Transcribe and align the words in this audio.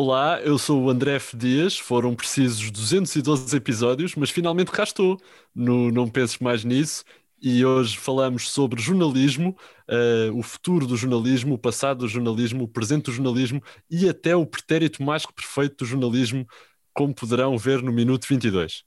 Olá, 0.00 0.40
eu 0.42 0.56
sou 0.58 0.84
o 0.84 0.90
André 0.90 1.16
F. 1.16 1.36
Dias. 1.36 1.76
Foram 1.76 2.14
precisos 2.14 2.70
212 2.70 3.56
episódios, 3.56 4.14
mas 4.14 4.30
finalmente 4.30 4.70
cá 4.70 4.84
estou. 4.84 5.20
No 5.52 5.90
Não 5.90 6.08
Penses 6.08 6.38
Mais 6.38 6.62
Nisso. 6.62 7.02
E 7.42 7.64
hoje 7.64 7.98
falamos 7.98 8.48
sobre 8.48 8.80
jornalismo, 8.80 9.56
uh, 9.88 10.38
o 10.38 10.40
futuro 10.40 10.86
do 10.86 10.96
jornalismo, 10.96 11.54
o 11.54 11.58
passado 11.58 11.98
do 11.98 12.08
jornalismo, 12.08 12.62
o 12.62 12.68
presente 12.68 13.06
do 13.06 13.12
jornalismo 13.12 13.60
e 13.90 14.08
até 14.08 14.36
o 14.36 14.46
pretérito 14.46 15.02
mais 15.02 15.26
que 15.26 15.32
perfeito 15.32 15.78
do 15.78 15.84
jornalismo, 15.84 16.46
como 16.94 17.12
poderão 17.12 17.58
ver 17.58 17.82
no 17.82 17.90
minuto 17.90 18.24
22. 18.28 18.84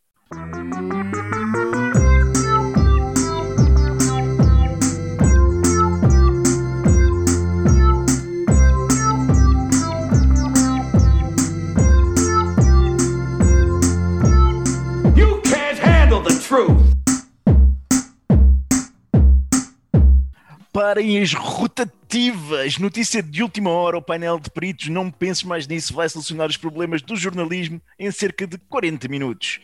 Parem 20.91 21.21
as 21.21 21.33
rotativas! 21.33 22.77
Notícia 22.77 23.23
de 23.23 23.41
última 23.41 23.69
hora: 23.69 23.97
o 23.97 24.01
painel 24.01 24.37
de 24.37 24.49
peritos, 24.49 24.89
não 24.89 25.09
penses 25.09 25.41
mais 25.41 25.65
nisso, 25.65 25.93
vai 25.93 26.09
solucionar 26.09 26.49
os 26.49 26.57
problemas 26.57 27.01
do 27.01 27.15
jornalismo 27.15 27.81
em 27.97 28.11
cerca 28.11 28.45
de 28.45 28.57
40 28.57 29.07
minutos. 29.07 29.61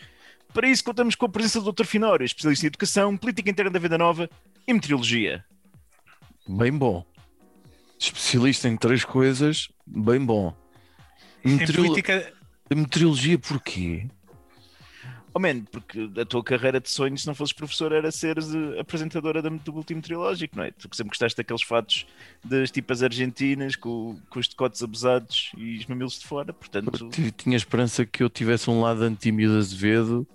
Para 0.54 0.70
isso, 0.70 0.86
contamos 0.86 1.16
com 1.16 1.26
a 1.26 1.30
presença 1.30 1.60
do 1.60 1.74
Dr. 1.74 1.84
Finório, 1.84 2.24
especialista 2.24 2.66
em 2.66 2.68
educação, 2.68 3.18
política 3.18 3.50
interna 3.50 3.70
da 3.70 3.78
Vida 3.78 3.98
Nova 3.98 4.30
e 4.66 4.74
meteorologia. 4.74 5.44
Bem 6.48 6.72
bom. 6.72 7.06
Especialista 8.00 8.70
em 8.70 8.78
três 8.78 9.04
coisas, 9.04 9.68
bem 9.86 10.24
bom. 10.24 10.56
Meteorolo... 11.44 11.90
Política... 11.90 12.34
Meteorologia 12.74 13.38
porquê? 13.38 14.08
Oh 15.38 15.40
man, 15.40 15.62
porque 15.72 16.10
a 16.20 16.26
tua 16.26 16.44
carreira 16.44 16.82
de 16.82 16.90
sonhos, 16.90 17.22
se 17.22 17.28
não 17.28 17.36
fosses 17.36 17.54
professor, 17.54 17.92
era 17.92 18.12
seres 18.12 18.48
apresentadora 18.80 19.40
do 19.40 19.76
último 19.76 20.02
trilógico, 20.02 20.58
não 20.58 20.64
é? 20.64 20.72
Tu 20.72 20.90
sempre 20.96 21.10
gostaste 21.10 21.38
daqueles 21.38 21.62
fatos 21.62 22.08
das 22.44 22.72
tipas 22.72 23.04
argentinas 23.04 23.76
com, 23.76 24.20
com 24.32 24.40
os 24.40 24.48
decotes 24.48 24.82
abusados 24.82 25.52
e 25.56 25.78
os 25.78 25.86
mamilos 25.86 26.18
de 26.18 26.26
fora, 26.26 26.52
portanto. 26.52 27.12
tinha 27.38 27.56
esperança 27.56 28.04
que 28.04 28.24
eu 28.24 28.32
tivesse 28.32 28.68
um 28.68 28.82
lado 28.82 29.04
antímio 29.04 29.52
de 29.52 29.58
Azevedo, 29.60 30.28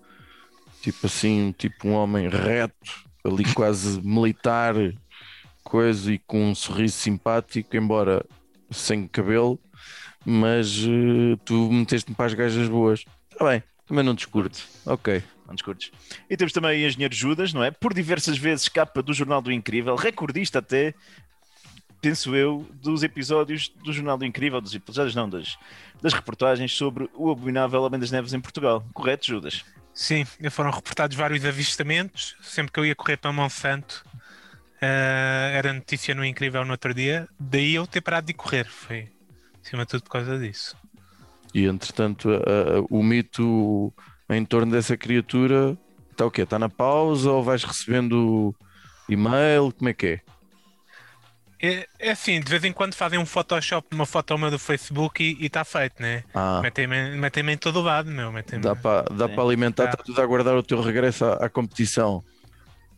tipo 0.81 1.05
assim, 1.05 1.53
tipo 1.59 1.89
um 1.89 1.95
homem 1.95 2.29
reto, 2.29 3.05
ali 3.25 3.43
quase 3.55 4.01
militar, 4.07 4.77
coisa 5.65 6.13
e 6.13 6.19
com 6.21 6.51
um 6.51 6.55
sorriso 6.55 6.95
simpático, 6.95 7.77
embora 7.77 8.25
sem 8.71 9.09
cabelo, 9.09 9.59
mas 10.25 10.79
uh, 10.85 11.37
tu 11.45 11.73
meteste-me 11.73 12.15
para 12.15 12.27
as 12.27 12.35
gajas 12.35 12.69
boas. 12.69 13.05
Está 13.33 13.45
bem. 13.47 13.65
Também 13.93 14.07
não 14.07 14.15
discurto. 14.15 14.59
Ok. 14.87 15.23
Não 15.47 15.55
discurtes. 15.55 15.93
E 16.31 16.35
temos 16.35 16.55
também 16.55 16.83
o 16.83 16.89
Engenheiro 16.89 17.15
Judas, 17.15 17.53
não 17.53 17.63
é? 17.63 17.71
Por 17.71 17.93
diversas 17.93 18.39
vezes 18.39 18.67
capa 18.67 19.03
do 19.03 19.13
Jornal 19.13 19.43
do 19.43 19.53
Incrível, 19.53 19.95
recordista 19.97 20.61
até, 20.61 20.95
penso 22.01 22.35
eu, 22.35 22.67
dos 22.73 23.03
episódios 23.03 23.69
do 23.69 23.93
Jornal 23.93 24.17
do 24.17 24.25
Incrível, 24.25 24.63
dos 24.63 24.75
episódios 24.75 25.15
não, 25.15 25.29
das, 25.29 25.59
das 26.01 26.15
reportagens 26.15 26.73
sobre 26.73 27.07
o 27.13 27.31
abominável 27.31 27.83
Homem 27.83 28.01
das 28.01 28.11
Neves 28.11 28.33
em 28.33 28.41
Portugal. 28.41 28.83
Correto, 28.95 29.27
Judas? 29.27 29.63
Sim, 29.93 30.25
foram 30.51 30.71
reportados 30.71 31.15
vários 31.15 31.45
avistamentos. 31.45 32.35
Sempre 32.41 32.73
que 32.73 32.81
eu 32.81 32.87
ia 32.87 32.95
correr 32.95 33.19
para 33.19 33.31
Monsanto, 33.31 34.07
uh, 34.09 35.53
era 35.53 35.71
notícia 35.71 36.15
no 36.15 36.25
Incrível 36.25 36.65
no 36.65 36.73
outro 36.73 36.95
dia. 36.95 37.29
Daí 37.39 37.75
eu 37.75 37.87
ter 37.87 38.01
parado 38.01 38.27
de 38.27 38.33
correr. 38.33 38.65
Foi, 38.65 39.11
acima 39.63 39.85
de 39.85 39.91
tudo, 39.91 40.05
por 40.05 40.13
causa 40.13 40.39
disso. 40.39 40.75
E 41.55 41.67
entretanto, 41.67 42.31
a, 42.31 42.79
a, 42.79 42.81
o 42.91 43.03
mito 43.03 43.93
em 44.29 44.45
torno 44.45 44.73
dessa 44.73 44.97
criatura 44.97 45.77
está 46.11 46.27
o 46.27 46.31
quê? 46.31 46.43
Está 46.43 46.59
na 46.59 46.69
pausa 46.69 47.31
ou 47.31 47.43
vais 47.43 47.65
recebendo 47.65 48.55
e-mail? 49.09 49.73
Como 49.73 49.89
é 49.89 49.93
que 49.95 50.07
é? 50.07 50.21
É, 51.65 51.87
é 52.01 52.11
assim, 52.11 52.41
de 52.41 52.51
vez 52.51 52.65
em 52.65 52.73
quando 52.73 52.95
fazem 52.95 53.21
um 53.21 53.25
Photoshop 53.25 53.87
de 53.89 53.95
uma 53.95 54.05
foto 54.05 54.35
uma 54.35 54.51
do 54.51 54.59
Facebook 54.59 55.23
e 55.23 55.47
está 55.47 55.65
feito, 55.65 56.03
né? 56.03 56.25
Ah. 56.35 56.61
Metem-me 56.61 57.17
metem 57.17 57.49
em 57.51 57.57
todo 57.57 57.79
o 57.79 57.83
lado, 57.83 58.11
meu. 58.11 58.33
Dá 58.61 58.75
para 58.75 59.03
dá 59.03 59.27
alimentar, 59.41 59.85
está 59.85 59.97
tudo 60.03 60.21
a 60.21 60.25
aguardar 60.25 60.57
o 60.57 60.63
teu 60.63 60.81
regresso 60.81 61.25
à, 61.25 61.35
à 61.35 61.49
competição. 61.49 62.25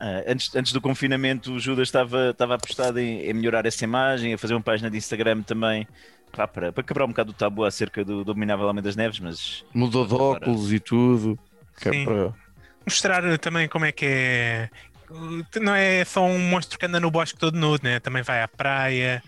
Uh, 0.01 0.25
antes, 0.27 0.55
antes 0.57 0.73
do 0.73 0.81
confinamento, 0.81 1.53
o 1.53 1.61
Judas 1.61 1.89
estava, 1.89 2.31
estava 2.31 2.55
apostado 2.55 2.99
em, 2.99 3.21
em, 3.21 3.33
melhorar 3.35 3.67
essa 3.67 3.85
imagem, 3.85 4.33
a 4.33 4.39
fazer 4.39 4.55
uma 4.55 4.63
página 4.63 4.91
de 4.91 4.97
Instagram 4.97 5.43
também 5.43 5.87
pá, 6.35 6.49
para, 6.49 6.73
para 6.73 6.85
quebrar 6.85 7.05
um 7.05 7.09
bocado 7.09 7.31
o 7.31 7.35
tabu 7.35 7.65
acerca 7.65 8.05
do 8.05 8.25
Dominável 8.25 8.67
Homem 8.67 8.83
das 8.83 8.97
Neves, 8.97 9.21
mas. 9.21 9.65
Mudou 9.73 10.07
de 10.07 10.15
óculos 10.15 10.73
e 10.73 10.81
tudo. 10.81 11.39
É 11.85 12.05
para... 12.05 12.35
Mostrar 12.87 13.39
também 13.39 13.69
como 13.69 13.85
é 13.85 13.93
que 13.93 14.07
é. 14.07 14.71
Não 15.61 15.75
é 15.75 16.05
só 16.05 16.25
um 16.25 16.39
monstro 16.39 16.79
que 16.79 16.87
anda 16.87 16.99
no 16.99 17.11
bosque 17.11 17.39
todo 17.39 17.59
nudo, 17.59 17.85
né? 17.85 18.01
Também 18.01 18.23
vai 18.23 18.43
à 18.43 18.49
praia, 18.49 19.23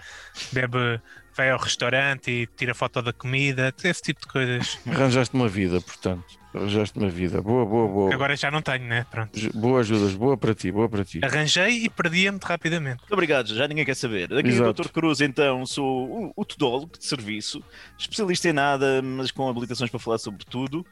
bebe, 0.53 1.01
vai 1.37 1.51
ao 1.51 1.59
restaurante 1.59 2.31
e 2.31 2.47
tira 2.47 2.75
foto 2.75 3.03
da 3.03 3.13
comida, 3.13 3.73
esse 3.85 4.03
tipo 4.03 4.23
de 4.23 4.27
coisas. 4.27 4.79
Arranjaste 4.89 5.35
uma 5.35 5.49
vida, 5.49 5.81
portanto. 5.81 6.25
Arranjaste 6.55 6.99
uma 6.99 7.11
vida. 7.11 7.43
Boa, 7.43 7.67
boa, 7.67 7.87
boa. 7.87 8.15
Agora 8.15 8.35
já 8.35 8.51
não 8.51 8.63
tenho, 8.63 8.85
né? 8.85 9.05
Pronto. 9.11 9.39
Boa 9.53 9.81
ajudas, 9.81 10.15
boa 10.15 10.37
para 10.39 10.55
ti, 10.55 10.73
boa 10.73 10.89
para 10.89 11.05
ti. 11.05 11.21
Arranjei 11.23 11.85
e 11.85 11.91
perdia 11.91 12.33
muito 12.33 12.45
rapidamente. 12.45 13.01
Muito 13.01 13.13
obrigado, 13.13 13.55
já 13.55 13.69
ninguém 13.69 13.85
quer 13.85 13.95
saber. 13.95 14.29
Daqui 14.29 14.49
o 14.49 14.73
Dr. 14.73 14.89
Cruz, 14.89 15.21
então, 15.21 15.67
sou 15.67 16.09
o, 16.09 16.33
o 16.35 16.45
tudólogo 16.45 16.97
de 16.99 17.05
serviço, 17.05 17.63
especialista 17.99 18.49
em 18.49 18.55
nada, 18.55 19.03
mas 19.03 19.31
com 19.31 19.49
habilitações 19.49 19.91
para 19.91 20.01
falar 20.01 20.19
sobre 20.19 20.45
tudo. 20.47 20.87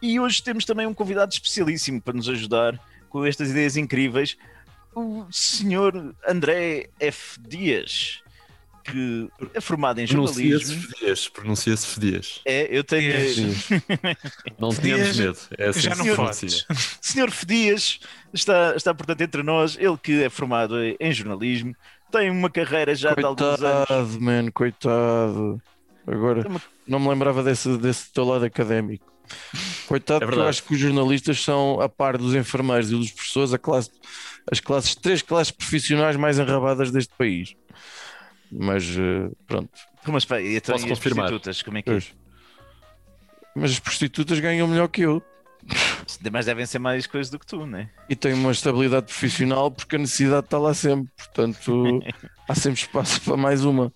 E 0.00 0.18
hoje 0.18 0.42
temos 0.42 0.64
também 0.64 0.86
um 0.86 0.94
convidado 0.94 1.32
especialíssimo 1.32 2.00
para 2.00 2.14
nos 2.14 2.28
ajudar 2.28 2.80
com 3.10 3.24
estas 3.24 3.50
ideias 3.50 3.76
incríveis, 3.76 4.36
o 4.94 5.26
senhor 5.30 6.14
André 6.26 6.88
F. 6.98 7.38
Dias 7.40 8.23
que 8.84 9.28
é 9.54 9.60
formado 9.60 9.98
em 10.00 10.06
jornalismo. 10.06 10.76
Pronuncia-se 10.76 11.30
Pronuncia-se 11.30 11.86
Fedias. 11.86 12.40
É, 12.44 12.68
eu 12.70 12.84
tenho. 12.84 13.12
Não 14.58 14.68
tínhamos 14.70 15.16
medo. 15.16 15.38
É 15.56 15.68
assim 15.68 15.80
já 15.80 15.94
não 15.94 16.14
podes. 16.14 16.66
Senhor 17.00 17.30
Fedias 17.30 17.98
está, 18.32 18.74
está, 18.76 18.94
portanto, 18.94 19.22
entre 19.22 19.42
nós. 19.42 19.76
Ele 19.78 19.96
que 19.96 20.22
é 20.22 20.28
formado 20.28 20.76
em 20.78 21.12
jornalismo, 21.12 21.74
tem 22.12 22.30
uma 22.30 22.50
carreira 22.50 22.94
já 22.94 23.14
coitado, 23.14 23.36
de 23.36 23.42
alguns 23.42 23.62
anos. 23.62 23.86
Coitado, 23.86 24.20
man, 24.20 24.50
coitado. 24.50 25.62
Agora, 26.06 26.44
não 26.86 27.00
me 27.00 27.08
lembrava 27.08 27.42
desse, 27.42 27.78
desse 27.78 28.12
teu 28.12 28.24
lado 28.24 28.44
académico. 28.44 29.10
Coitado, 29.86 30.22
é 30.22 30.26
porque 30.26 30.38
eu 30.38 30.46
acho 30.46 30.62
que 30.62 30.74
os 30.74 30.78
jornalistas 30.78 31.42
são, 31.42 31.80
a 31.80 31.88
par 31.88 32.18
dos 32.18 32.34
enfermeiros 32.34 32.90
e 32.90 32.94
dos 32.94 33.10
professores, 33.10 33.54
a 33.54 33.58
classe, 33.58 33.90
as 34.50 34.60
classes, 34.60 34.94
três 34.94 35.22
classes 35.22 35.50
profissionais 35.50 36.16
mais 36.16 36.38
enrabadas 36.38 36.90
deste 36.90 37.14
país 37.16 37.54
mas 38.56 38.84
eh, 38.96 39.30
pronto. 39.46 39.70
Mas 40.06 40.22
espera, 40.22 40.42
e 40.42 40.56
então, 40.56 40.74
Posso 40.74 40.86
e 40.86 40.88
confirmar. 40.90 41.26
prostitutas, 41.26 41.62
como 41.62 41.78
é 41.78 41.82
que 41.82 41.90
é? 41.90 42.02
Mas 43.54 43.72
as 43.72 43.80
prostitutas 43.80 44.38
ganham 44.40 44.68
melhor 44.68 44.88
que 44.88 45.02
eu. 45.02 45.22
Mas 46.30 46.44
devem 46.44 46.66
ser 46.66 46.78
mais 46.78 47.06
coisas 47.06 47.30
do 47.30 47.38
que 47.38 47.46
tu, 47.46 47.64
não 47.64 47.78
é? 47.78 47.90
E 48.08 48.14
tenho 48.14 48.36
uma 48.36 48.52
estabilidade 48.52 49.06
profissional 49.06 49.70
porque 49.70 49.96
a 49.96 49.98
necessidade 49.98 50.46
está 50.46 50.58
lá 50.58 50.74
sempre, 50.74 51.10
portanto 51.16 52.00
há 52.48 52.54
sempre 52.54 52.80
espaço 52.80 53.20
para 53.22 53.36
mais 53.36 53.64
uma. 53.64 53.92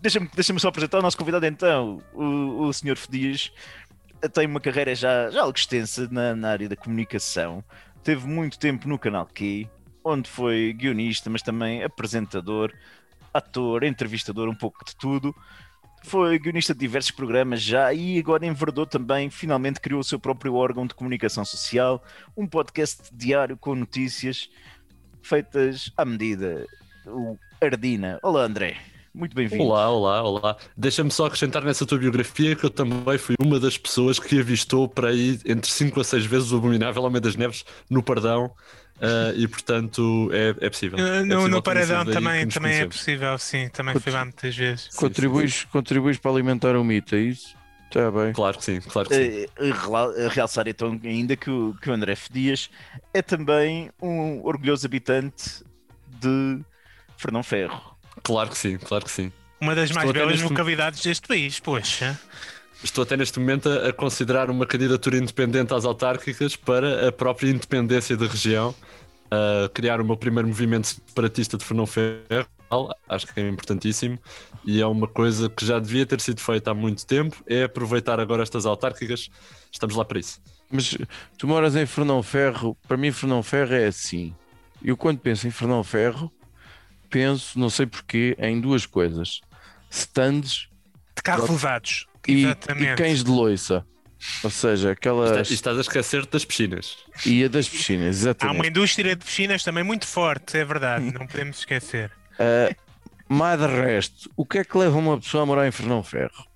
Deixa-me 0.00 0.28
deixa 0.34 0.58
só 0.58 0.68
apresentar 0.68 0.98
o 0.98 1.02
nosso 1.02 1.16
convidado 1.16 1.46
então, 1.46 2.02
o, 2.12 2.66
o 2.66 2.72
Sr. 2.72 2.96
Fedias 2.96 3.52
tem 4.32 4.46
uma 4.46 4.60
carreira 4.60 4.94
já, 4.94 5.30
já 5.30 5.42
algo 5.42 5.56
extensa 5.56 6.08
na, 6.10 6.34
na 6.34 6.50
área 6.50 6.68
da 6.68 6.76
comunicação, 6.76 7.62
teve 8.02 8.26
muito 8.26 8.58
tempo 8.58 8.88
no 8.88 8.98
canal 8.98 9.26
Key, 9.26 9.68
onde 10.02 10.28
foi 10.28 10.72
guionista, 10.72 11.28
mas 11.28 11.42
também 11.42 11.82
apresentador, 11.82 12.72
ator, 13.36 13.84
entrevistador, 13.84 14.48
um 14.48 14.54
pouco 14.54 14.84
de 14.84 14.96
tudo. 14.96 15.34
Foi 16.04 16.38
guionista 16.38 16.72
de 16.72 16.80
diversos 16.80 17.10
programas 17.10 17.60
já 17.60 17.92
e 17.92 18.18
agora 18.18 18.46
enverdou 18.46 18.86
também, 18.86 19.28
finalmente 19.28 19.80
criou 19.80 20.00
o 20.00 20.04
seu 20.04 20.20
próprio 20.20 20.54
órgão 20.54 20.86
de 20.86 20.94
comunicação 20.94 21.44
social, 21.44 22.02
um 22.36 22.46
podcast 22.46 23.02
diário 23.12 23.56
com 23.56 23.74
notícias 23.74 24.48
feitas 25.20 25.90
à 25.96 26.04
medida. 26.04 26.64
O 27.06 27.36
Ardina. 27.60 28.20
Olá, 28.22 28.42
André. 28.42 28.76
Muito 29.12 29.34
bem-vindo. 29.34 29.64
Olá, 29.64 29.90
olá, 29.90 30.22
olá. 30.22 30.56
Deixa-me 30.76 31.10
só 31.10 31.26
acrescentar 31.26 31.64
nessa 31.64 31.86
tua 31.86 31.98
biografia 31.98 32.54
que 32.54 32.64
eu 32.64 32.70
também 32.70 33.16
fui 33.16 33.34
uma 33.40 33.58
das 33.58 33.78
pessoas 33.78 34.18
que 34.18 34.38
avistou 34.38 34.86
para 34.86 35.08
aí 35.08 35.40
entre 35.46 35.70
5 35.70 35.98
a 35.98 36.04
6 36.04 36.26
vezes 36.26 36.52
o 36.52 36.58
abominável 36.58 37.02
Homem 37.02 37.20
das 37.20 37.34
Neves 37.34 37.64
no 37.88 38.02
Pardão 38.02 38.52
Uh, 38.96 39.36
e 39.36 39.46
portanto 39.46 40.30
é, 40.32 40.66
é 40.66 40.70
possível. 40.70 40.98
É 40.98 41.20
no, 41.20 41.34
possível 41.34 41.48
no 41.48 41.62
paredão 41.62 42.04
também, 42.06 42.48
também 42.48 42.76
é 42.76 42.86
possível, 42.86 43.38
sim, 43.38 43.68
também 43.68 43.92
Cont 43.92 44.02
fui 44.02 44.12
lá 44.12 44.24
muitas 44.24 44.56
vezes. 44.56 44.88
Contribuis, 44.88 45.52
sim, 45.52 45.60
sim. 45.60 45.66
contribuis 45.70 46.16
para 46.16 46.30
alimentar 46.30 46.76
o 46.76 46.82
mito, 46.82 47.14
é 47.14 47.18
isso? 47.18 47.54
Está 47.88 48.10
bem. 48.10 48.32
Claro 48.32 48.56
que 48.56 48.64
sim, 48.64 48.80
claro 48.80 49.08
que 49.08 49.14
sim. 49.14 49.46
Uh, 49.58 50.28
realçar 50.30 50.66
então 50.66 50.98
ainda 51.04 51.36
que 51.36 51.50
o, 51.50 51.74
que 51.80 51.90
o 51.90 51.92
André 51.92 52.12
F. 52.12 52.32
Dias 52.32 52.70
é 53.12 53.20
também 53.20 53.90
um 54.00 54.42
orgulhoso 54.42 54.86
habitante 54.86 55.62
de 56.08 56.60
Fernão 57.18 57.42
Ferro. 57.42 57.96
Claro 58.22 58.48
que 58.48 58.56
sim, 58.56 58.78
claro 58.78 59.04
que 59.04 59.10
sim. 59.10 59.30
Uma 59.60 59.74
das 59.74 59.90
mais 59.90 60.08
Estou 60.08 60.22
até 60.22 60.32
belas 60.32 60.42
localidades 60.42 61.02
deste 61.02 61.28
país, 61.28 61.60
poxa. 61.60 62.18
Estou 62.82 63.02
até 63.02 63.16
neste 63.16 63.38
momento 63.38 63.68
a, 63.68 63.88
a 63.88 63.92
considerar 63.92 64.50
uma 64.50 64.66
candidatura 64.66 65.16
independente 65.16 65.72
às 65.74 65.84
autárquicas 65.84 66.56
para 66.56 67.08
a 67.08 67.12
própria 67.12 67.50
independência 67.50 68.16
da 68.16 68.26
região, 68.26 68.74
a 69.30 69.68
criar 69.68 70.00
o 70.00 70.04
meu 70.04 70.16
primeiro 70.16 70.48
movimento 70.48 70.86
separatista 70.86 71.56
de 71.56 71.64
Fernão 71.64 71.86
Ferro. 71.86 72.46
Acho 73.08 73.32
que 73.32 73.40
é 73.40 73.48
importantíssimo 73.48 74.18
e 74.64 74.80
é 74.80 74.86
uma 74.86 75.06
coisa 75.06 75.48
que 75.48 75.64
já 75.64 75.78
devia 75.78 76.04
ter 76.04 76.20
sido 76.20 76.40
feita 76.40 76.72
há 76.72 76.74
muito 76.74 77.06
tempo. 77.06 77.36
É 77.46 77.64
aproveitar 77.64 78.18
agora 78.18 78.42
estas 78.42 78.66
autárquicas. 78.66 79.30
Estamos 79.70 79.94
lá 79.94 80.04
para 80.04 80.18
isso. 80.18 80.40
Mas 80.70 80.96
tu 81.38 81.46
moras 81.46 81.76
em 81.76 81.86
Fernão 81.86 82.22
Ferro, 82.22 82.76
para 82.88 82.96
mim 82.96 83.12
Fernão 83.12 83.42
Ferro 83.42 83.74
é 83.74 83.86
assim. 83.86 84.34
Eu 84.82 84.96
quando 84.96 85.20
penso 85.20 85.46
em 85.46 85.50
Fernão 85.50 85.82
Ferro, 85.84 86.30
penso, 87.08 87.58
não 87.58 87.70
sei 87.70 87.86
porquê, 87.86 88.36
em 88.38 88.60
duas 88.60 88.84
coisas. 88.84 89.40
Stands 89.90 90.68
De 91.14 91.22
carros 91.22 91.48
usados. 91.48 92.06
E, 92.26 92.46
e 92.46 92.96
cães 92.96 93.22
de 93.24 93.30
loiça. 93.30 93.84
Ou 94.42 94.50
seja, 94.50 94.92
aquelas. 94.92 95.50
E 95.50 95.54
estás 95.54 95.76
a 95.76 95.80
esquecer 95.82 96.24
das 96.26 96.44
piscinas. 96.44 96.96
E 97.24 97.44
a 97.44 97.48
das 97.48 97.68
piscinas, 97.68 98.06
Há 98.06 98.08
exatamente. 98.30 98.56
uma 98.56 98.66
indústria 98.66 99.14
de 99.14 99.24
piscinas 99.24 99.62
também 99.62 99.84
muito 99.84 100.06
forte, 100.06 100.56
é 100.56 100.64
verdade, 100.64 101.12
não 101.12 101.26
podemos 101.26 101.58
esquecer. 101.58 102.10
Uh, 102.32 102.74
mas 103.28 103.60
de 103.60 103.66
resto, 103.66 104.30
o 104.36 104.44
que 104.46 104.58
é 104.58 104.64
que 104.64 104.76
leva 104.78 104.96
uma 104.96 105.18
pessoa 105.20 105.42
a 105.42 105.46
morar 105.46 105.68
em 105.68 105.70
Fernão 105.70 106.02
Ferro? 106.02 106.46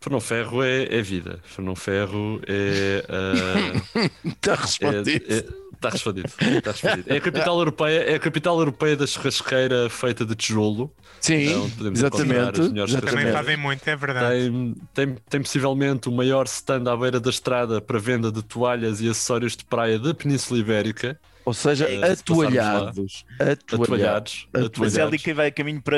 Fernão 0.00 0.20
Ferro 0.20 0.62
é, 0.62 0.84
é 0.84 1.02
vida. 1.02 1.40
Fernão 1.44 1.74
Ferro 1.74 2.40
é. 2.46 3.04
ah, 3.08 4.08
Está 4.24 4.52
É, 4.52 4.56
respondido. 4.56 5.24
é- 5.32 5.65
Está 5.76 5.90
respondido, 5.90 6.28
está 6.40 6.72
respondido. 6.72 7.04
É 7.06 7.16
a 7.16 7.20
capital 7.20 7.58
europeia, 7.58 7.98
é 8.00 8.14
a 8.14 8.18
capital 8.18 8.58
europeia 8.58 8.96
da 8.96 9.06
churrasqueira 9.06 9.88
feita 9.90 10.24
de 10.24 10.34
tijolo. 10.34 10.92
Sim, 11.20 11.70
podemos 11.76 12.02
encontrar 12.02 12.24
exatamente. 12.26 12.60
as 12.60 12.68
melhores 12.70 12.94
Também 12.94 13.32
fazem 13.32 13.56
muito, 13.56 13.86
é 13.88 13.96
verdade. 13.96 14.50
Tem, 14.50 14.74
tem, 14.94 15.14
tem 15.28 15.42
possivelmente 15.42 16.08
o 16.08 16.12
maior 16.12 16.46
stand 16.46 16.90
à 16.90 16.96
beira 16.96 17.20
da 17.20 17.30
estrada 17.30 17.80
para 17.80 17.98
venda 17.98 18.32
de 18.32 18.42
toalhas 18.42 19.00
e 19.00 19.08
acessórios 19.08 19.56
de 19.56 19.64
praia 19.64 19.98
da 19.98 20.14
Península 20.14 20.58
Ibérica. 20.58 21.18
Ou 21.44 21.54
seja, 21.54 21.86
É, 21.88 22.12
se 22.14 22.22
atoalhados. 22.22 23.24
Atoalhados. 23.38 23.70
Atoalhados. 23.70 24.48
Atoalhados. 24.52 24.78
Mas 24.78 24.96
é 24.96 25.02
ali 25.02 25.18
que 25.18 25.32
vai 25.32 25.52
caminho 25.52 25.80
para, 25.80 25.96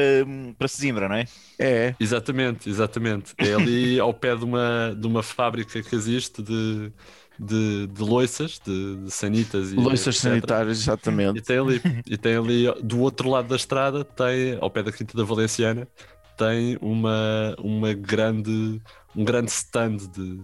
para 0.59 0.69
Sesimbra, 0.69 1.09
não 1.09 1.17
é? 1.17 1.25
É, 1.59 1.95
Exatamente, 1.99 2.69
exatamente. 2.69 3.35
É 3.39 3.55
ali 3.55 3.99
ao 3.99 4.13
pé 4.13 4.37
de 4.37 4.45
uma, 4.45 4.95
de 4.95 5.07
uma 5.07 5.23
fábrica 5.23 5.83
que 5.83 5.95
existe 5.95 6.43
de, 6.43 6.93
de, 7.38 7.87
de 7.87 8.02
loiças, 8.02 8.61
de, 8.64 8.96
de 8.96 9.11
sanitas 9.11 9.73
e 9.73 9.76
loiças 9.76 10.19
sanitárias, 10.19 10.81
exatamente. 10.81 11.38
E 11.38 11.43
tem 11.43 11.58
ali, 11.58 11.81
e 12.06 12.17
tem 12.17 12.37
ali 12.37 12.64
do 12.82 13.00
outro 13.00 13.31
lado 13.31 13.49
da 13.49 13.56
estrada, 13.56 14.05
tem, 14.05 14.58
ao 14.61 14.70
pé 14.70 14.82
da 14.82 14.93
Quinta 14.93 15.17
da 15.17 15.25
Valenciana, 15.25 15.87
tem 16.37 16.79
uma, 16.81 17.55
uma 17.58 17.93
grande, 17.93 18.81
um 19.14 19.25
grande 19.25 19.50
stand 19.50 19.96
de, 19.96 20.40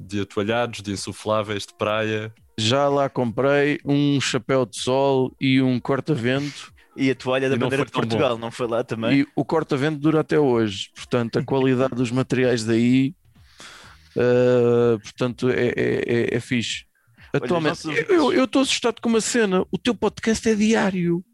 de 0.00 0.20
atoalhados, 0.20 0.82
de 0.82 0.92
insufláveis, 0.92 1.66
de 1.66 1.74
praia. 1.74 2.32
Já 2.58 2.88
lá 2.88 3.08
comprei 3.08 3.78
um 3.84 4.18
chapéu 4.20 4.64
de 4.64 4.78
sol 4.78 5.34
e 5.40 5.60
um 5.60 5.78
corta-vento. 5.78 6.72
E 6.96 7.10
a 7.10 7.14
toalha 7.14 7.50
da 7.50 7.56
E 7.56 7.58
bandeira 7.58 7.84
de 7.84 7.92
tão 7.92 8.00
bom. 8.00 8.08
Portugal, 8.08 8.38
não 8.38 8.50
foi 8.50 8.66
lá 8.66 8.82
também? 8.82 9.20
E 9.20 9.26
o 9.36 9.44
corta-vento 9.44 9.98
dura 9.98 10.20
até 10.20 10.40
hoje. 10.40 10.90
Portanto, 10.94 11.38
a 11.38 11.44
qualidade 11.44 11.94
dos 11.94 12.10
materiais 12.10 12.64
daí, 12.64 13.14
uh, 14.16 14.98
portanto, 15.00 15.48
é, 15.50 15.68
é, 15.68 16.02
é, 16.06 16.36
é 16.36 16.40
fixe. 16.40 16.84
Atualmente, 17.32 17.84
nossos- 17.86 18.08
eu 18.08 18.44
estou 18.44 18.62
assustado 18.62 19.00
com 19.00 19.08
uma 19.08 19.20
cena. 19.20 19.64
O 19.70 19.78
teu 19.78 19.94
podcast 19.94 20.48
é 20.48 20.54
diário. 20.54 21.24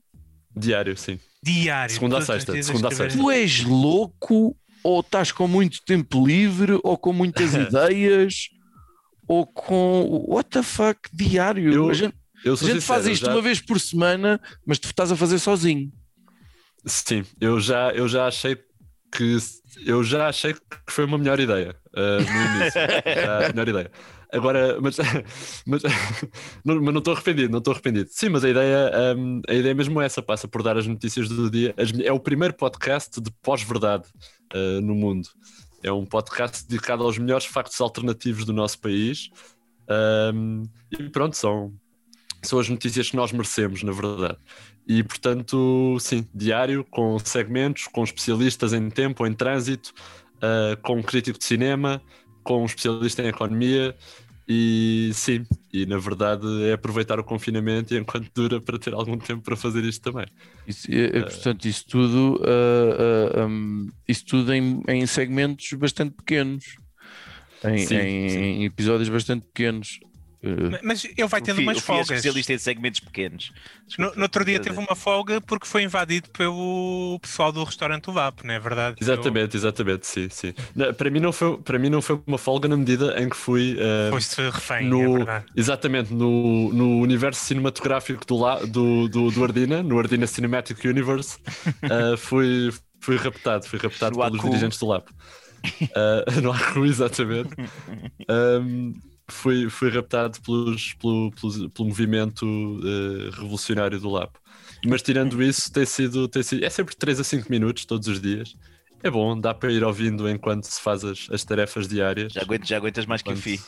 Diário, 0.57 0.97
sim. 0.97 1.19
Diário. 1.43 1.95
Segunda 1.95 2.19
a 2.19 2.23
sexta, 2.23 2.61
segunda 2.63 2.89
a 2.89 2.91
sexta. 2.91 3.19
Tu 3.19 3.31
és 3.31 3.63
louco 3.65 4.57
ou 4.83 5.01
estás 5.01 5.31
com 5.33 5.47
muito 5.47 5.81
tempo 5.85 6.27
livre 6.27 6.79
ou 6.83 6.97
com 6.99 7.13
muitas 7.13 7.55
ideias 7.55 8.49
ou 9.29 9.47
com 9.47 10.25
what 10.29 10.51
the 10.51 10.63
fuck 10.63 11.01
diário? 11.13 11.73
Eu- 11.73 11.89
a 11.89 11.95
gente, 11.95 12.15
Eu 12.45 12.55
a 12.55 12.57
gente 12.57 12.65
sincero, 12.67 12.83
faz 12.83 13.07
isto 13.07 13.27
já- 13.27 13.33
uma 13.33 13.41
vez 13.43 13.61
por 13.61 13.79
semana, 13.81 14.41
mas 14.67 14.79
tu 14.79 14.87
estás 14.87 15.13
a 15.13 15.17
fazer 15.17 15.39
sozinho. 15.39 15.91
Sim, 16.85 17.25
eu 17.41 17.61
já, 17.61 17.93
eu 17.93 18.09
já 18.09 18.27
achei 18.27 18.57
que 19.13 19.37
eu 19.87 20.03
já 20.03 20.29
achei 20.29 20.55
que 20.55 20.61
foi 20.89 21.05
uma 21.05 21.19
melhor 21.19 21.39
ideia 21.39 21.77
ah, 21.95 22.19
no 22.19 22.61
início. 22.61 22.81
Já, 23.23 23.49
melhor 23.51 23.69
ideia. 23.69 23.91
Agora, 24.33 24.81
mas, 24.81 24.97
mas, 25.67 25.83
não, 26.65 26.81
mas 26.83 26.95
não 26.95 26.99
estou 26.99 27.13
arrependido, 27.13 27.53
não 27.53 27.59
estou 27.59 27.73
arrependido. 27.73 28.09
Sim, 28.11 28.31
mas 28.31 28.43
a 28.45 28.49
ideia, 28.49 28.91
hum, 29.17 29.43
a 29.47 29.55
ideia 29.55 29.75
mesmo 29.75 30.01
é 30.01 30.07
essa, 30.07 30.23
passa 30.23 30.49
por 30.49 30.63
dar 30.63 30.79
as 30.79 30.87
notícias 30.87 31.29
do 31.29 31.51
dia. 31.51 31.75
As- 31.77 31.93
é 32.01 32.11
o 32.11 32.19
primeiro 32.19 32.55
podcast 32.55 33.21
de 33.21 33.31
pós-verdade 33.43 34.05
ah, 34.55 34.81
no 34.81 34.95
mundo. 34.95 35.29
É 35.83 35.93
um 35.93 36.07
podcast 36.07 36.67
dedicado 36.67 37.03
aos 37.03 37.19
melhores 37.19 37.45
factos 37.45 37.79
alternativos 37.81 38.47
do 38.47 38.53
nosso 38.53 38.81
país. 38.81 39.29
Hum, 40.35 40.63
e 40.91 41.11
pronto, 41.11 41.37
são, 41.37 41.75
são 42.43 42.59
as 42.59 42.69
notícias 42.69 43.11
que 43.11 43.17
nós 43.17 43.33
merecemos, 43.33 43.83
na 43.83 43.93
verdade. 43.93 44.39
E 44.87 45.03
portanto, 45.03 45.97
sim, 46.01 46.27
diário, 46.35 46.85
com 46.91 47.19
segmentos, 47.19 47.87
com 47.87 48.03
especialistas 48.03 48.73
em 48.73 48.91
tempo, 48.91 49.27
em 49.27 49.33
trânsito, 49.33 49.93
ah, 50.41 50.77
com 50.83 50.99
um 50.99 51.03
crítico 51.03 51.39
de 51.39 51.45
cinema, 51.45 52.03
com 52.43 52.63
um 52.63 52.67
especialista 52.67 53.23
em 53.23 53.29
economia. 53.29 53.95
E 54.49 55.13
sim, 55.15 55.47
e 55.73 55.87
na 55.87 55.99
verdade 55.99 56.45
é 56.65 56.73
aproveitar 56.73 57.19
o 57.21 57.25
confinamento 57.25 57.95
e 57.95 57.99
enquanto 57.99 58.29
dura 58.35 58.61
para 58.61 58.77
ter 58.77 58.93
algum 58.93 59.17
tempo 59.17 59.41
para 59.41 59.57
fazer 59.57 59.85
isto 59.85 60.03
também. 60.11 60.27
Isso, 60.67 60.91
é- 60.91 61.17
é, 61.19 61.21
portanto, 61.23 61.65
isso 61.65 61.87
tudo, 61.87 62.43
ah, 62.45 63.41
ah, 63.43 63.47
hum, 63.47 63.89
isso 64.07 64.27
tudo 64.27 64.53
em, 64.53 64.83
em 64.89 65.07
segmentos 65.07 65.73
bastante 65.75 66.17
pequenos, 66.17 66.75
em, 67.65 67.79
Sim, 67.79 67.95
em- 67.97 68.29
sim. 68.29 68.39
em 68.41 68.65
episódios 68.65 69.09
bastante 69.09 69.47
pequenos. 69.47 70.01
Uh, 70.45 70.79
Mas 70.83 71.05
ele 71.05 71.27
vai 71.29 71.41
tendo 71.41 71.61
umas 71.61 71.79
é 71.79 71.81
folgas. 71.81 72.11
especialista 72.11 72.53
em 72.53 72.59
segmentos 72.59 73.01
pequenos. 73.01 73.53
No, 73.97 74.13
no 74.15 74.23
outro 74.23 74.45
dia 74.45 74.59
teve 74.61 74.77
dizer, 74.77 74.87
uma 74.89 74.97
folga 74.97 75.41
porque 75.41 75.67
foi 75.67 75.83
invadido 75.85 76.29
pelo 76.31 77.19
pessoal 77.21 77.53
do 77.53 77.63
restaurante 77.65 78.09
O 78.11 78.13
Vapo, 78.13 78.47
não 78.47 78.55
é 78.55 78.59
verdade? 78.61 78.97
Exatamente, 79.01 79.57
exatamente, 79.57 80.07
sim, 80.07 80.29
sim. 80.31 80.55
Não, 80.77 80.93
Para 80.95 81.11
mim 81.11 81.19
não 81.19 81.33
foi, 81.33 81.59
para 81.59 81.79
mim 81.79 81.89
não 81.91 82.01
foi 82.01 82.21
uma 82.27 82.39
folga 82.39 82.69
na 82.69 82.77
medida 82.77 83.21
em 83.21 83.29
que 83.29 83.37
fui 83.37 83.77
ah, 83.81 84.11
Foste 84.11 84.41
refém, 84.43 84.87
é 84.87 84.91
no, 84.91 85.13
verdade. 85.15 85.47
exatamente 85.57 86.13
no, 86.15 86.73
no 86.73 87.01
universo 87.01 87.45
cinematográfico 87.45 88.25
do, 88.27 88.37
la- 88.37 88.61
do, 88.65 89.09
do, 89.09 89.31
do 89.31 89.45
Ardina, 89.45 89.83
no 89.83 89.99
Ardina 89.99 90.27
Cinematic 90.27 90.85
Universe, 90.85 91.39
uh, 91.89 92.17
fui, 92.19 92.71
fui 93.01 93.17
raptado, 93.17 93.67
fui 93.67 93.79
raptado 93.79 94.17
No 94.17 94.23
pelos 94.25 94.41
dirigentes 94.41 94.79
do 94.79 94.87
Lab. 94.87 95.05
Uh, 95.97 96.41
no 96.43 96.53
Aku, 96.53 96.85
exatamente. 96.85 97.51
Um, 98.29 98.93
fui, 99.31 99.69
fui 99.71 99.91
raptado 99.91 100.41
pelos, 100.43 100.95
pelo, 100.95 101.31
pelos- 101.33 101.69
pelo 101.73 101.89
movimento 101.89 102.45
uh, 102.45 103.31
revolucionário 103.31 103.99
do 104.01 104.11
Lab. 104.11 104.31
Mas 104.85 105.03
tirando 105.03 105.43
isso, 105.43 105.73
tem 105.73 105.87
sido, 105.87 106.29
tem 106.29 106.43
sido. 106.43 106.65
É 106.65 106.71
sempre 106.71 106.95
3 106.97 107.21
a 107.21 107.25
5 107.25 107.51
minutos 107.51 107.85
todos 107.85 108.09
os 108.09 108.21
dias. 108.21 108.55
É 109.03 109.11
bom, 109.11 109.39
dá 109.39 109.53
para 109.55 109.73
ir 109.73 109.83
ouvindo 109.85 110.29
enquanto 110.29 110.65
se 110.65 110.81
faz 110.81 111.05
as, 111.05 111.27
as 111.31 111.45
tarefas 111.45 111.89
diárias. 111.89 112.33
Já, 112.33 112.43
aguentas, 112.43 112.69
já 112.69 112.77
aguentas 112.77 113.07
mais 113.07 113.23
que 113.23 113.33
o 113.33 113.37
Fi. 113.37 113.59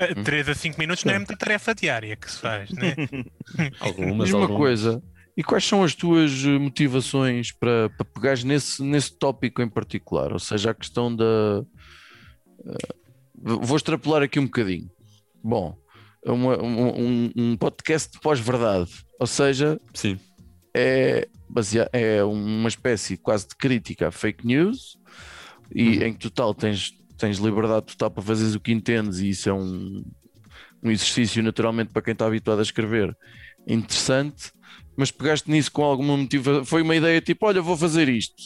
Uh, 0.00 0.22
3 0.24 0.48
a 0.48 0.54
5 0.54 0.78
minutos 0.78 1.04
não 1.04 1.14
é 1.14 1.18
muita 1.18 1.36
tarefa 1.36 1.74
diária 1.74 2.16
que 2.16 2.30
se 2.30 2.38
faz, 2.38 2.70
né? 2.70 2.94
Algumas, 3.80 4.26
Diz 4.26 4.34
uma 4.34 4.42
algumas. 4.42 4.58
coisa, 4.58 5.02
e 5.36 5.42
quais 5.42 5.64
são 5.64 5.82
as 5.84 5.94
tuas 5.94 6.44
eh, 6.44 6.58
motivações 6.58 7.52
para, 7.52 7.90
para 7.90 8.04
pegares 8.04 8.42
nesse, 8.44 8.82
nesse 8.82 9.16
tópico 9.16 9.62
em 9.62 9.68
particular? 9.68 10.32
Ou 10.32 10.38
seja, 10.38 10.70
a 10.70 10.74
questão 10.74 11.14
da. 11.14 11.64
eh, 12.66 12.94
vou 13.34 13.76
extrapolar 13.76 14.22
aqui 14.22 14.38
um 14.38 14.44
bocadinho. 14.46 14.90
Bom, 15.44 15.76
uma- 16.24 16.56
um, 16.62 17.30
um- 17.36 17.56
podcast 17.56 18.10
de 18.12 18.18
pós-verdade, 18.20 18.90
ou 19.20 19.26
seja, 19.26 19.78
Sim, 19.92 20.18
é, 20.74 21.28
basea- 21.48 21.90
é 21.92 22.24
uma 22.24 22.68
espécie 22.68 23.18
quase 23.18 23.46
de 23.48 23.54
crítica 23.56 24.08
a 24.08 24.10
fake 24.10 24.46
news 24.46 24.96
e 25.74 26.02
em 26.02 26.14
que 26.14 26.18
total 26.20 26.54
tens, 26.54 26.92
tens 27.18 27.36
liberdade 27.38 27.86
total 27.86 28.10
para 28.10 28.22
fazeres 28.22 28.54
o 28.54 28.60
que 28.60 28.72
entendes 28.72 29.18
e 29.18 29.28
isso 29.28 29.48
é 29.50 29.52
um, 29.52 30.02
um 30.82 30.90
exercício 30.90 31.42
naturalmente 31.42 31.92
para 31.92 32.00
quem 32.02 32.12
está 32.12 32.26
habituado 32.26 32.60
a 32.60 32.62
escrever 32.62 33.14
interessante, 33.66 34.50
mas 34.96 35.10
pegaste 35.10 35.50
nisso 35.50 35.70
com 35.72 35.84
alguma 35.84 36.16
motivação, 36.16 36.64
foi 36.64 36.80
uma 36.82 36.96
ideia 36.96 37.20
tipo, 37.20 37.46
olha, 37.46 37.60
vou 37.60 37.76
fazer 37.76 38.08
isto. 38.08 38.42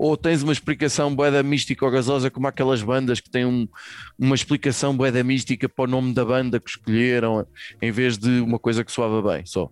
Ou 0.00 0.16
tens 0.16 0.44
uma 0.44 0.52
explicação 0.52 1.12
boeda 1.12 1.42
mística 1.42 1.84
ou 1.84 1.90
gasosa, 1.90 2.30
como 2.30 2.46
aquelas 2.46 2.80
bandas 2.80 3.18
que 3.18 3.28
têm 3.28 3.44
um- 3.44 3.66
uma 4.16 4.36
explicação 4.36 4.96
boeda 4.96 5.24
mística 5.24 5.68
para 5.68 5.86
o 5.86 5.88
nome 5.88 6.14
da 6.14 6.24
banda 6.24 6.60
que 6.60 6.70
escolheram, 6.70 7.44
em 7.82 7.90
vez 7.90 8.16
de 8.16 8.40
uma 8.40 8.60
coisa 8.60 8.84
que 8.84 8.92
soava 8.92 9.20
bem, 9.20 9.44
só. 9.44 9.68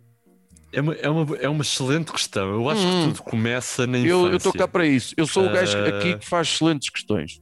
É 0.77 0.81
uma, 0.83 0.93
é, 0.95 1.09
uma, 1.09 1.37
é 1.39 1.49
uma 1.49 1.63
excelente 1.63 2.13
questão. 2.13 2.51
Eu 2.53 2.69
acho 2.69 2.83
Hum. 2.87 3.09
que 3.09 3.15
tudo 3.19 3.23
começa 3.31 3.87
na 3.87 3.97
infância. 3.99 4.13
Eu 4.13 4.37
estou 4.37 4.53
cá 4.53 4.69
para 4.69 4.87
isso. 4.87 5.15
Eu 5.17 5.27
sou 5.27 5.47
o 5.47 5.51
gajo 5.51 5.77
Ah. 5.79 5.89
aqui 5.89 6.17
que 6.19 6.27
faz 6.27 6.49
excelentes 6.49 6.91
questões. 6.91 7.41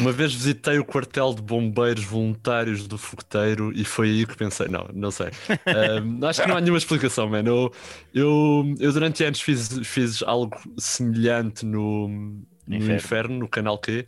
Uma 0.00 0.10
vez 0.10 0.32
visitei 0.32 0.78
o 0.78 0.84
quartel 0.84 1.34
de 1.34 1.42
bombeiros 1.42 2.02
voluntários 2.02 2.86
do 2.88 2.96
fogueteiro 2.96 3.72
e 3.74 3.84
foi 3.84 4.08
aí 4.08 4.26
que 4.26 4.34
pensei, 4.36 4.68
não, 4.68 4.88
não 4.94 5.10
sei. 5.10 5.26
Ahm, 5.66 6.24
acho 6.24 6.40
que 6.42 6.48
não 6.48 6.56
há 6.56 6.60
nenhuma 6.62 6.78
explicação, 6.78 7.28
mano. 7.28 7.48
Eu, 7.48 7.72
eu, 8.14 8.74
eu 8.80 8.92
durante 8.92 9.22
anos 9.22 9.40
fiz, 9.42 9.78
fiz 9.84 10.22
algo 10.22 10.56
semelhante 10.78 11.66
no, 11.66 12.08
no 12.08 12.76
Inferno. 12.76 12.94
inferno. 12.94 13.38
no 13.40 13.48
canal 13.48 13.78
Q. 13.78 14.06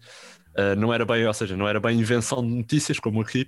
Uh, 0.57 0.75
não 0.79 0.95
era 0.95 1.05
bem, 1.05 1.27
ou 1.27 1.35
seja, 1.35 1.57
não 1.57 1.67
era 1.69 1.81
bem 1.81 1.99
invenção 1.99 2.41
de 2.41 2.49
notícias 2.55 2.99
como 3.01 3.21
aqui, 3.21 3.47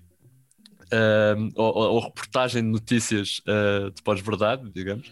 uh, 0.93 1.49
ou, 1.55 1.75
ou- 1.95 2.00
reportagem 2.00 2.62
de 2.62 2.69
notícias 2.69 3.40
uh, 3.47 3.90
de 3.90 4.02
pós-verdade, 4.02 4.71
digamos, 4.75 5.11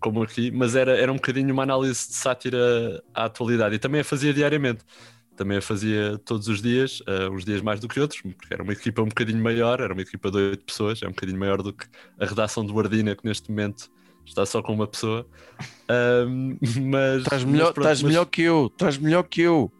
como 0.00 0.22
aqui, 0.22 0.50
mas 0.50 0.76
era, 0.76 0.96
era 0.96 1.10
um 1.10 1.16
bocadinho 1.16 1.52
uma 1.52 1.62
análise 1.62 2.08
de 2.08 2.14
sátira 2.14 3.02
à 3.14 3.24
atualidade 3.24 3.74
e 3.74 3.78
também 3.78 4.00
a 4.00 4.04
fazia 4.04 4.32
diariamente. 4.34 4.84
Também 5.36 5.58
a 5.58 5.62
fazia 5.62 6.16
todos 6.24 6.46
os 6.46 6.62
dias, 6.62 7.00
uh, 7.00 7.28
uns 7.32 7.44
dias 7.44 7.60
mais 7.60 7.80
do 7.80 7.88
que 7.88 7.98
outros, 7.98 8.20
porque 8.20 8.54
era 8.54 8.62
uma 8.62 8.72
equipa 8.72 9.02
um 9.02 9.08
bocadinho 9.08 9.42
maior, 9.42 9.80
era 9.80 9.92
uma 9.92 10.02
equipa 10.02 10.30
de 10.30 10.36
oito 10.36 10.64
pessoas, 10.64 11.02
é 11.02 11.06
um 11.06 11.10
bocadinho 11.10 11.38
maior 11.40 11.60
do 11.60 11.72
que 11.72 11.86
a 12.20 12.24
redação 12.24 12.64
do 12.64 12.78
Ardina, 12.78 13.16
que 13.16 13.24
neste 13.26 13.50
momento 13.50 13.90
está 14.24 14.46
só 14.46 14.62
com 14.62 14.72
uma 14.72 14.86
pessoa. 14.86 15.26
Um, 15.90 16.56
mas 16.88 17.22
Estás 17.22 17.42
mas 17.42 17.52
melhor, 17.52 17.72
pronto, 17.72 17.84
estás 17.86 18.02
mas- 18.02 18.12
melhor 18.12 18.24
que 18.26 18.42
eu, 18.42 18.66
estás 18.72 18.96
melhor 18.98 19.22
que 19.24 19.40
eu. 19.42 19.72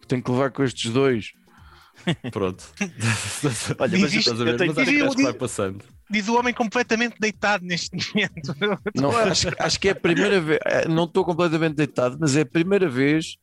que 0.00 0.06
Tenho 0.06 0.22
que 0.22 0.30
levar 0.30 0.50
com 0.50 0.64
estes 0.64 0.90
dois. 0.90 1.32
Pronto. 2.32 2.64
Olha, 3.78 3.98
mas 3.98 4.12
Estás 4.14 4.40
a 4.40 4.44
ver? 4.44 4.52
eu 4.52 4.56
tenho 4.56 4.74
Mas 4.74 4.78
acho 4.78 4.90
que, 4.90 4.96
que- 4.98 5.02
acho 5.06 5.16
que 5.16 5.22
vai 5.22 5.32
passando. 5.32 5.84
Diz 6.10 6.28
o 6.28 6.38
homem 6.38 6.52
completamente 6.52 7.16
deitado 7.18 7.64
neste 7.64 7.90
momento. 7.96 8.54
Não, 8.94 9.16
acho, 9.16 9.48
acho 9.58 9.80
que 9.80 9.88
é 9.88 9.92
a 9.92 9.94
primeira 9.94 10.40
vez, 10.40 10.60
eh, 10.66 10.86
não 10.86 11.04
estou 11.04 11.24
completamente 11.24 11.74
deitado, 11.76 12.18
mas 12.20 12.36
é 12.36 12.42
a 12.42 12.46
primeira 12.46 12.88
vez 12.88 13.36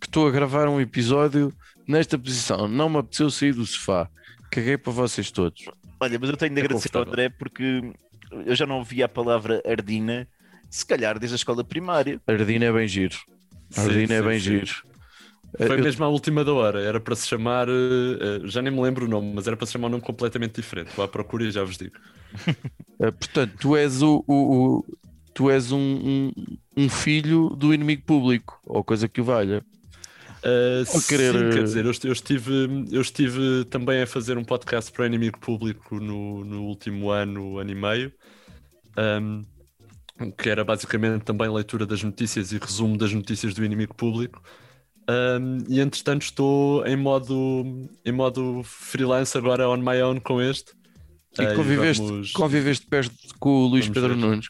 que 0.00 0.06
estou 0.06 0.28
a 0.28 0.30
gravar 0.30 0.68
um 0.68 0.80
episódio 0.80 1.52
nesta 1.86 2.16
posição. 2.18 2.68
Não 2.68 2.88
me 2.88 2.98
apeteceu 2.98 3.28
sair 3.28 3.52
do 3.54 3.66
sofá. 3.66 4.08
Caguei 4.50 4.78
para 4.78 4.92
vocês 4.92 5.30
todos. 5.32 5.64
Olha, 5.98 6.18
mas 6.18 6.30
eu 6.30 6.36
tenho 6.36 6.54
de 6.54 6.60
É 6.60 6.64
agradecer 6.64 6.96
ao. 6.96 7.02
André 7.02 7.28
porque 7.28 7.92
eu 8.46 8.54
já 8.54 8.66
não 8.66 8.76
ouvia 8.78 9.06
a 9.06 9.08
palavra 9.08 9.60
Ardina, 9.68 10.28
se 10.70 10.86
calhar 10.86 11.18
desde 11.18 11.34
a 11.34 11.36
escola 11.36 11.64
primária. 11.64 12.20
Ardina 12.26 12.66
é 12.66 12.72
bem 12.72 12.86
giro. 12.86 13.16
Ardina 13.76 14.06
Sim, 14.06 14.14
é 14.14 14.20
sim, 14.20 14.28
bem 14.28 14.38
sim. 14.38 14.44
giro. 14.44 14.72
Eh, 15.58 15.66
Foi 15.66 15.76
eu- 15.76 15.82
mesmo 15.82 16.04
à 16.04 16.08
última 16.08 16.44
da 16.44 16.52
hora, 16.52 16.80
era 16.82 17.00
para 17.00 17.14
se 17.16 17.26
chamar, 17.26 17.68
eh, 17.68 18.40
já 18.44 18.60
nem 18.62 18.72
me 18.72 18.80
lembro 18.82 19.06
o 19.06 19.08
nome, 19.08 19.32
mas 19.34 19.46
era 19.46 19.56
para 19.56 19.66
se 19.66 19.72
chamar 19.72 19.88
um 19.88 19.90
nome 19.92 20.02
completamente 20.02 20.56
diferente. 20.60 20.92
Vou 20.94 21.04
à 21.04 21.08
procura 21.08 21.44
e 21.44 21.50
já 21.50 21.64
vos 21.64 21.76
digo. 21.78 21.96
eh, 23.00 23.10
portanto, 23.10 23.54
tu 23.58 23.76
és 23.76 24.02
o, 24.02 24.24
o- 24.26 24.78
o- 24.80 24.84
tu 25.34 25.50
és 25.50 25.72
um, 25.72 25.78
um, 25.78 26.32
um 26.76 26.88
filho 26.88 27.50
do 27.50 27.72
inimigo 27.74 28.02
público, 28.04 28.58
ou 28.64 28.82
coisa 28.84 29.08
que 29.08 29.20
o 29.20 29.24
valha. 29.24 29.64
Uh, 30.44 30.86
Ou 30.92 31.02
querer, 31.02 31.34
Sim, 31.34 31.48
eh, 31.48 31.48
quer 31.48 31.62
dizer, 31.64 31.84
eu, 31.86 31.92
eu 32.04 32.12
estive, 32.12 32.84
eu 32.92 33.00
estive 33.00 33.64
também 33.66 34.02
a 34.02 34.06
fazer 34.06 34.38
um 34.38 34.44
podcast 34.44 34.92
para 34.92 35.02
o 35.02 35.06
Inimigo 35.06 35.38
Público 35.40 35.98
no, 35.98 36.44
no 36.44 36.64
último 36.64 37.10
ano, 37.10 37.58
ano 37.58 37.70
e 37.70 37.74
meio, 37.74 38.12
um, 38.98 39.42
que 40.38 40.48
era 40.50 40.64
basicamente 40.64 41.24
também 41.24 41.48
leitura 41.52 41.86
das 41.86 42.02
notícias 42.02 42.52
e 42.52 42.58
resumo 42.58 42.96
das 42.98 43.12
notícias 43.12 43.54
do 43.54 43.64
Inimigo 43.64 43.94
Público. 43.94 44.42
Um, 45.08 45.58
e 45.68 45.80
entretanto 45.80 46.22
estou 46.22 46.84
em 46.86 46.96
modo, 46.96 47.88
em 48.04 48.12
modo 48.12 48.62
freelance 48.64 49.36
agora 49.38 49.68
on 49.68 49.76
my 49.78 50.02
own 50.02 50.18
com 50.20 50.40
este. 50.40 50.72
E 51.38 51.44
Uh, 51.44 51.54
conviveste, 51.54 52.02
vamos- 52.02 52.32
conviveste 52.32 52.86
perto 52.88 53.14
com 53.38 53.50
o 53.50 53.66
Luís 53.66 53.84
vamos 53.86 53.94
Pedro 54.00 54.14
ver. 54.16 54.26
Nunes. 54.26 54.46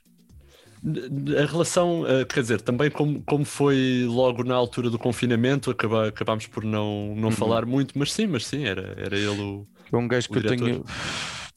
a 1.43 1.45
relação, 1.47 2.07
eh, 2.07 2.25
quer 2.25 2.41
dizer, 2.43 2.61
também 2.61 2.91
como, 2.91 3.21
como 3.25 3.45
foi 3.45 4.05
logo 4.07 4.45
na 4.45 4.55
altura 4.55 4.89
do 4.89 4.99
confinamento, 4.99 5.71
acaba, 5.71 6.09
acabámos 6.09 6.47
por 6.47 6.63
não, 6.65 7.13
não 7.17 7.25
Uhum. 7.29 7.33
falar 7.33 7.67
muito, 7.67 7.99
mas 7.99 8.13
sim, 8.13 8.27
mas 8.27 8.47
sim, 8.47 8.65
era, 8.65 8.95
era 8.97 9.17
ele 9.17 9.29
o. 9.29 9.67
É 9.93 9.97
um 9.97 10.07
gajo 10.07 10.29
que 10.29 10.39
eu 10.39 10.43
diretor. 10.43 10.65
tenho. 10.65 10.85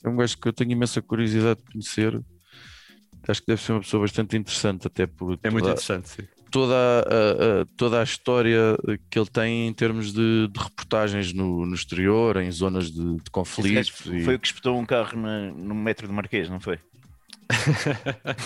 É 0.03 0.09
um 0.09 0.15
gajo 0.15 0.37
que 0.37 0.47
eu 0.47 0.53
tenho 0.53 0.71
imensa 0.71 1.01
curiosidade 1.01 1.59
de 1.59 1.71
conhecer. 1.71 2.19
Acho 3.27 3.41
que 3.41 3.47
deve 3.47 3.61
ser 3.61 3.73
uma 3.73 3.81
pessoa 3.81 4.01
bastante 4.01 4.35
interessante, 4.35 4.87
até 4.87 5.05
por 5.05 5.37
É 5.43 5.49
muito 5.51 5.69
interessante, 5.69 6.09
sim. 6.09 6.23
Toda, 6.51 6.73
a, 6.75 7.61
a- 7.61 7.65
toda 7.77 7.99
a 7.99 8.03
história 8.03 8.77
que 9.09 9.17
ele 9.19 9.29
tem 9.29 9.67
em 9.67 9.73
termos 9.73 10.11
de, 10.13 10.47
de 10.47 10.59
reportagens 10.59 11.33
no, 11.33 11.65
no 11.65 11.73
exterior, 11.75 12.37
em 12.37 12.51
zonas 12.51 12.91
de, 12.91 13.15
de 13.17 13.29
conflito. 13.31 13.91
e- 14.13 14.23
Foi 14.23 14.35
o 14.35 14.39
que 14.39 14.47
espetou 14.47 14.77
um 14.79 14.85
carro 14.85 15.19
na- 15.19 15.51
no 15.51 15.75
metro 15.75 16.07
do 16.07 16.13
Marquês, 16.13 16.49
não 16.49 16.59
foi? 16.59 16.79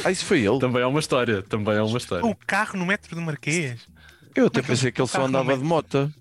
Ah, 0.06 0.12
isso 0.12 0.26
foi 0.26 0.40
ele. 0.46 0.60
Também 0.60 0.82
é 0.82 0.86
uma 0.86 1.00
história, 1.00 1.42
também 1.44 1.76
é 1.76 1.82
uma 1.82 1.98
história. 1.98 2.26
O 2.26 2.36
carro 2.36 2.78
no 2.78 2.86
metro 2.86 3.16
do 3.16 3.22
Marquês. 3.22 3.86
Eu 4.36 4.48
até 4.48 4.60
é 4.60 4.62
que 4.62 4.68
pensei 4.70 4.92
que 4.92 5.02
ele 5.02 5.08
só 5.08 5.26
andava 5.26 5.58
de 5.58 5.64
moto. 5.64 6.12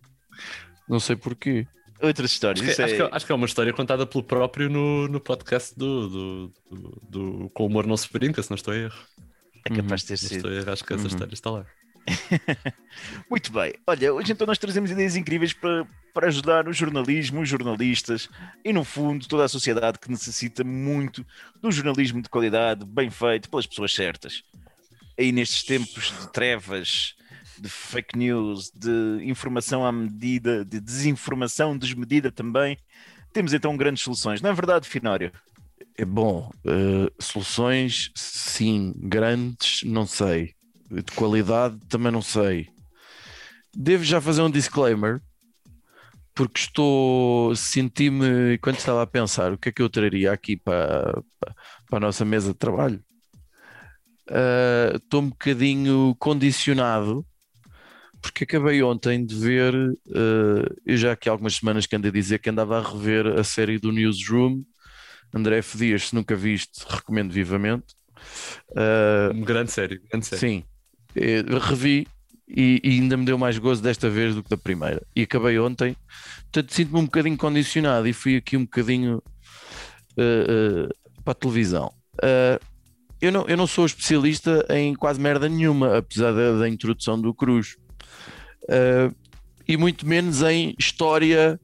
Não 0.88 0.98
sei 1.00 1.16
porquê. 1.16 1.66
Outras 2.02 2.32
histórias. 2.32 2.60
Acho 2.60 2.66
que, 2.66 2.72
Isso 2.72 2.82
acho, 2.82 2.94
é... 2.94 3.08
que, 3.08 3.16
acho 3.16 3.26
que 3.26 3.32
é 3.32 3.34
uma 3.34 3.46
história 3.46 3.72
contada 3.72 4.04
pelo 4.04 4.24
próprio 4.24 4.68
no, 4.68 5.06
no 5.06 5.20
podcast 5.20 5.78
do, 5.78 6.08
do, 6.08 6.52
do, 6.70 7.02
do 7.08 7.50
Com 7.54 7.62
o 7.62 7.66
Humor 7.68 7.86
Não 7.86 7.96
Se 7.96 8.12
Brinca, 8.12 8.42
se 8.42 8.50
não 8.50 8.56
estou 8.56 8.74
a 8.74 8.76
erro. 8.76 8.98
É 9.64 9.74
capaz 9.76 10.02
de 10.02 10.08
ter 10.08 10.16
Se 10.16 10.24
não 10.24 10.28
sido. 10.42 10.52
estou 10.58 10.72
acho 10.72 10.84
que 10.84 10.92
essa 10.92 11.02
Uhum. 11.02 11.08
história 11.08 11.34
está 11.34 11.50
lá. 11.50 11.66
Muito 13.30 13.52
bem. 13.52 13.74
Olha, 13.86 14.12
hoje 14.12 14.32
então 14.32 14.46
nós 14.46 14.58
trazemos 14.58 14.90
ideias 14.90 15.16
incríveis 15.16 15.52
para, 15.52 15.86
para 16.12 16.26
ajudar 16.28 16.68
o 16.68 16.72
jornalismo, 16.72 17.40
os 17.40 17.48
jornalistas 17.48 18.28
e, 18.64 18.72
no 18.72 18.84
fundo, 18.84 19.26
toda 19.28 19.44
a 19.44 19.48
sociedade 19.48 19.98
que 19.98 20.10
necessita 20.10 20.64
muito 20.64 21.24
do 21.60 21.70
jornalismo 21.70 22.20
de 22.20 22.28
qualidade, 22.28 22.84
bem 22.84 23.10
feito, 23.10 23.48
pelas 23.48 23.66
pessoas 23.66 23.92
certas. 23.94 24.42
Aí 25.18 25.30
nestes 25.30 25.62
tempos 25.62 26.12
de 26.20 26.32
trevas, 26.32 27.14
de 27.58 27.68
fake 27.68 28.16
news, 28.18 28.70
de 28.74 29.20
informação 29.22 29.84
à 29.86 29.92
medida, 29.92 30.64
de 30.64 30.80
desinformação 30.80 31.76
desmedida 31.76 32.32
também, 32.32 32.76
temos 33.32 33.52
então 33.52 33.76
grandes 33.76 34.02
soluções. 34.02 34.40
Não 34.42 34.50
é 34.50 34.52
verdade, 34.54 34.88
Finório? 34.88 35.30
É 35.96 36.04
bom. 36.04 36.50
eh, 36.66 37.10
soluções, 37.20 38.10
sim. 38.16 38.92
Grandes, 38.96 39.82
não 39.84 40.06
sei. 40.06 40.54
De 40.90 41.02
qualidade, 41.14 41.78
também 41.88 42.12
não 42.12 42.22
sei. 42.22 42.68
Devo 43.74 44.04
já 44.04 44.20
fazer 44.20 44.42
um 44.42 44.50
disclaimer, 44.50 45.20
porque 46.34 46.60
estou. 46.60 47.54
Senti-me, 47.54 48.58
quando 48.58 48.76
estava 48.78 49.02
a 49.02 49.06
pensar, 49.06 49.52
o 49.52 49.58
que 49.58 49.68
é 49.68 49.72
que 49.72 49.82
eu 49.82 49.88
traria 49.90 50.32
aqui 50.32 50.56
para, 50.56 51.22
para, 51.88 51.98
a 51.98 52.00
nossa 52.00 52.24
mesa 52.24 52.52
de 52.52 52.58
trabalho? 52.58 53.02
eh, 54.30 54.92
Estou 54.96 55.22
um 55.22 55.28
bocadinho 55.30 56.14
condicionado, 56.18 57.24
porque 58.20 58.44
acabei 58.44 58.82
ontem 58.82 59.24
de 59.24 59.34
ver. 59.36 59.74
eh, 60.14 60.74
eu 60.86 60.96
já 60.96 61.12
aqui 61.12 61.28
há 61.28 61.32
algumas 61.32 61.54
semanas 61.56 61.86
que 61.86 61.96
ando 61.96 62.08
a 62.08 62.10
dizer 62.10 62.38
que 62.38 62.50
andava 62.50 62.78
a 62.78 62.82
rever 62.92 63.26
a 63.38 63.44
série 63.44 63.78
do 63.78 63.92
Newsroom. 63.92 64.62
André 65.34 65.58
F. 65.58 65.78
Dias, 65.78 66.08
se 66.08 66.14
nunca 66.14 66.34
viste, 66.36 66.84
recomendo 66.88 67.32
vivamente. 67.32 67.94
Eh, 68.76 69.30
Uma 69.32 69.46
grande 69.46 69.72
série, 69.72 70.00
grande 70.10 70.26
série. 70.26 70.40
Sim, 70.40 70.64
Eh, 71.14 71.42
revi 71.60 72.06
e, 72.48 72.80
e 72.82 72.90
ainda 73.00 73.16
me 73.16 73.24
deu 73.24 73.36
mais 73.38 73.58
gozo 73.58 73.82
desta 73.82 74.08
vez 74.08 74.34
do 74.34 74.42
que 74.42 74.48
da 74.50 74.56
primeira. 74.56 75.02
E 75.14 75.22
acabei 75.22 75.58
ontem, 75.58 75.96
portanto 76.44 76.72
sinto-me 76.72 77.00
um 77.00 77.04
bocadinho 77.04 77.36
condicionado 77.36 78.06
e 78.08 78.12
fui 78.12 78.36
aqui 78.36 78.56
um 78.56 78.62
bocadinho 78.64 79.22
eh, 80.16 80.86
eh, 80.88 80.88
para 81.24 81.32
a 81.32 81.34
televisão. 81.34 81.92
Eh, 82.22 82.58
eu, 83.20 83.30
não, 83.32 83.46
eu 83.46 83.56
não 83.56 83.66
sou 83.66 83.86
especialista 83.86 84.66
em 84.70 84.94
quase 84.94 85.20
merda 85.20 85.48
nenhuma, 85.48 85.98
apesar 85.98 86.32
da, 86.32 86.58
da 86.58 86.68
introdução 86.68 87.20
do 87.20 87.32
Cruz, 87.32 87.76
e 89.68 89.76
muito 89.76 90.06
menos 90.06 90.42
em 90.42 90.74
história 90.78 91.58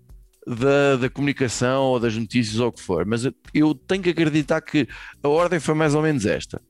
da, 0.48 0.96
da 0.96 1.10
comunicação 1.10 1.82
ou 1.84 2.00
das 2.00 2.16
notícias 2.16 2.58
ou 2.58 2.68
o 2.68 2.72
que 2.72 2.80
for. 2.80 3.04
Mas 3.04 3.24
eu- 3.52 3.74
tenho 3.74 4.02
que 4.02 4.10
acreditar 4.10 4.60
que 4.60 4.88
a 5.22 5.28
ordem 5.28 5.60
foi 5.60 5.74
mais 5.74 5.94
ou 5.94 6.02
menos 6.02 6.24
esta 6.26 6.60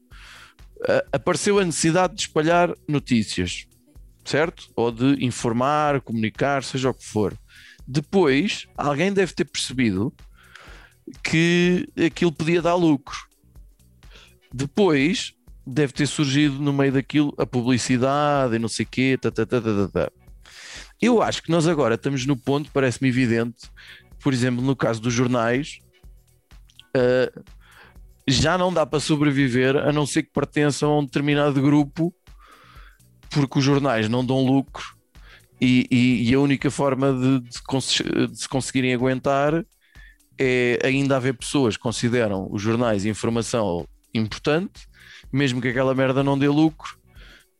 apareceu 1.12 1.58
a 1.58 1.64
necessidade 1.64 2.14
de 2.14 2.22
espalhar 2.22 2.72
notícias, 2.88 3.66
certo? 4.24 4.70
Ou 4.76 4.92
de 4.92 5.24
informar, 5.24 6.00
comunicar, 6.00 6.62
seja 6.62 6.90
o 6.90 6.94
que 6.94 7.04
for. 7.04 7.36
Depois, 7.86 8.66
alguém 8.76 9.12
deve 9.12 9.32
ter 9.32 9.44
percebido 9.44 10.12
que 11.22 11.88
aquilo 12.06 12.32
podia 12.32 12.60
dar 12.62 12.74
lucro. 12.74 13.16
Depois, 14.52 15.32
deve 15.66 15.92
ter 15.92 16.06
surgido 16.06 16.58
no 16.58 16.72
meio 16.72 16.92
daquilo 16.92 17.34
a 17.38 17.46
publicidade 17.46 18.54
e 18.56 18.58
não 18.58 18.68
sei 18.68 18.84
o 18.84 18.88
quê. 18.90 19.18
Tá, 19.20 19.30
tá, 19.30 19.44
tá, 19.46 19.60
tá. 19.60 20.12
Eu 21.00 21.22
acho 21.22 21.42
que 21.42 21.50
nós 21.50 21.66
agora 21.66 21.94
estamos 21.94 22.26
no 22.26 22.36
ponto, 22.36 22.70
parece-me 22.72 23.08
evidente, 23.08 23.70
por 24.22 24.32
exemplo, 24.32 24.62
no 24.64 24.74
caso 24.74 25.00
dos 25.00 25.12
jornais, 25.14 25.78
uh, 26.96 27.44
já 28.28 28.58
não 28.58 28.72
dá 28.72 28.84
para 28.84 29.00
sobreviver 29.00 29.76
a 29.76 29.92
não 29.92 30.06
ser 30.06 30.24
que 30.24 30.32
pertençam 30.32 30.90
a 30.92 30.98
um 31.00 31.04
determinado 31.04 31.60
grupo, 31.62 32.14
porque 33.30 33.58
os 33.58 33.64
jornais 33.64 34.08
não 34.08 34.24
dão 34.24 34.44
lucro 34.44 34.84
e, 35.60 35.86
e- 35.90 36.30
e 36.30 36.34
a 36.34 36.40
única 36.40 36.70
forma 36.70 37.12
de, 37.12 37.40
de 37.50 37.62
cons- 37.62 38.02
de 38.30 38.36
se 38.40 38.48
conseguirem 38.48 38.94
aguentar 38.94 39.64
é 40.38 40.78
ainda 40.84 41.16
haver 41.16 41.34
pessoas 41.34 41.76
que 41.76 41.82
consideram 41.82 42.48
os 42.50 42.62
jornais 42.62 43.04
informação 43.06 43.86
importante, 44.14 44.88
mesmo 45.32 45.60
que 45.60 45.68
aquela 45.68 45.94
merda 45.94 46.22
não 46.22 46.38
dê 46.38 46.48
lucro, 46.48 46.98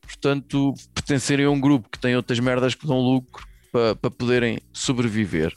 portanto, 0.00 0.75
pertencerem 1.08 1.46
a 1.46 1.50
um 1.50 1.58
grupo 1.58 1.88
que 1.88 1.98
tem 1.98 2.14
outras 2.14 2.38
merdas 2.38 2.74
que 2.74 2.86
dão 2.86 3.00
lucro 3.00 3.46
para, 3.72 3.96
para 3.96 4.10
poderem 4.10 4.58
sobreviver 4.72 5.54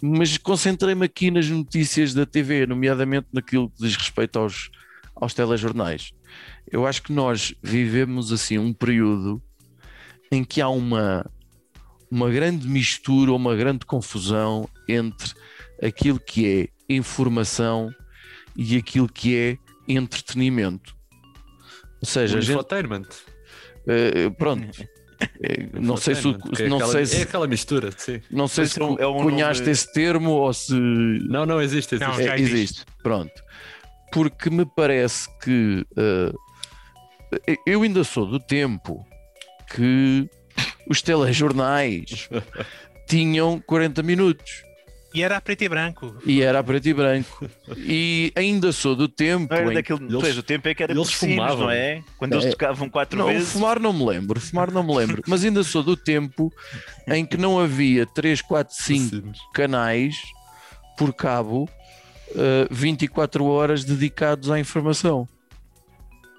mas 0.00 0.36
concentrei-me 0.36 1.06
aqui 1.06 1.30
nas 1.30 1.48
notícias 1.48 2.12
da 2.12 2.26
TV, 2.26 2.66
nomeadamente 2.66 3.28
naquilo 3.32 3.70
que 3.70 3.82
diz 3.82 3.96
respeito 3.96 4.38
aos, 4.38 4.70
aos 5.14 5.32
telejornais. 5.32 6.12
Eu 6.70 6.86
acho 6.86 7.02
que 7.02 7.12
nós 7.12 7.54
vivemos 7.62 8.32
assim 8.32 8.58
um 8.58 8.72
período 8.72 9.42
em 10.30 10.44
que 10.44 10.60
há 10.60 10.68
uma 10.68 11.24
uma 12.10 12.30
grande 12.30 12.68
mistura, 12.68 13.32
uma 13.32 13.56
grande 13.56 13.84
confusão 13.84 14.68
entre 14.86 15.32
aquilo 15.82 16.20
que 16.20 16.46
é 16.46 16.94
informação 16.94 17.90
e 18.54 18.76
aquilo 18.76 19.08
que 19.08 19.34
é 19.34 19.58
entretenimento. 19.88 20.94
Ou 22.00 22.06
seja, 22.06 22.38
a 22.38 22.40
gente, 22.40 23.25
Infotainment. 23.86 24.26
eh, 24.26 24.30
pronto. 24.30 24.88
Eh, 25.42 25.66
não 25.80 25.96
sei 25.96 26.14
se, 26.14 26.28
é 26.28 26.68
não 26.68 26.76
aquela- 26.76 26.92
sei 26.92 27.00
É 27.02 27.06
se, 27.06 27.22
aquela 27.22 27.46
mistura, 27.46 27.88
sim. 27.96 28.20
não 28.30 28.46
sei 28.46 28.64
Esse 28.64 28.74
se 28.74 28.82
é 28.82 28.84
um- 28.84 28.98
é 28.98 29.06
um 29.06 29.22
cunhaste 29.22 29.62
nome- 29.62 29.72
esse 29.72 29.90
termo 29.94 30.30
ou 30.32 30.52
se 30.52 30.74
Não, 30.74 31.46
não 31.46 31.58
existe, 31.62 31.94
existe. 31.94 32.06
Não, 32.06 32.20
É, 32.20 32.34
existe. 32.34 32.54
existe. 32.54 32.84
Pronto. 33.02 33.32
Porque 34.12 34.50
me 34.50 34.66
parece 34.66 35.26
que 35.42 35.86
eh, 35.96 36.32
eu 37.66 37.82
ainda 37.82 38.04
sou 38.04 38.26
do 38.26 38.38
tempo 38.38 39.06
que 39.74 40.28
os 40.88 41.00
telejornais 41.00 42.28
tinham 43.08 43.58
40 43.66 44.02
minutos 44.02 44.62
E 45.16 45.22
era 45.22 45.38
a 45.38 45.40
preto 45.40 45.62
e 45.64 45.68
branco. 45.70 46.14
e 46.26 46.42
era 46.42 46.58
a 46.58 46.62
preto 46.62 46.86
e 46.88 46.92
branco. 46.92 47.48
E 47.78 48.30
ainda 48.36 48.70
sou 48.70 48.94
do 48.94 49.08
tempo 49.08 49.46
Não 49.54 49.60
era 49.60 49.70
em 49.70 49.74
daquele. 49.74 50.04
Eles- 50.04 50.20
pois, 50.20 50.36
o 50.36 50.42
tempo 50.42 50.68
é 50.68 50.74
que 50.74 50.82
era 50.82 50.92
eles 50.92 51.10
fumavam. 51.10 51.58
não 51.64 51.70
é? 51.70 52.02
Quando 52.18 52.34
É. 52.34 52.36
eles 52.36 52.50
tocavam 52.50 52.90
quatro 52.90 53.18
Não, 53.18 53.26
vezes. 53.28 53.50
fumar 53.50 53.80
não 53.80 53.94
me 53.94 54.04
lembro, 54.04 54.38
fumar 54.38 54.70
não 54.70 54.82
me 54.82 54.94
lembro, 54.94 55.22
mas 55.26 55.42
ainda 55.42 55.64
sou 55.64 55.82
do 55.82 55.96
tempo 55.96 56.52
em 57.08 57.24
que 57.24 57.38
não 57.38 57.58
havia 57.58 58.04
3, 58.04 58.42
4, 58.42 58.74
5 58.76 59.16
Sim. 59.16 59.32
canais 59.54 60.16
por 60.98 61.14
cabo 61.14 61.66
eh, 62.34 62.68
24 62.70 63.44
horas 63.46 63.84
dedicados 63.84 64.50
à 64.50 64.58
informação. 64.60 65.26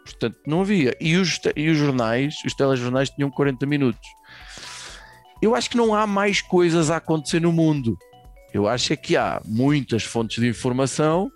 Portanto, 0.06 0.38
não 0.46 0.62
havia. 0.62 0.96
E 1.02 1.16
os, 1.16 1.40
e 1.56 1.68
os 1.70 1.78
jornais, 1.78 2.36
os 2.46 2.54
telejornais 2.54 3.10
tinham 3.10 3.32
40 3.32 3.66
minutos. 3.66 4.08
Eu 5.42 5.56
acho 5.56 5.70
que 5.70 5.78
não 5.78 5.94
há 5.96 6.06
mais 6.08 6.42
coisas 6.42 6.90
a 6.92 6.98
acontecer 6.98 7.40
no 7.42 7.52
mundo. 7.52 7.98
Eu 8.54 8.68
acho 8.68 8.94
é 8.94 8.96
que 8.96 9.16
há 9.16 9.42
muitas 9.46 10.04
fontes 10.04 10.42
de 10.42 10.48
informação, 10.48 11.32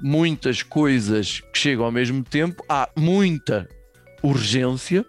muitas 0.00 0.62
coisas 0.62 1.40
que 1.40 1.58
chegam 1.58 1.84
ao 1.84 1.92
mesmo 1.92 2.22
tempo, 2.22 2.64
há 2.68 2.88
muita 2.96 3.68
urgência 4.22 5.04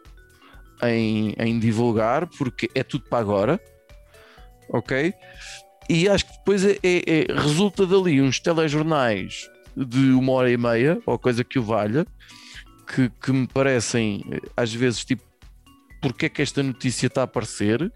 em, 0.84 1.34
em 1.38 1.60
divulgar, 1.60 2.28
porque 2.28 2.70
é 2.76 2.84
tudo 2.84 3.06
para 3.10 3.20
agora, 3.20 3.60
ok? 4.70 5.14
E 5.90 6.08
acho 6.08 6.26
que 6.26 6.38
depois 6.38 6.66
é, 6.66 6.78
é- 6.84 7.04
é- 7.30 7.34
resulta 7.34 7.86
dali 7.86 8.22
uns 8.22 8.40
telejornais 8.40 9.50
de 9.76 10.12
uma 10.12 10.34
hora 10.34 10.52
e 10.52 10.58
meia, 10.58 11.00
ou 11.06 11.18
coisa 11.18 11.44
que 11.44 11.58
o 11.58 11.64
valha, 11.64 12.06
que, 12.94 13.10
que 13.22 13.32
me 13.32 13.48
parecem 13.48 14.24
eh, 14.32 14.42
às 14.56 14.74
vezes 14.74 15.04
tipo 15.04 15.24
porque 16.02 16.28
é 16.28 16.30
que 16.30 16.42
esta 16.42 16.62
notícia 16.64 17.08
está 17.08 17.22
a 17.22 17.24
aparecer 17.26 17.92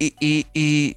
e, 0.00 0.14
e, 0.20 0.46
e, 0.54 0.96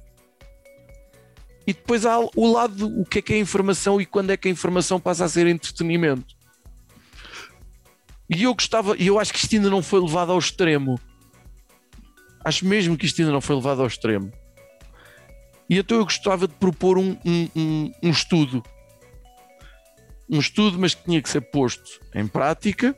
e 1.70 1.72
depois 1.72 2.04
há 2.04 2.18
o 2.18 2.52
lado 2.52 2.74
do 2.74 3.00
o 3.00 3.04
que 3.04 3.20
é 3.20 3.22
que 3.22 3.32
é 3.32 3.38
informação 3.38 4.00
e 4.00 4.04
quando 4.04 4.30
é 4.30 4.36
que 4.36 4.48
a 4.48 4.50
informação 4.50 4.98
passa 4.98 5.24
a 5.24 5.28
ser 5.28 5.46
entretenimento. 5.46 6.34
E 8.28 8.42
eu 8.42 8.52
gostava, 8.52 8.96
e 8.98 9.06
eu 9.06 9.20
acho 9.20 9.32
que 9.32 9.38
isto 9.38 9.54
ainda 9.54 9.70
não 9.70 9.80
foi 9.80 10.00
levado 10.00 10.32
ao 10.32 10.38
extremo. 10.38 10.98
Acho 12.44 12.66
mesmo 12.66 12.96
que 12.96 13.06
isto 13.06 13.20
ainda 13.20 13.30
não 13.30 13.40
foi 13.40 13.54
levado 13.54 13.82
ao 13.82 13.86
extremo. 13.86 14.32
E 15.68 15.78
então 15.78 15.98
eu 15.98 16.02
gostava 16.02 16.48
de 16.48 16.54
propor 16.54 16.98
um, 16.98 17.16
um, 17.24 17.48
um, 17.54 17.92
um 18.02 18.10
estudo. 18.10 18.64
Um 20.28 20.40
estudo, 20.40 20.76
mas 20.76 20.92
que 20.92 21.04
tinha 21.04 21.22
que 21.22 21.30
ser 21.30 21.40
posto 21.52 22.00
em 22.16 22.26
prática. 22.26 22.96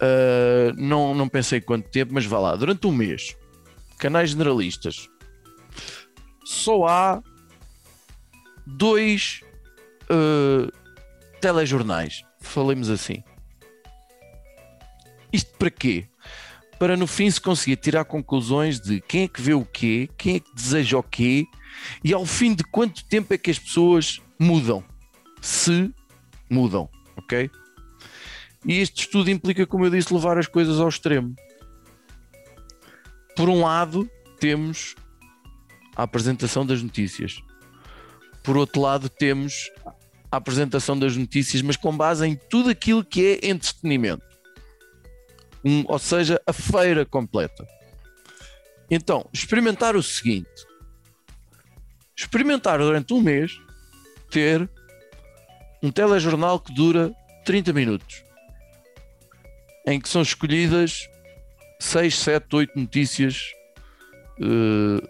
Ah, 0.00 0.72
não, 0.76 1.14
não 1.14 1.28
pensei 1.28 1.60
quanto 1.60 1.88
tempo, 1.88 2.12
mas 2.12 2.26
vá 2.26 2.40
lá. 2.40 2.56
Durante 2.56 2.84
um 2.84 2.92
mês, 2.92 3.36
canais 3.96 4.30
generalistas, 4.30 5.08
só 6.44 6.86
há 6.86 7.22
dois 8.66 9.40
ah, 10.10 10.70
telejornais. 11.40 12.24
Falemos 12.40 12.88
assim. 12.90 13.22
Isto 15.32 15.50
para 15.58 15.70
quê? 15.70 16.06
Para 16.78 16.96
no 16.96 17.06
fim 17.06 17.30
se 17.30 17.40
conseguir 17.40 17.76
tirar 17.76 18.04
conclusões 18.04 18.80
de 18.80 19.00
quem 19.00 19.24
é 19.24 19.28
que 19.28 19.40
vê 19.40 19.54
o 19.54 19.64
quê, 19.64 20.08
quem 20.16 20.36
é 20.36 20.40
que 20.40 20.54
deseja 20.54 20.98
o 20.98 21.02
quê 21.02 21.46
e 22.02 22.12
ao 22.12 22.24
fim 22.24 22.54
de 22.54 22.62
quanto 22.64 23.04
tempo 23.04 23.32
é 23.32 23.38
que 23.38 23.50
as 23.50 23.58
pessoas 23.58 24.20
mudam. 24.38 24.84
Se 25.40 25.92
mudam, 26.48 26.88
ok? 27.16 27.50
E 28.64 28.78
este 28.78 29.02
estudo 29.02 29.30
implica, 29.30 29.66
como 29.66 29.84
eu 29.84 29.90
disse, 29.90 30.12
levar 30.12 30.38
as 30.38 30.46
coisas 30.46 30.80
ao 30.80 30.88
extremo. 30.88 31.34
Por 33.36 33.48
um 33.48 33.62
lado, 33.62 34.08
temos 34.38 34.94
a 35.96 36.02
apresentação 36.02 36.64
das 36.66 36.82
notícias. 36.82 37.42
Por 38.42 38.56
outro 38.56 38.80
lado, 38.82 39.08
temos 39.08 39.70
a 40.30 40.36
apresentação 40.36 40.98
das 40.98 41.16
notícias, 41.16 41.62
mas 41.62 41.76
com 41.76 41.96
base 41.96 42.26
em 42.26 42.34
tudo 42.50 42.68
aquilo 42.70 43.04
que 43.04 43.38
é 43.42 43.48
entretenimento. 43.48 44.24
Um- 45.64 45.84
ou 45.86 45.98
seja, 45.98 46.40
a 46.46 46.52
feira 46.52 47.06
completa. 47.06 47.66
Então, 48.90 49.28
experimentar 49.32 49.96
o 49.96 50.02
seguinte: 50.02 50.50
experimentar 52.16 52.78
durante 52.78 53.14
um 53.14 53.20
mês 53.20 53.58
ter 54.30 54.68
um 55.82 55.90
telejornal 55.90 56.58
que 56.60 56.74
dura 56.74 57.12
30 57.44 57.72
minutos, 57.72 58.22
em 59.86 60.00
que 60.00 60.08
são 60.08 60.22
escolhidas 60.22 61.08
6, 61.80 62.18
7, 62.18 62.56
8 62.56 62.78
notícias 62.78 63.42
eh, 64.40 65.08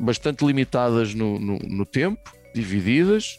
bastante 0.00 0.44
limitadas 0.44 1.14
no, 1.14 1.38
no- 1.38 1.58
no 1.58 1.86
tempo, 1.86 2.32
divididas, 2.54 3.38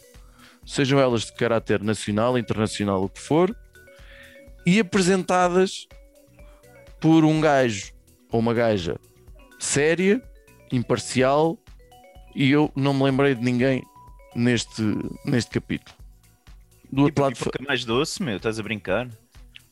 sejam 0.64 0.98
elas 0.98 1.22
de 1.26 1.32
caráter 1.34 1.82
nacional, 1.82 2.36
internacional, 2.38 3.02
o 3.04 3.08
que 3.08 3.20
for, 3.20 3.56
e 4.64 4.80
apresentadas 4.80 5.86
por 7.00 7.24
um 7.24 7.40
gajo 7.40 7.92
ou 8.30 8.40
uma 8.40 8.52
gaja 8.54 8.96
séria, 9.58 10.20
imparcial, 10.72 11.58
e 12.34 12.50
eu 12.50 12.70
não 12.74 12.92
me 12.92 13.04
lembrei 13.04 13.34
de 13.34 13.42
ninguém 13.42 13.82
neste, 14.34 14.82
neste 15.24 15.50
capítulo. 15.52 15.96
Do 16.90 17.02
outro, 17.02 17.22
lado, 17.24 17.36
pipoca 17.36 17.62
mais 17.66 17.84
doce, 17.84 18.22
meu, 18.22 18.36
estás 18.36 18.58
a 18.58 18.62
brincar? 18.62 19.08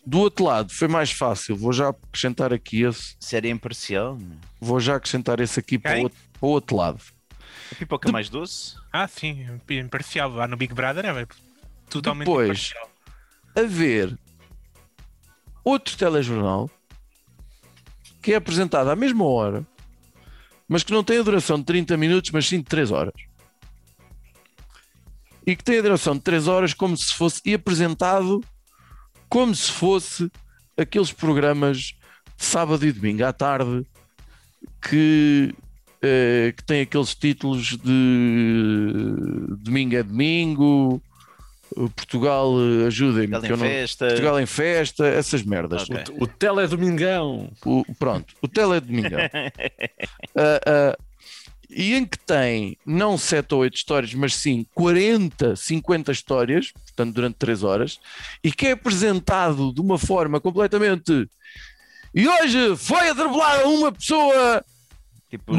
do 0.06 0.18
outro 0.18 0.44
lado 0.44 0.70
foi 0.70 0.86
mais 0.86 1.10
fácil, 1.10 1.56
vou 1.56 1.72
já 1.72 1.88
acrescentar 1.88 2.52
aqui 2.52 2.82
esse, 2.82 3.16
Série 3.18 3.48
imparcial. 3.48 4.16
meu. 4.16 4.36
vou 4.60 4.78
já 4.78 4.96
acrescentar 4.96 5.40
esse 5.40 5.58
aqui 5.58 5.78
para 5.78 5.92
o, 5.92 5.94
Quem? 5.94 6.02
outro, 6.04 6.18
para 6.44 6.48
o 6.48 6.50
outro 6.50 6.76
lado. 6.76 7.00
A 7.72 7.74
pipoca 7.74 8.12
mais 8.12 8.28
doce? 8.28 8.76
Ah, 8.92 9.08
sim, 9.08 9.46
imparcial. 9.70 10.30
Lá 10.30 10.46
no 10.46 10.56
Big 10.58 10.74
Brother 10.74 11.06
é 11.06 11.26
totalmente 11.88 12.26
Depois. 12.26 12.48
imparcial. 12.48 12.90
haver 13.56 14.18
outro 15.64 15.96
telejornal 15.96 16.70
que 18.20 18.32
é 18.32 18.36
apresentado 18.36 18.90
à 18.90 18.96
mesma 18.96 19.24
hora, 19.24 19.66
mas 20.68 20.82
que 20.82 20.92
não 20.92 21.02
tem 21.02 21.18
a 21.18 21.22
duração 21.22 21.58
de 21.58 21.64
30 21.64 21.96
minutos, 21.96 22.30
mas 22.30 22.46
sim 22.46 22.58
de 22.58 22.64
3 22.64 22.90
horas. 22.90 23.14
E 25.46 25.56
que 25.56 25.64
tem 25.64 25.78
a 25.78 25.82
duração 25.82 26.14
de 26.14 26.20
3 26.20 26.46
horas 26.48 26.74
como 26.74 26.96
se 26.96 27.14
fosse 27.14 27.40
e 27.44 27.54
apresentado 27.54 28.42
como 29.28 29.54
se 29.54 29.70
fosse 29.70 30.30
aqueles 30.76 31.12
programas 31.12 31.78
de 32.36 32.44
sábado 32.44 32.84
e 32.86 32.92
domingo 32.92 33.24
à 33.24 33.32
tarde 33.32 33.86
que, 34.80 35.54
que 36.56 36.64
têm 36.64 36.82
aqueles 36.82 37.14
títulos 37.14 37.76
de 37.76 39.56
domingo 39.58 39.96
é 39.96 40.02
domingo, 40.02 41.02
Portugal 41.96 42.52
eh, 42.58 42.86
ajudem-me, 42.86 43.36
em 43.36 43.48
não- 43.48 43.58
festa. 43.58 44.06
Portugal 44.06 44.40
em 44.40 44.46
festa, 44.46 45.06
essas 45.06 45.42
merdas. 45.42 45.82
Ok. 45.82 46.04
O 46.20 46.26
Teledomingão. 46.26 47.50
O, 47.64 47.84
pronto, 47.98 48.34
o 48.40 48.48
Tele 48.48 48.80
de 48.80 48.86
Domingão. 48.86 49.20
Ah, 50.36 50.60
ah, 50.66 50.98
e 51.70 51.94
em 51.94 52.04
que 52.04 52.18
tem 52.18 52.76
não 52.84 53.16
7 53.16 53.54
ou 53.54 53.60
8 53.60 53.76
histórias, 53.76 54.14
mas 54.14 54.34
sim 54.34 54.66
40, 54.74 55.54
50 55.54 56.10
histórias, 56.10 56.72
portanto, 56.72 57.14
durante 57.14 57.36
3 57.36 57.62
horas, 57.62 58.00
e 58.42 58.50
que 58.50 58.66
é 58.66 58.70
apresentado 58.72 59.72
de 59.72 59.80
uma 59.80 59.96
forma 59.96 60.40
completamente. 60.40 61.28
E 62.12 62.26
hoje 62.26 62.76
foi 62.76 63.08
atropelada 63.10 63.68
uma 63.68 63.92
pessoa 63.92 64.64
Tipo, 65.38 65.52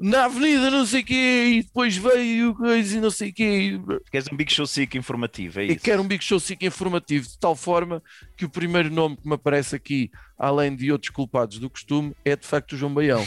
na 0.00 0.24
avenida, 0.26 0.70
não 0.70 0.86
sei 0.86 1.00
o 1.02 1.04
quê, 1.04 1.44
e 1.58 1.62
depois 1.62 1.96
veio 1.96 2.54
coisa 2.54 2.96
e 2.96 3.00
não 3.00 3.10
sei 3.10 3.30
o 3.30 3.34
quê. 3.34 3.80
queres 4.10 4.28
um 4.32 4.36
Big 4.36 4.52
Show 4.52 4.66
Sick 4.66 4.96
informativo, 4.96 5.60
é 5.60 5.64
E 5.66 5.72
isso? 5.74 5.84
quero 5.84 6.02
um 6.02 6.06
Big 6.06 6.22
Show 6.24 6.38
Sick 6.38 6.64
informativo, 6.64 7.28
de 7.28 7.38
tal 7.38 7.56
forma 7.56 8.02
que 8.36 8.44
o 8.44 8.48
primeiro 8.48 8.90
nome 8.90 9.16
que 9.16 9.26
me 9.26 9.34
aparece 9.34 9.74
aqui, 9.74 10.10
além 10.38 10.74
de 10.74 10.90
outros 10.92 11.10
culpados 11.10 11.58
do 11.58 11.68
costume, 11.68 12.14
é 12.24 12.36
de 12.36 12.46
facto 12.46 12.72
o 12.72 12.76
João 12.76 12.94
Baião. 12.94 13.26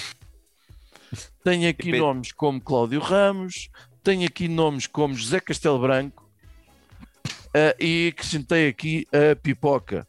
Tenho 1.43 1.69
aqui 1.69 1.85
Depende. 1.85 1.99
nomes 1.99 2.31
como 2.31 2.61
Cláudio 2.61 2.99
Ramos, 3.01 3.69
tenho 4.03 4.25
aqui 4.25 4.47
nomes 4.47 4.87
como 4.87 5.13
José 5.13 5.39
Castelo 5.39 5.79
Branco 5.79 6.29
ah, 7.53 7.75
e 7.79 8.07
acrescentei 8.13 8.67
aqui 8.69 9.05
a 9.11 9.35
Pipoca. 9.35 10.07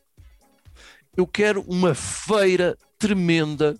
Eu 1.16 1.26
quero 1.26 1.60
uma 1.62 1.94
feira 1.94 2.76
tremenda 2.98 3.76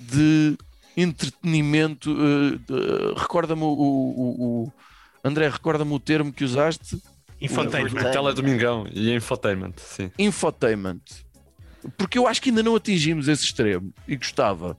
de 0.00 0.56
entretenimento. 0.96 2.14
de- 2.14 3.14
recorda-me 3.20 3.62
o, 3.62 3.66
o- 3.66 4.64
o- 4.64 4.72
André, 5.22 5.48
recorda-me 5.48 5.92
o 5.92 6.00
termo 6.00 6.32
que 6.32 6.44
usaste: 6.44 7.00
Infotainment. 7.40 8.10
Teledomingão 8.12 8.86
e 8.92 9.14
infotainment, 9.14 9.74
sim. 9.78 10.10
infotainment. 10.18 11.00
Porque 11.96 12.18
eu 12.18 12.26
acho 12.26 12.42
que 12.42 12.50
ainda 12.50 12.62
não 12.62 12.76
atingimos 12.76 13.28
esse 13.28 13.44
extremo 13.44 13.92
e 14.06 14.16
gostava. 14.16 14.76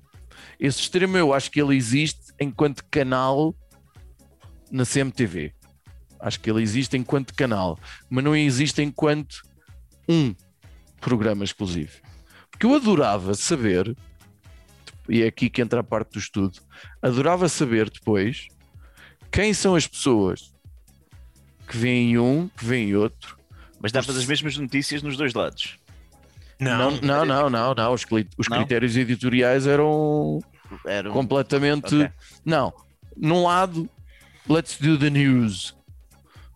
Esse 0.60 0.80
extremo 0.82 1.18
eu 1.18 1.34
acho 1.34 1.50
que 1.50 1.60
ele 1.62 1.76
existe 1.76 2.22
enquanto 2.40 2.84
canal 2.92 3.56
na 4.72 4.86
CMTV. 4.86 5.54
Acho 6.20 6.40
que 6.40 6.52
ele 6.52 6.62
existe 6.62 6.96
enquanto 6.96 7.34
canal, 7.34 7.80
mas 8.08 8.24
não 8.24 8.36
existe 8.36 8.82
enquanto 8.84 9.42
um 10.08 10.36
programa 11.00 11.44
exclusivo. 11.44 11.94
Porque 12.52 12.66
eu 12.68 12.76
adorava 12.76 13.34
saber, 13.34 13.96
e 15.10 15.22
é 15.24 15.28
aqui 15.28 15.50
que 15.50 15.62
entra 15.62 15.80
a 15.82 15.84
parte 15.84 16.14
do 16.14 16.20
estudo, 16.20 16.60
adorava 17.02 17.48
saber 17.50 17.90
depois 17.90 18.48
quem 19.32 19.54
são 19.54 19.76
as 19.76 19.88
pessoas 19.88 20.54
que 21.68 21.78
veem 21.78 22.18
um, 22.18 22.48
que 22.50 22.66
veem 22.66 22.96
outro, 22.96 23.38
Mas 23.82 23.92
davas 23.92 24.16
as 24.18 24.26
mesmas 24.26 24.58
notícias 24.58 25.02
nos 25.02 25.16
dois 25.18 25.34
lados. 25.34 25.78
Não, 26.60 26.92
Não, 26.92 27.02
não, 27.02 27.26
não, 27.26 27.50
não, 27.50 27.74
não. 27.74 27.94
Os, 27.94 28.06
cli- 28.06 28.28
os 28.38 28.48
Não? 28.48 28.58
critérios 28.58 28.96
editoriais 28.96 29.66
eram 29.66 30.40
Era 30.86 31.10
completamente. 31.10 31.96
Não. 32.46 32.72
Num 33.18 33.44
lado, 33.44 33.90
let's 34.48 34.78
do 34.80 34.98
the 35.00 35.10
news. 35.10 35.76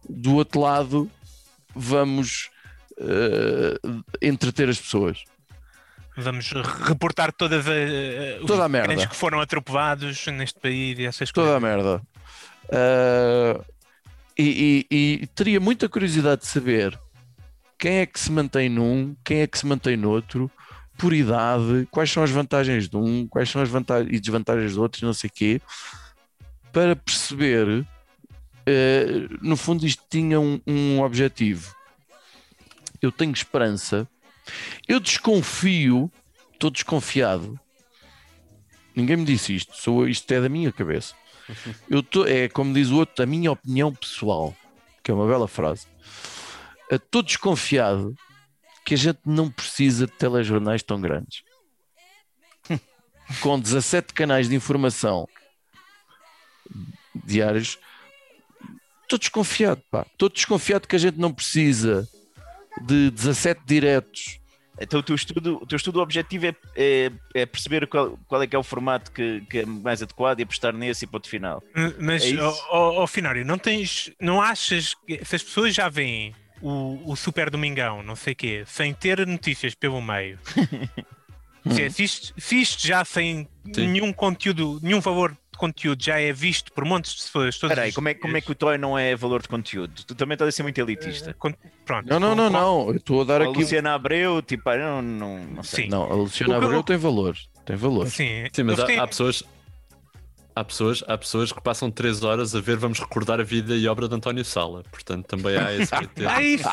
Do 0.07 0.35
outro 0.35 0.59
lado, 0.61 1.09
vamos 1.73 2.49
eh, 2.99 3.79
entreter 4.21 4.69
as 4.69 4.79
pessoas. 4.79 5.23
Vamos 6.17 6.51
reportar 6.87 7.31
todas 7.33 7.65
a, 7.67 7.71
os 8.41 8.45
Toda 8.47 8.65
a 8.65 8.69
merda. 8.69 9.07
que 9.07 9.15
foram 9.15 9.39
atropelados 9.39 10.25
neste 10.27 10.59
país 10.59 10.97
e 10.99 11.05
essas 11.05 11.31
Toda 11.31 11.57
a 11.57 11.59
coisas. 11.59 11.75
merda. 11.77 12.01
Eh, 12.69 13.61
e, 14.37 14.85
e- 14.89 15.21
e 15.23 15.27
teria 15.27 15.59
muita 15.59 15.87
curiosidade 15.87 16.41
de 16.41 16.47
saber 16.47 16.99
quem 17.77 17.97
é 17.97 18.05
que 18.05 18.19
se 18.19 18.31
mantém 18.31 18.69
num, 18.69 19.15
quem 19.23 19.41
é 19.41 19.47
que 19.47 19.57
se 19.57 19.65
mantém 19.65 19.95
noutro, 19.97 20.49
por 20.97 21.13
idade, 21.13 21.87
quais 21.91 22.09
são 22.09 22.23
as 22.23 22.31
vantagens 22.31 22.87
de 22.89 22.95
um, 22.95 23.27
quais 23.27 23.49
são 23.49 23.61
as 23.61 23.67
vantagens 23.69 24.15
e 24.15 24.19
desvantagens 24.19 24.71
de 24.73 24.79
outros, 24.79 25.03
não 25.03 25.13
sei 25.13 25.29
quê, 25.29 25.61
para 26.71 26.95
perceber, 26.95 27.85
eh, 28.65 29.27
no 29.41 29.55
fundo, 29.57 29.85
isto 29.85 30.03
tinha 30.09 30.39
um, 30.39 30.59
um 30.65 31.01
objetivo. 31.01 31.75
Eu 33.01 33.11
tenho 33.11 33.33
esperança, 33.33 34.07
eu 34.87 34.99
desconfio, 34.99 36.11
estou 36.53 36.69
desconfiado. 36.69 37.59
Ninguém 38.95 39.17
me 39.17 39.25
disse 39.25 39.55
isto, 39.55 39.75
sou, 39.75 40.07
isto 40.07 40.31
é 40.31 40.41
da 40.41 40.49
minha 40.49 40.71
cabeça. 40.71 41.13
Eu 41.89 42.01
tô, 42.01 42.25
é 42.25 42.47
como 42.47 42.73
diz 42.73 42.89
o 42.89 42.97
outro, 42.97 43.23
a 43.23 43.27
minha 43.27 43.51
opinião 43.51 43.93
pessoal, 43.93 44.55
que 45.03 45.11
é 45.11 45.13
uma 45.13 45.27
bela 45.27 45.47
frase. 45.47 45.85
Estou 46.89 47.21
desconfiado 47.21 48.15
que 48.85 48.93
a 48.93 48.97
gente 48.97 49.19
não 49.25 49.49
precisa 49.49 50.05
de 50.05 50.13
telejornais 50.13 50.81
tão 50.81 51.01
grandes. 51.01 51.43
Com 53.41 53.59
17 53.59 54.13
canais 54.13 54.47
de 54.47 54.55
informação 54.55 55.27
diários, 57.13 57.79
estou 59.03 59.19
desconfiado, 59.19 59.81
pá. 59.89 60.05
Estou 60.11 60.29
desconfiado 60.29 60.87
que 60.87 60.95
a 60.95 60.99
gente 60.99 61.17
não 61.17 61.33
precisa 61.33 62.07
de 62.81 63.11
17 63.11 63.61
diretos. 63.65 64.39
Então 64.79 64.99
o 64.99 65.03
teu 65.03 65.15
estudo, 65.15 65.57
o 65.61 65.65
teu 65.65 65.77
estudo 65.77 66.01
objetivo 66.01 66.47
é, 66.47 66.55
é, 66.75 67.11
é 67.33 67.45
perceber 67.45 67.87
qual, 67.87 68.19
qual 68.27 68.41
é 68.41 68.47
que 68.47 68.55
é 68.55 68.59
o 68.59 68.63
formato 68.63 69.09
que, 69.11 69.39
que 69.49 69.59
é 69.59 69.65
mais 69.65 70.01
adequado 70.01 70.39
e 70.39 70.43
apostar 70.43 70.73
nesse 70.73 71.05
e 71.05 71.07
ponto 71.07 71.29
final. 71.29 71.63
Mas, 71.97 72.25
É 72.25 72.35
ó, 72.41 72.53
ó, 72.69 73.03
ó, 73.03 73.07
Finório, 73.07 73.45
não 73.45 73.57
tens, 73.57 74.11
não 74.19 74.41
achas 74.41 74.93
que 74.93 75.23
se 75.23 75.35
as 75.37 75.43
pessoas 75.43 75.73
já 75.73 75.87
veem 75.87 76.35
o, 76.61 77.09
o 77.09 77.15
Super 77.15 77.49
Domingão, 77.49 78.03
não 78.03 78.17
sei 78.17 78.35
quê, 78.35 78.63
sem 78.67 78.93
ter 78.93 79.25
notícias 79.25 79.73
pelo 79.75 80.01
meio, 80.01 80.37
se, 81.71 81.81
é- 81.81 81.89
se 81.89 82.03
isto, 82.03 82.33
se 82.37 82.61
isto 82.61 82.85
já 82.85 83.05
sem 83.05 83.47
Sim. 83.73 83.87
nenhum 83.87 84.11
conteúdo, 84.11 84.79
nenhum 84.83 84.99
valor 84.99 85.37
conteúdo 85.57 86.03
já 86.03 86.19
é 86.19 86.31
visto 86.33 86.71
por 86.73 86.83
montes 86.85 87.11
de 87.15 87.21
pessoas 87.23 87.57
todos 87.57 87.71
Espera 87.71 87.81
aí, 87.83 87.89
os 87.89 87.95
como 87.95 88.09
é, 88.09 88.13
como 88.13 88.37
é 88.37 88.41
que 88.41 88.51
o 88.51 88.55
Toy 88.55 88.77
não 88.77 88.97
é 88.97 89.15
valor 89.15 89.41
de 89.41 89.47
conteúdo? 89.47 89.93
Tu 90.05 90.15
também 90.15 90.35
estás 90.35 90.49
a 90.49 90.51
ser 90.51 90.63
muito 90.63 90.77
elitista. 90.79 91.33
Con- 91.33 91.53
Pronto. 91.85 92.07
Não, 92.09 92.19
não, 92.19 92.35
não, 92.35 92.45
Com- 92.51 92.57
não. 92.57 92.87
Eu 92.89 92.95
estou 92.97 93.21
a 93.21 93.23
dar 93.25 93.41
A 93.41 93.45
aqui. 93.49 93.59
Luciana 93.59 93.93
Abreu, 93.93 94.41
tipo, 94.41 94.69
ah, 94.69 94.77
não, 94.77 95.01
não, 95.01 95.39
não 95.45 95.63
sei. 95.63 95.83
Sim. 95.85 95.89
Não, 95.89 96.03
a 96.03 96.13
Luciana 96.15 96.57
Abreu 96.57 96.81
tem 96.83 96.97
valor. 96.97 97.35
Tem 97.65 97.75
valor. 97.75 98.07
Sim, 98.09 98.45
Sim, 98.53 98.63
mas 98.63 98.79
há, 98.79 98.85
têm- 98.85 98.99
há 98.99 99.07
pessoas. 99.07 99.43
Há 100.55 100.63
pessoas, 100.63 101.03
há 101.05 101.17
pessoas 101.17 101.51
que 101.51 101.61
passam 101.61 101.91
três 101.91 102.23
horas 102.23 102.55
a 102.55 102.61
ver 102.61 102.77
Vamos 102.77 102.99
Recordar 102.99 103.41
a 103.41 103.43
Vida 103.43 103.75
e 103.75 103.87
Obra 103.89 104.07
de 104.07 104.15
António 104.15 104.45
Sala. 104.45 104.83
Portanto, 104.89 105.25
também 105.25 105.57
há 105.57 105.73
esse 105.73 105.91
critério. 105.95 106.29
É 106.29 106.41
isso. 106.43 106.69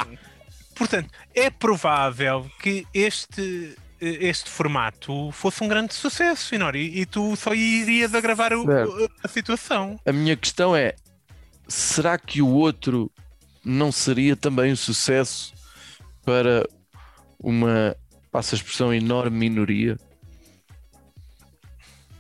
Portanto, 0.76 1.10
é 1.34 1.50
provável 1.50 2.48
que 2.60 2.86
este, 2.94 3.76
este 4.04 4.50
formato 4.50 5.30
fosse 5.32 5.62
um 5.62 5.68
grande 5.68 5.94
sucesso, 5.94 6.48
Finório, 6.48 6.80
e, 6.80 7.00
e 7.00 7.06
tu 7.06 7.36
só 7.36 7.54
irias 7.54 8.14
agravar 8.14 8.52
o- 8.52 8.66
a 9.22 9.28
situação. 9.28 9.98
A 10.04 10.12
minha 10.12 10.36
questão 10.36 10.74
é: 10.74 10.94
será 11.68 12.18
que 12.18 12.42
o 12.42 12.48
outro 12.48 13.10
não 13.64 13.92
seria 13.92 14.34
também 14.36 14.72
um 14.72 14.76
sucesso 14.76 15.54
para 16.24 16.66
uma, 17.38 17.96
passa 18.30 18.54
a 18.54 18.56
expressão, 18.56 18.92
enorme 18.92 19.38
minoria? 19.38 19.96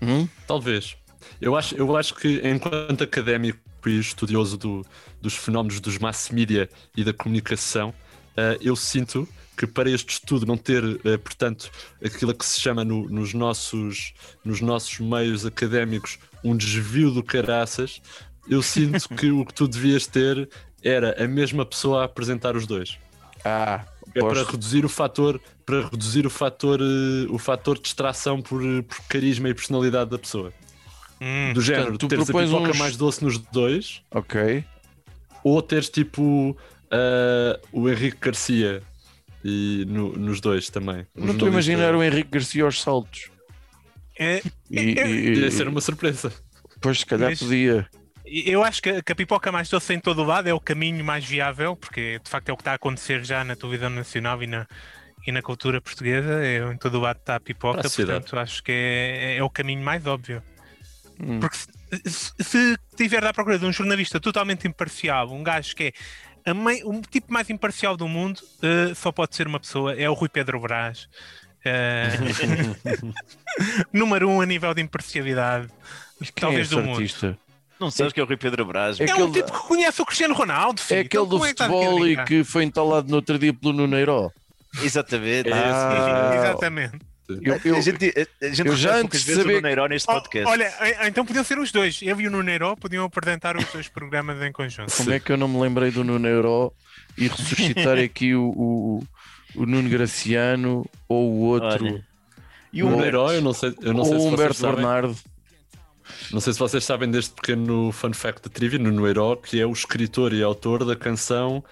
Hum? 0.00 0.28
Talvez. 0.46 0.96
Eu 1.40 1.56
acho, 1.56 1.74
eu 1.76 1.96
acho 1.96 2.14
que, 2.14 2.40
enquanto 2.44 3.02
académico 3.04 3.58
e 3.86 3.98
estudioso 3.98 4.56
do- 4.56 4.86
dos 5.20 5.34
fenómenos 5.34 5.80
dos 5.80 5.98
mass 5.98 6.30
media 6.30 6.68
e 6.96 7.04
da 7.04 7.12
comunicação, 7.12 7.92
eh, 8.36 8.58
eu 8.60 8.76
sinto 8.76 9.28
que 9.56 9.66
para 9.66 9.90
este 9.90 10.14
estudo 10.14 10.46
não 10.46 10.56
ter, 10.56 10.82
eh, 11.04 11.16
portanto, 11.18 11.70
aquilo 12.04 12.34
que 12.34 12.44
se 12.44 12.60
chama 12.60 12.84
no- 12.84 13.08
nos, 13.08 13.34
nossos, 13.34 14.14
nos 14.44 14.60
nossos 14.60 14.98
meios 14.98 15.44
académicos 15.46 16.18
um 16.42 16.56
desvio 16.56 17.10
do 17.10 17.22
caraças, 17.22 18.00
eu 18.48 18.62
sinto 18.62 19.08
que 19.10 19.30
o 19.30 19.44
que 19.44 19.54
tu 19.54 19.68
devias 19.68 20.06
ter 20.06 20.48
era 20.82 21.22
a 21.22 21.28
mesma 21.28 21.64
pessoa 21.64 22.02
a 22.02 22.04
apresentar 22.06 22.56
os 22.56 22.66
dois. 22.66 22.98
Ah, 23.44 23.84
É 24.14 24.20
para 24.20 24.30
aposto. 24.40 24.52
reduzir 24.52 24.84
o 24.84 24.88
fator, 24.88 25.40
para 25.64 25.88
reduzir 25.88 26.26
o 26.26 26.30
fator, 26.30 26.80
eh, 26.80 27.26
o 27.30 27.38
fator 27.38 27.76
de 27.76 27.82
distração 27.82 28.42
por, 28.42 28.62
eh, 28.64 28.82
por 28.82 29.00
carisma 29.08 29.48
e 29.48 29.54
personalidade 29.54 30.10
da 30.10 30.18
pessoa. 30.18 30.52
Hum, 31.20 31.52
Do 31.52 31.60
género, 31.60 31.96
tu 31.98 32.08
teres 32.08 32.28
a 32.28 32.32
pipoca 32.32 32.70
uns- 32.70 32.78
mais 32.78 32.96
doce 32.96 33.22
nos 33.24 33.38
dois, 33.38 34.02
ok. 34.10 34.64
ou 35.44 35.62
teres 35.62 35.88
tipo 35.88 36.56
ah, 36.90 37.58
o 37.72 37.88
Henrique 37.88 38.18
Garcia 38.20 38.82
e 39.44 39.84
no- 39.88 40.12
nos 40.16 40.40
dois 40.40 40.68
também. 40.70 41.06
Não 41.14 41.32
estou 41.32 41.48
a 41.48 41.50
imaginar 41.50 41.94
o 41.94 42.02
Henrique 42.02 42.30
Garcia 42.30 42.64
aos 42.64 42.80
saltos. 42.80 43.30
é- 44.18 44.42
E, 44.70 44.80
e- 44.80 44.94
Podia 44.94 45.46
e- 45.46 45.50
ser 45.50 45.66
uma 45.68 45.80
surpresa. 45.80 46.32
Pois, 46.80 47.00
se 47.00 47.06
calhar 47.06 47.30
Mas- 47.30 47.38
podia. 47.40 47.86
eu 48.26 48.62
acho 48.62 48.82
que, 48.82 49.02
que 49.02 49.12
a 49.12 49.14
pipoca 49.14 49.50
mais 49.52 49.68
doce 49.68 49.94
em 49.94 50.00
todo 50.00 50.22
o 50.22 50.24
lado 50.24 50.48
é 50.48 50.54
o 50.54 50.60
caminho 50.60 51.04
mais 51.04 51.24
viável, 51.24 51.74
porque 51.76 52.20
de 52.22 52.30
facto 52.30 52.48
é 52.48 52.52
o 52.52 52.56
que 52.56 52.60
está 52.62 52.72
a 52.72 52.74
acontecer 52.74 53.24
já 53.24 53.42
na 53.44 53.56
televisão 53.56 53.90
nacional 53.90 54.42
e 54.42 54.46
na, 54.46 54.66
e 55.26 55.32
na 55.32 55.40
cultura 55.42 55.80
portuguesa. 55.80 56.44
É, 56.44 56.58
em 56.72 56.76
todo 56.76 56.96
o 56.98 57.00
lado 57.00 57.18
está 57.18 57.36
a 57.36 57.40
pipoca, 57.40 57.80
a 57.80 57.90
portanto 57.90 58.38
acho 58.38 58.62
que 58.62 58.72
é, 58.72 59.36
é 59.38 59.42
o 59.42 59.50
caminho 59.50 59.82
mais 59.82 60.06
óbvio. 60.06 60.42
Hum. 61.20 61.38
Porque 61.40 61.56
se, 61.56 61.68
se, 62.10 62.32
se 62.44 62.76
tiver 62.96 63.24
à 63.24 63.32
procura 63.32 63.58
de 63.58 63.64
um 63.64 63.72
jornalista 63.72 64.18
totalmente 64.18 64.66
imparcial, 64.66 65.30
um 65.32 65.42
gajo 65.42 65.74
que 65.76 65.84
é 65.84 65.92
a 66.44 66.54
mei- 66.54 66.82
o 66.84 67.00
tipo 67.02 67.32
mais 67.32 67.48
imparcial 67.50 67.96
do 67.96 68.06
mundo, 68.08 68.40
eh, 68.62 68.94
só 68.94 69.10
pode 69.12 69.34
ser 69.36 69.46
uma 69.46 69.60
pessoa, 69.60 69.94
é 69.94 70.08
o 70.08 70.14
Rui 70.14 70.28
Pedro 70.28 70.60
Brás. 70.60 71.08
Eh, 71.64 72.08
número 73.92 74.28
um 74.28 74.40
a 74.40 74.46
nível 74.46 74.72
de 74.74 74.82
imparcialidade, 74.82 75.68
Quem 76.18 76.28
é 76.28 76.40
talvez 76.40 76.66
esse 76.66 76.74
do 76.76 76.82
mundo. 76.82 76.96
artista? 76.96 77.38
Não 77.80 77.90
sabes 77.90 78.12
que 78.12 78.20
é 78.20 78.22
o 78.22 78.26
Rui 78.26 78.36
Pedro 78.36 78.64
Braz. 78.64 79.00
É 79.00 79.04
É 79.08 79.14
um 79.16 79.30
tipo 79.32 79.50
que 79.52 79.66
conhece 79.66 80.00
o 80.00 80.06
Cristiano 80.06 80.34
Ronaldo. 80.34 80.80
É 80.80 80.84
filho. 80.84 81.00
aquele 81.00 81.24
Então, 81.24 81.38
do 81.38 81.44
é 81.44 81.52
que 81.52 81.62
a 81.62 81.66
futebol 81.66 81.98
e 81.98 82.02
brincar? 82.02 82.24
que 82.26 82.44
foi 82.44 82.62
entalado 82.64 83.08
no 83.08 83.16
outro 83.16 83.36
dia 83.38 83.52
pelo 83.52 83.72
Nuneiro. 83.72 84.32
Exatamente. 84.82 85.48
É 85.48 85.52
Ah, 85.52 86.30
Exatamente. 86.34 86.98
Eu, 87.42 87.60
eu- 87.64 87.76
a 87.76 87.80
gente, 87.80 88.28
a, 88.42 88.48
gente 88.48 88.66
eu 88.68 88.76
já 88.76 88.96
antes 88.96 89.20
de 89.20 89.26
vezes 89.26 89.42
saber- 89.42 89.58
o 89.58 89.60
Neiro 89.62 89.86
neste 89.86 90.10
Oh, 90.10 90.14
podcast. 90.14 90.48
olha, 90.50 90.64
eh, 90.80 91.08
então 91.08 91.24
podiam 91.24 91.44
ser 91.44 91.58
os 91.58 91.70
dois. 91.72 92.00
Eu 92.02 92.20
e 92.20 92.26
o 92.26 92.30
Nuneiro 92.30 92.76
podiam 92.76 93.04
apresentar 93.04 93.56
os 93.56 93.64
dois 93.66 93.88
programas 93.88 94.40
em 94.42 94.52
conjunto. 94.52 94.92
como 94.96 95.12
é 95.12 95.20
que 95.20 95.32
eu 95.32 95.36
não 95.36 95.48
me 95.48 95.60
lembrei 95.60 95.90
do 95.90 96.02
Nuneiro 96.04 96.72
e 97.16 97.28
ressuscitar 97.28 97.96
aqui 98.02 98.34
o, 98.34 98.44
o, 98.50 99.04
o 99.54 99.66
Nuno 99.66 99.88
Graciano 99.88 100.84
ou 101.08 101.30
o 101.32 101.38
outro, 101.42 101.84
Olha, 101.86 102.04
e 102.72 102.82
O 102.82 102.86
o 102.86 102.90
Ou- 102.90 102.96
Humberto, 102.98 103.16
eu 103.32 103.42
não 103.42 103.52
sei, 103.52 103.74
eu 103.82 103.92
não 103.94 104.04
sei 104.04 104.18
se 104.20 104.26
Humberto 104.26 104.54
sabem, 104.54 104.76
Bernardo. 104.76 105.16
não 106.32 106.40
sei 106.40 106.52
se 106.52 106.58
vocês 106.58 106.84
sabem 106.84 107.10
deste 107.10 107.34
pequeno 107.34 107.92
fun 107.92 108.12
fact 108.12 108.42
de 108.44 108.50
trivia 108.50 108.78
no 108.78 109.06
Herói, 109.06 109.36
que 109.42 109.60
é 109.60 109.66
o 109.66 109.72
escritor 109.72 110.32
e 110.32 110.42
autor 110.42 110.84
da 110.84 110.96
canção 110.96 111.62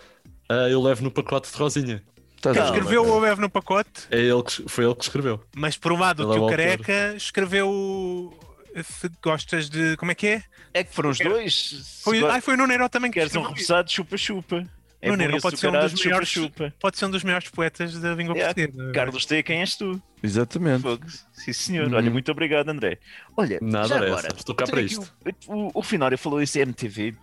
ah, 0.49 0.68
Eu 0.68 0.83
Levo 0.83 1.03
no 1.05 1.11
Pacote 1.11 1.51
de 1.51 1.57
Rosinha. 1.57 2.03
Ver? 2.42 2.64
Escreveu 2.64 3.05
o 3.05 3.18
Web 3.18 3.40
no 3.40 3.50
pacote, 3.50 4.07
É 4.11 4.18
ele 4.18 4.42
que, 4.42 4.64
foi 4.68 4.85
ele 4.85 4.94
que 4.94 5.03
escreveu. 5.05 5.42
mas 5.55 5.76
provado 5.76 6.22
Ele 6.22 6.31
é 6.31 6.35
que 6.35 6.38
o 6.38 6.42
o 6.42 6.44
autor. 6.44 6.57
Careca 6.57 7.14
escreveu. 7.16 8.38
Se 8.85 9.11
gostas 9.22 9.68
de. 9.68 9.96
Como 9.96 10.12
é 10.12 10.14
que 10.14 10.26
é? 10.26 10.42
É 10.72 10.85
que 10.85 10.94
foram 10.94 11.11
os 11.11 11.18
dois. 11.18 12.00
Foi, 12.05 12.16
Se 12.16 12.20
go- 12.22 12.29
ai, 12.29 12.40
foi 12.40 12.55
o 12.55 12.57
Nuno 12.57 12.88
também 12.88 13.11
que 13.11 13.18
Queres 13.18 13.35
um 13.35 13.40
escreveu 13.40 13.50
repousado, 13.50 13.90
chupa-chupa. 13.90 14.64
É 15.03 15.09
por 15.11 15.20
isso 15.31 15.40
pode 15.40 15.59
ser 15.59 15.68
um 15.68 15.72
dos 15.72 16.05
maiores. 16.05 16.29
chupa-chupa. 16.29 16.74
Pode 16.79 16.98
ser 16.98 17.07
um 17.07 17.11
dos 17.11 17.24
maiores 17.24 17.48
poetas 17.48 17.98
da 17.98 18.14
língua 18.14 18.37
É, 18.38 18.53
portuguesa. 18.55 18.92
Carlos 18.92 19.24
T, 19.26 19.42
quem 19.42 19.61
és 19.61 19.74
tu? 19.74 20.00
Exatamente. 20.22 20.83
Fogo. 20.83 21.05
Sim, 21.33 21.53
senhor. 21.55 21.88
Uhum. 21.88 21.94
Olha, 21.96 22.11
muito 22.11 22.31
obrigado, 22.31 22.68
André. 22.68 22.98
Olha, 23.37 23.59
Nada 23.62 23.88
já 23.88 23.96
agora, 23.96 24.29
estou 24.37 24.55
cá 24.55 24.66
para 24.66 24.83
isto. 24.83 25.11
O, 25.48 25.55
o, 25.55 25.70
o 25.76 25.83
Finório 25.83 26.18
falou 26.18 26.40
isso 26.42 26.59
MTV 26.59 27.14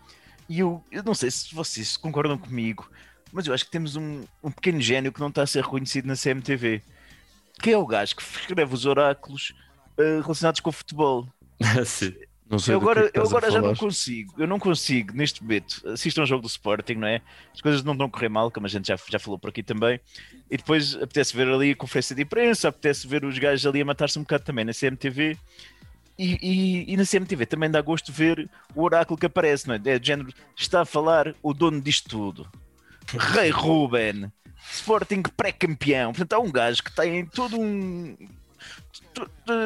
e 0.49 0.59
eu, 0.59 0.83
eu 0.91 1.03
não 1.03 1.13
sei 1.13 1.29
se 1.31 1.53
vocês 1.53 1.95
concordam 1.95 2.37
comigo, 2.37 2.89
mas 3.31 3.47
eu 3.47 3.53
acho 3.53 3.65
que 3.65 3.71
temos 3.71 3.95
um, 3.95 4.23
um 4.43 4.51
pequeno 4.51 4.79
gênio 4.81 5.11
que 5.11 5.19
não 5.19 5.29
está 5.29 5.43
a 5.43 5.47
ser 5.47 5.63
reconhecido 5.63 6.05
na 6.05 6.15
CMTV. 6.15 6.81
Que 7.61 7.71
é 7.71 7.77
o 7.77 7.85
gajo 7.85 8.15
que 8.15 8.21
escreve 8.21 8.73
os 8.73 8.85
oráculos 8.85 9.53
eh, 9.97 10.19
relacionados 10.21 10.59
com 10.59 10.69
o 10.69 10.73
futebol. 10.73 11.27
Sim. 11.85 12.13
Eu 12.49 12.57
do 12.57 12.71
é 12.71 12.75
agora, 12.75 13.11
que 13.11 13.19
eu 13.19 13.23
agora 13.23 13.51
já 13.51 13.61
não 13.61 13.75
consigo, 13.75 14.33
eu 14.37 14.47
não 14.47 14.57
consigo 14.57 15.13
neste 15.13 15.43
momento. 15.43 15.81
Assistam 15.89 16.23
um 16.23 16.25
jogo 16.25 16.43
do 16.43 16.47
Sporting, 16.47 16.93
não 16.93 17.07
é? 17.07 17.21
As 17.53 17.59
coisas 17.59 17.83
não 17.83 17.91
estão 17.91 18.07
a 18.07 18.09
correr 18.09 18.29
mal, 18.29 18.49
como 18.49 18.65
a 18.65 18.69
gente 18.69 18.87
já, 18.87 18.97
já 19.09 19.19
falou 19.19 19.37
por 19.37 19.49
aqui 19.49 19.61
também. 19.61 19.99
E 20.49 20.55
depois 20.55 20.95
apetece 20.95 21.35
ver 21.35 21.49
ali 21.49 21.71
a 21.71 21.75
conferência 21.75 22.15
de 22.15 22.21
imprensa, 22.21 22.69
apetece 22.69 23.05
ver 23.05 23.25
os 23.25 23.37
gajos 23.37 23.65
ali 23.65 23.81
a 23.81 23.85
matar-se 23.85 24.17
um 24.17 24.21
bocado 24.21 24.45
também 24.45 24.63
na 24.63 24.73
CMTV. 24.73 25.37
E, 26.17 26.37
e, 26.41 26.93
e 26.93 26.97
na 26.97 27.05
CMTV 27.05 27.45
também 27.45 27.69
dá 27.69 27.81
gosto 27.81 28.13
ver 28.13 28.49
o 28.73 28.81
oráculo 28.81 29.19
que 29.19 29.25
aparece, 29.25 29.67
não 29.67 29.75
é? 29.75 29.81
É 29.83 29.99
de 29.99 30.07
género, 30.07 30.33
está 30.55 30.81
a 30.81 30.85
falar 30.85 31.35
o 31.43 31.53
dono 31.53 31.81
disto 31.81 32.09
tudo. 32.09 32.49
Rei 33.15 33.49
Ruben, 33.49 34.31
Sporting 34.71 35.21
pré-campeão. 35.35 36.11
Portanto, 36.11 36.33
há 36.33 36.39
um 36.39 36.51
gajo 36.51 36.83
que 36.83 36.91
tem 36.93 37.25
todo 37.25 37.59
um. 37.59 38.17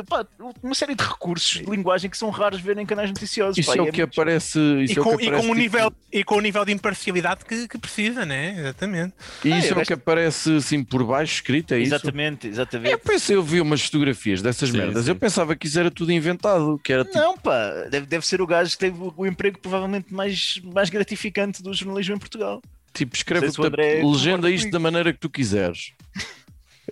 pá, 0.08 0.26
uma 0.62 0.76
série 0.76 0.96
de 0.96 1.04
recursos 1.04 1.60
de 1.62 1.66
linguagem 1.70 2.10
que 2.10 2.18
são 2.18 2.30
raros 2.30 2.62
ver 2.62 2.78
em 2.78 2.86
canais 2.86 3.10
noticiosos. 3.10 3.58
Isso 3.58 3.72
pá, 3.72 3.78
é 3.78 3.82
o 3.82 3.86
que 3.92 4.02
muito- 4.02 4.14
aparece. 4.20 4.60
Isso 4.84 4.94
E 4.94 4.98
é 4.98 5.02
o 5.02 5.04
com, 5.04 5.18
que 5.18 5.24
e, 5.24 5.28
aparece 5.28 5.48
com 5.48 5.52
o 5.52 5.56
tipo- 5.56 5.62
nível, 5.62 5.94
e 6.12 6.24
com 6.24 6.36
o 6.36 6.40
nível 6.42 6.66
de 6.66 6.72
imparcialidade 6.72 7.44
que, 7.46 7.68
que 7.68 7.78
precisa, 7.78 8.26
né? 8.26 8.56
Exatamente. 8.60 9.14
E 9.44 9.52
Ah, 9.52 9.58
isso 9.60 9.74
é 9.74 9.78
o 9.82 9.86
que 9.86 9.94
aparece 9.94 10.56
assim 10.56 10.84
por 10.84 11.04
baixo 11.04 11.34
escrito, 11.36 11.74
é 11.74 11.80
isso? 11.80 11.94
Exatamente, 11.96 12.48
exatamente. 12.48 12.92
Eu 12.92 13.00
pensei, 13.00 13.36
eu 13.36 13.44
vi 13.44 13.60
umas 13.60 13.82
fotografias 13.82 14.42
dessas 14.42 14.70
Sim, 14.70 14.78
merdas. 14.78 15.06
sim. 15.06 15.12
Eu 15.12 15.16
pensava 15.16 15.56
que 15.56 15.68
isso 15.68 15.80
era 15.80 15.90
tudo 15.90 16.12
inventado, 16.12 16.80
que 16.84 16.94
era 16.94 17.04
tipo. 17.04 17.18
Não, 17.18 17.38
pá, 17.38 17.72
deve, 17.90 18.06
deve 18.06 18.26
ser 18.26 18.42
o 18.42 18.48
gajo 18.48 18.72
que 18.72 18.78
teve 18.78 18.98
o, 19.02 19.14
o 19.18 19.26
emprego 19.26 19.58
provavelmente 19.60 20.14
mais, 20.14 20.62
mais 20.74 20.90
gratificante 20.90 21.64
do 21.64 21.74
jornalismo 21.74 22.16
em 22.16 22.20
Portugal. 22.20 22.62
Tipo, 22.94 23.16
escreve, 23.16 23.52
se 23.52 23.60
o 23.60 23.64
André 23.64 24.04
legenda 24.04 24.50
isto 24.50 24.64
comigo. 24.64 24.72
da 24.72 24.80
maneira 24.80 25.14
que 25.14 25.20
tu 25.20 25.30
quiseres. 25.30 25.94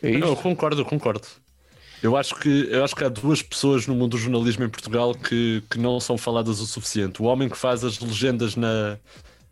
É 0.02 0.12
Não, 0.18 0.30
eu 0.30 0.36
concordo, 0.36 0.82
eu 0.82 0.86
concordo. 0.86 1.28
Eu 2.02 2.16
acho, 2.16 2.36
que, 2.36 2.68
eu 2.70 2.84
acho 2.84 2.96
que 2.96 3.04
há 3.04 3.10
duas 3.10 3.42
pessoas 3.42 3.86
no 3.86 3.94
mundo 3.94 4.12
do 4.12 4.18
jornalismo 4.18 4.64
em 4.64 4.70
Portugal 4.70 5.14
que, 5.14 5.62
que 5.70 5.78
não 5.78 6.00
são 6.00 6.18
faladas 6.18 6.62
o 6.62 6.66
suficiente. 6.66 7.22
O 7.22 7.26
homem 7.26 7.50
que 7.50 7.58
faz 7.58 7.84
as 7.84 8.00
legendas 8.00 8.56
na, 8.56 8.98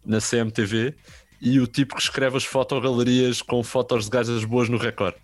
na 0.05 0.19
CMTV 0.19 0.95
e 1.41 1.60
o 1.60 1.67
tipo 1.67 1.95
que 1.95 2.01
escreve 2.01 2.38
as 2.38 2.45
fotogalerias 2.45 3.41
com 3.41 3.62
fotos 3.63 4.05
de 4.05 4.12
gajas 4.12 4.45
boas 4.45 4.69
no 4.69 4.77
Record. 4.77 5.15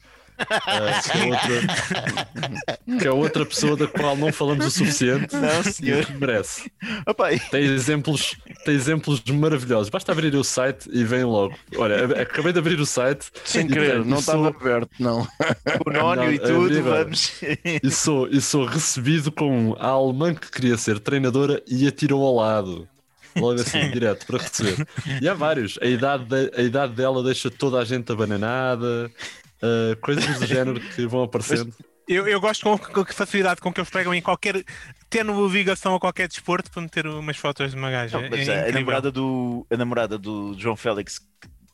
Que, 1.04 1.18
é 1.18 1.26
outra, 1.26 2.98
que 3.00 3.08
é 3.08 3.12
outra 3.12 3.46
pessoa 3.46 3.76
da 3.78 3.88
qual 3.88 4.16
não 4.16 4.32
falamos 4.32 4.66
o 4.66 4.72
suficiente 4.72 5.36
Não, 5.36 5.64
senhor. 5.64 6.06
merece. 6.20 6.72
Opa, 7.06 7.32
e- 7.34 7.40
Tem 7.40 7.64
exemplos, 7.64 8.36
tem 8.66 8.74
exemplos 8.76 9.22
maravilhosos. 9.26 9.90
Basta 9.90 10.12
abrir 10.12 10.36
o 10.36 10.44
site 10.44 10.90
e 10.92 11.04
vem 11.04 11.24
logo. 11.24 11.56
Olha, 11.78 12.22
acabei 12.22 12.52
de 12.54 12.60
abrir 12.60 12.80
o 12.80 12.86
site 12.86 13.28
Sem 13.46 13.68
querer, 13.68 14.04
não 14.06 14.18
estava 14.20 14.38
sou- 14.40 14.48
aberto, 14.48 14.90
não. 15.00 15.28
o 15.86 15.90
nónio 15.92 16.24
Não, 16.26 16.32
e 16.32 16.36
é 16.36 16.40
tudo, 16.40 16.66
amigo. 16.74 16.90
vamos. 16.90 17.34
e 17.84 17.92
sou, 17.92 18.28
e 18.28 18.42
sou 18.42 18.66
recebido 18.66 19.32
com 19.32 19.76
a 19.80 19.88
alemã 19.88 20.34
que 20.34 20.50
queria 20.52 20.78
ser 20.78 21.00
treinadora 21.00 21.62
e 21.68 21.88
atirou 21.88 22.26
ao 22.26 22.36
lado. 22.36 22.88
Logo 23.36 23.60
assim, 23.60 23.90
direto, 23.90 24.28
para 24.28 24.38
receber. 24.38 24.88
E 25.20 25.28
há 25.28 25.34
vários. 25.34 25.80
A 25.82 25.88
idade, 25.88 26.26
de- 26.26 26.52
a 26.56 26.62
idade 26.62 26.94
dela 26.94 27.24
deixa 27.24 27.50
toda 27.50 27.80
a 27.80 27.84
gente 27.86 28.12
abananada. 28.12 29.10
Ah, 29.64 29.96
coisas 30.02 30.40
do 30.40 30.46
género 30.46 30.80
que 30.80 31.08
vão 31.08 31.24
aparecendo. 31.24 31.74
Eu, 32.08 32.28
eu 32.28 32.40
gosto 32.42 32.64
com, 32.64 32.78
com 32.78 33.06
que 33.06 33.14
facilidade 33.14 33.62
com 33.62 33.72
que 33.72 33.80
eles 33.80 33.90
pegam 33.90 34.14
em 34.14 34.22
qualquer. 34.22 34.64
tendo 35.10 35.48
ligação 35.48 35.96
a 35.96 36.00
qualquer 36.00 36.28
desporto 36.28 36.70
para 36.70 36.82
meter 36.82 37.08
umas 37.08 37.38
fotos 37.38 37.72
de 37.72 37.78
uma 37.78 37.90
gaja. 37.90 38.18
Não, 38.18 38.26
É 38.26 38.30
mas 38.30 38.50
a, 38.50 38.66
a 38.68 38.72
namorada 38.74 39.12
do, 39.12 39.66
a 39.72 39.78
namorada 39.78 40.18
do 40.18 40.54
João 40.60 40.76
Félix, 40.76 41.22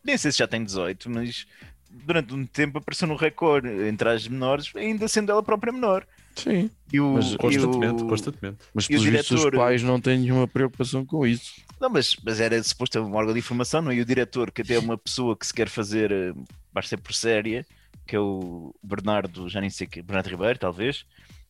nem 0.04 0.17
sei 0.17 0.32
se 0.32 0.38
já 0.38 0.47
tem 0.47 0.63
18, 0.63 1.10
mas 1.10 1.47
durante 1.89 2.34
um 2.36 2.45
tempo 2.45 2.78
apareceu 2.78 3.08
no 3.08 3.15
recorde 3.15 3.67
entre 3.88 4.08
as 4.08 4.28
menores, 4.28 4.71
ainda 4.75 5.08
sendo 5.08 5.32
ela 5.32 5.41
própria 5.41 5.73
menor. 5.73 6.06
Sim, 6.36 6.69
E 6.93 6.99
o, 7.02 7.13
Mas 7.15 7.34
e 7.34 7.38
Constantemente, 7.38 8.04
o- 8.04 8.08
constantemente. 8.08 8.58
mas 8.73 8.86
E 8.86 8.89
pelos 8.89 9.04
vistos 9.06 9.43
os 9.43 9.49
pais 9.52 9.82
não 9.82 9.99
têm 9.99 10.19
nenhuma 10.19 10.47
preocupação 10.47 11.04
com 11.04 11.25
isso. 11.25 11.54
Não, 11.82 11.89
mas, 11.89 12.15
mas 12.23 12.39
era 12.39 12.62
suposto 12.62 12.99
um 12.99 13.15
órgão 13.15 13.34
de 13.34 13.39
informação, 13.39 13.82
não? 13.82 13.91
é? 13.91 13.95
E 13.95 14.02
o 14.02 14.06
diretor, 14.06 14.52
que 14.52 14.62
até 14.62 14.75
é 14.75 14.80
uma 14.80 14.97
pessoa 14.97 15.36
que 15.36 15.45
se 15.47 15.54
quer 15.54 15.67
fazer, 15.67 16.12
eh, 16.12 16.34
basta 16.71 16.89
ser 16.89 16.97
por 16.97 17.13
séria, 17.13 17.65
que 18.08 18.15
é 18.15 18.19
o 18.19 18.73
Bernardo, 18.84 19.47
já 19.49 19.62
nem 19.62 19.69
sei 19.69 19.88
que, 19.88 20.02
Bernardo 20.02 20.30
Ribeiro, 20.30 20.58
talvez, 20.60 21.06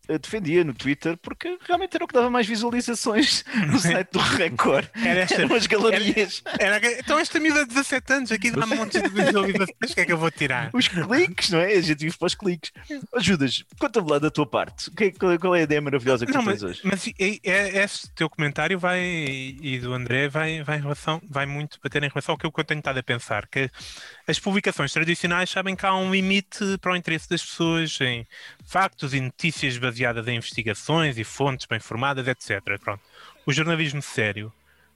eh, 0.09 0.17
defendia 0.17 0.63
no 0.63 0.73
Twitter 0.73 1.15
porque 1.21 1.57
realmente 1.67 1.95
era 1.95 2.03
o 2.03 2.07
que 2.07 2.13
dava 2.13 2.29
mais 2.29 2.47
visualizações 2.47 3.45
no 3.67 3.77
site 3.79 4.09
do 4.11 4.19
Record. 4.19 4.87
Era 4.95 5.19
esta- 5.21 5.35
Eram 5.41 5.55
as 5.55 5.67
galerias, 5.67 6.41
Era- 6.59 6.99
então 6.99 7.19
esta 7.19 7.39
miúda 7.39 7.61
de 7.61 7.69
17 7.75 8.13
anos 8.13 8.31
aqui 8.31 8.49
dá 8.51 8.65
um 8.65 8.75
monte 8.75 8.99
de 9.01 9.07
visualizações, 9.09 9.91
o 9.91 9.93
que 9.95 10.01
é 10.01 10.05
que 10.05 10.11
eu 10.11 10.17
vou 10.17 10.31
tirar? 10.31 10.69
os 10.73 10.87
cliques, 10.87 11.49
não 11.51 11.59
é? 11.59 11.73
A 11.73 11.81
gente 11.81 11.99
vive 11.99 12.17
para 12.17 12.25
os 12.25 12.35
cliques. 12.35 12.71
Ajudas, 13.13 13.63
conta-me 13.79 14.09
lá 14.09 14.19
da 14.19 14.31
tua 14.31 14.45
parte. 14.47 14.89
É- 14.99 15.11
Qual 15.11 15.31
é, 15.31 15.37
qual 15.37 15.55
é 15.55 15.59
a 15.59 15.63
ideia 15.63 15.79
maravilhosa 15.81 16.25
que 16.25 16.31
Não, 16.33 16.41
tu 16.41 16.45
mas, 16.45 16.59
tens 16.59 16.69
hoje? 16.69 16.81
mas 16.83 17.07
é, 17.07 17.39
é- 17.43 17.83
esse 17.83 18.09
teu 18.15 18.29
comentário 18.29 18.77
vai 18.79 18.99
e 19.01 19.79
do 19.79 19.93
André 19.93 20.27
vai, 20.27 20.63
vai, 20.63 20.77
em 20.77 20.81
relação, 20.81 21.21
vai 21.29 21.45
muito 21.45 21.79
bater 21.83 22.03
em 22.03 22.09
relação 22.09 22.33
ao 22.33 22.37
que 22.37 22.45
eu 22.45 22.63
tenho 22.65 22.79
estado 22.79 22.97
a 22.97 23.03
pensar, 23.03 23.47
que 23.47 23.69
as 24.29 24.37
publicações 24.37 24.93
tradicionais 24.93 25.49
sabem 25.49 25.75
que 25.75 25.83
há 25.83 25.95
um 25.95 26.11
limite 26.11 26.77
para 26.79 26.91
o 26.91 26.95
interesse 26.95 27.27
das 27.27 27.43
pessoas 27.43 27.99
em 27.99 28.27
factos 28.63 29.15
e 29.15 29.19
notícias 29.19 29.75
baseadas 29.79 30.27
em 30.27 30.35
investigações 30.35 31.17
e 31.17 31.23
fontes 31.23 31.65
bem 31.65 31.79
formadas, 31.79 32.27
etc. 32.27 32.79
Pronto. 32.79 33.01
O 33.43 33.51
jornalismo 33.51 34.03
sério, 34.03 34.53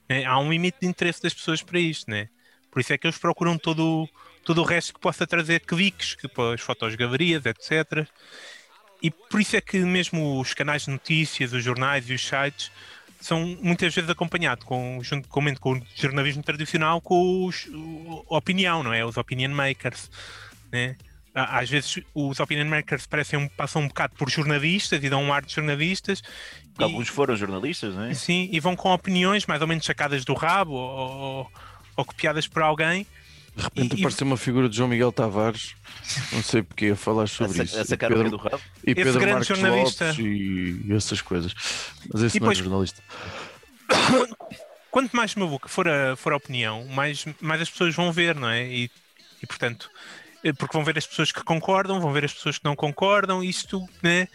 né, 0.08 0.24
há 0.24 0.38
um 0.38 0.52
limite 0.52 0.78
de 0.82 0.88
interesse 0.88 1.24
das 1.24 1.34
pessoas 1.34 1.64
para 1.64 1.80
isto, 1.80 2.12
né? 2.12 2.30
Por 2.70 2.80
isso 2.80 2.94
é 2.94 2.98
que 2.98 3.08
eles 3.08 3.18
procuram 3.18 3.58
todo, 3.58 4.08
todo 4.44 4.62
o 4.62 4.64
resto 4.64 4.94
que 4.94 5.00
possa 5.00 5.26
trazer 5.26 5.62
cliques, 5.62 6.14
que 6.14 6.30
as 6.54 6.62
fotograverias, 6.62 7.44
etc. 7.48 8.08
E 9.02 9.10
por 9.10 9.42
isso 9.42 9.56
é 9.56 9.62
que 9.62 9.80
mesmo 9.80 10.40
os 10.40 10.54
canais 10.54 10.84
de 10.84 10.92
notícias, 10.92 11.54
os 11.54 11.64
jornais 11.64 12.08
e 12.08 12.14
os 12.14 12.24
sites 12.24 12.72
são 13.24 13.58
muitas 13.62 13.94
vezes 13.96 14.10
acompanhados 14.10 14.66
com, 14.66 15.00
juntamente 15.02 15.60
com 15.60 15.74
o 15.74 15.82
jornalismo 15.96 16.44
tradicional, 16.44 17.00
com 17.02 17.46
os, 17.46 17.66
o- 17.68 18.26
a 18.30 18.38
opinião, 18.38 18.84
não 18.84 18.94
é? 18.94 19.06
Os 19.06 19.16
opinion 19.18 19.50
makers, 19.50 20.10
né? 20.72 20.96
Às 21.36 21.68
vezes 21.70 22.00
os 22.14 22.40
opinion 22.40 22.66
makers 22.66 23.08
parecem 23.08 23.48
passam 23.58 23.82
um 23.82 23.88
bocado 23.88 24.14
por 24.16 24.30
jornalistas 24.30 25.04
e 25.04 25.10
dão 25.10 25.24
um 25.24 25.34
ar 25.34 25.44
de 25.44 25.54
jornalistas. 25.54 26.22
E- 26.80 26.84
alguns 26.84 27.08
foram 27.08 27.36
jornalistas, 27.36 27.96
não 27.96 28.04
é? 28.04 28.14
Sim, 28.14 28.50
e 28.52 28.60
vão 28.60 28.76
com 28.76 28.94
opiniões 28.94 29.46
mais 29.48 29.62
ou 29.62 29.68
menos 29.68 29.84
sacadas 29.86 30.24
do 30.26 30.34
rabo 30.34 30.74
ou, 30.74 31.12
ou- 31.12 31.52
ou 31.96 32.06
copiadas 32.06 32.46
por 32.48 32.62
alguém. 32.62 33.08
De 33.56 33.64
repente 33.64 33.94
E- 33.96 33.98
e- 33.98 34.02
apareceu 34.02 34.26
uma 34.28 34.38
figura 34.38 34.68
de 34.68 34.76
João 34.76 34.90
Miguel 34.90 35.12
Tavares, 35.12 35.76
não 36.32 36.42
sei 36.42 36.64
porque, 36.64 36.88
a 36.88 36.96
falar 36.96 37.28
sobre 37.28 37.62
A, 37.62 37.64
isso. 37.64 37.76
sa- 37.76 37.82
a 37.82 37.84
E 37.84 37.96
o 37.96 37.98
Pedro, 37.98 38.30
do 38.32 38.38
rabo. 38.38 38.62
e 38.86 38.96
Pedro 38.96 39.14
grande 39.14 39.34
Marques 39.34 39.48
jornalista. 39.48 40.06
Lopes 40.08 40.20
e 40.26 40.94
essas 40.94 41.22
coisas. 41.22 41.54
Mas 42.12 42.24
esse 42.24 42.38
E 42.38 42.40
não 42.40 42.52
é 42.52 42.56
jornalista. 42.56 43.02
Quanto 44.92 45.16
mais 45.16 45.34
maluca 45.36 45.68
for 45.68 45.88
a, 45.88 46.16
for 46.16 46.34
a 46.34 46.38
opinião, 46.38 46.86
mais, 46.86 47.26
mais 47.42 47.62
as 47.62 47.70
pessoas 47.70 47.96
vão 47.96 48.12
ver, 48.12 48.36
não 48.36 48.48
é? 48.50 48.68
E, 48.68 48.92
e 49.42 49.48
portanto, 49.48 49.90
eh, 50.44 50.54
porque 50.54 50.74
vão 50.78 50.84
ver 50.84 50.98
as 50.98 51.08
pessoas 51.08 51.32
que 51.32 51.44
concordam, 51.44 52.00
vão 52.00 52.12
ver 52.14 52.26
as 52.26 52.34
pessoas 52.34 52.60
que 52.60 52.66
não 52.66 52.76
concordam, 52.76 53.44
isto, 53.44 53.84
né? 54.04 54.28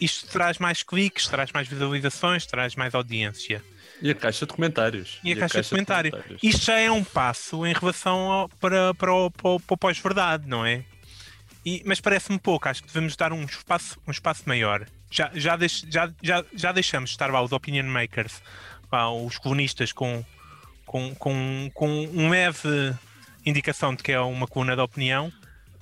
Isto 0.00 0.26
traz 0.28 0.56
mais 0.58 0.82
cliques, 0.82 1.26
traz 1.28 1.52
mais 1.52 1.68
visualizações, 1.68 2.46
traz 2.46 2.74
mais 2.74 2.94
audiência. 2.94 3.62
E 4.02 4.10
a 4.10 4.14
caixa 4.14 4.46
de 4.46 4.52
comentários. 4.52 5.18
E 5.24 5.32
a 5.32 5.36
caixa 5.36 5.62
de 5.62 5.68
comentário. 5.70 6.12
Isto 6.42 6.66
já 6.66 6.78
é 6.78 6.90
um 6.90 7.02
passo 7.04 7.64
em 7.66 7.72
relação 7.72 8.30
ao- 8.30 8.48
para, 8.48 8.92
para 8.94 9.12
o, 9.14 9.30
para 9.30 9.60
para 9.60 9.74
o 9.74 9.76
pós-verdade, 9.78 10.46
não 10.48 10.64
é? 10.66 10.84
E- 11.64 11.82
mas 11.86 12.00
parece-me 12.00 12.38
pouco, 12.38 12.68
acho 12.68 12.82
que 12.82 12.88
devemos 12.88 13.16
dar 13.16 13.32
um 13.32 13.42
espaço, 13.44 13.98
um 14.06 14.10
espaço 14.10 14.42
maior. 14.46 14.86
Já, 15.10 15.30
já, 15.34 15.56
deix- 15.56 15.86
já, 15.88 16.12
já, 16.22 16.44
já 16.54 16.72
deixamos 16.72 17.10
de 17.10 17.14
estar 17.14 17.30
lá 17.30 17.40
os 17.42 17.52
opinion 17.52 17.84
makers, 17.84 18.42
os 19.26 19.38
colunistas 19.38 19.92
com, 19.92 20.24
com, 20.84 21.14
com, 21.14 21.70
com 21.72 21.88
um 22.06 22.28
leve 22.28 22.94
indicação 23.46 23.94
de 23.94 24.02
que 24.02 24.12
é 24.12 24.20
uma 24.20 24.46
coluna 24.46 24.74
de 24.76 24.82
opinião. 24.82 25.32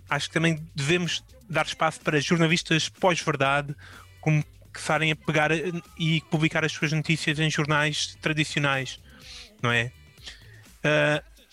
Acho 0.09 0.29
que 0.29 0.35
também 0.35 0.63
devemos 0.75 1.25
dar 1.49 1.65
espaço 1.67 2.01
para 2.01 2.21
jornalistas 2.21 2.89
pós-verdade 2.89 3.75
começarem 4.73 5.13
a 5.13 5.17
pegar 5.17 5.51
e 5.99 6.21
publicar 6.31 6.65
as 6.65 6.73
suas 6.73 6.93
notícias 6.93 7.39
em 7.39 7.51
jornais 7.51 8.17
tradicionais, 8.21 8.99
não 9.63 9.71
é? 9.71 9.91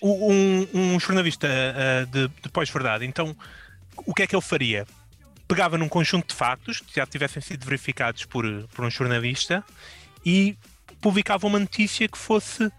O- 0.01 0.31
um, 0.31 0.67
um 0.73 0.99
jornalista 0.99 1.47
ah, 1.47 2.05
de, 2.05 2.27
de 2.27 2.49
pós-verdade, 2.49 3.05
então 3.05 3.35
o 3.97 4.13
que 4.13 4.23
é 4.23 4.27
que 4.27 4.35
ele 4.35 4.41
faria? 4.41 4.87
Pegava 5.47 5.77
num 5.77 5.89
conjunto 5.89 6.29
de 6.29 6.35
factos 6.35 6.79
que 6.79 6.95
já 6.95 7.05
tivessem 7.05 7.41
sido 7.41 7.65
verificados 7.65 8.23
por, 8.25 8.45
por 8.69 8.85
um 8.85 8.89
jornalista 8.89 9.63
e 10.25 10.57
publicava 11.01 11.47
uma 11.47 11.59
notícia 11.59 12.07
que 12.07 12.17
fosse 12.17 12.71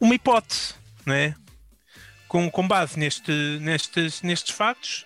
uma 0.00 0.14
hipótese, 0.14 0.74
né? 1.06 1.34
com, 2.26 2.48
com 2.50 2.66
base 2.66 2.98
neste, 2.98 3.32
nestes, 3.60 4.22
nestes 4.22 4.54
factos, 4.54 5.04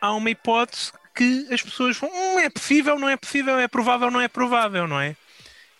há 0.00 0.12
uma 0.14 0.30
hipótese 0.30 0.92
que 1.14 1.46
as 1.50 1.62
pessoas 1.62 1.96
vão, 1.96 2.10
hum, 2.10 2.38
é 2.38 2.48
possível, 2.48 2.98
não 2.98 3.08
é 3.08 3.16
possível, 3.16 3.58
é 3.58 3.68
provável, 3.68 4.10
não 4.10 4.20
é 4.20 4.28
provável, 4.28 4.86
não 4.86 5.00
é? 5.00 5.16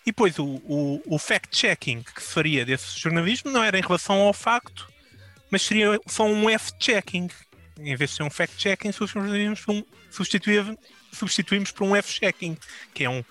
E 0.05 0.11
depois 0.11 0.37
o, 0.37 0.45
o, 0.45 1.01
o 1.05 1.17
fact-checking 1.17 2.03
que 2.03 2.21
se 2.21 2.33
faria 2.33 2.65
desse 2.65 2.99
jornalismo 2.99 3.49
não 3.51 3.63
era 3.63 3.77
em 3.77 3.81
relação 3.81 4.21
ao 4.21 4.33
facto, 4.33 4.87
mas 5.49 5.61
seria 5.61 5.99
só 6.07 6.25
um 6.25 6.49
F-checking. 6.49 7.29
Em 7.79 7.95
vez 7.95 8.11
de 8.11 8.17
ser 8.17 8.23
um 8.23 8.29
fact-checking, 8.29 8.91
substituímos 8.91 9.61
por 11.71 11.85
um, 11.85 11.95
F-checking, 11.95 12.57
que 12.93 13.03
é 13.03 13.09
um 13.09 13.23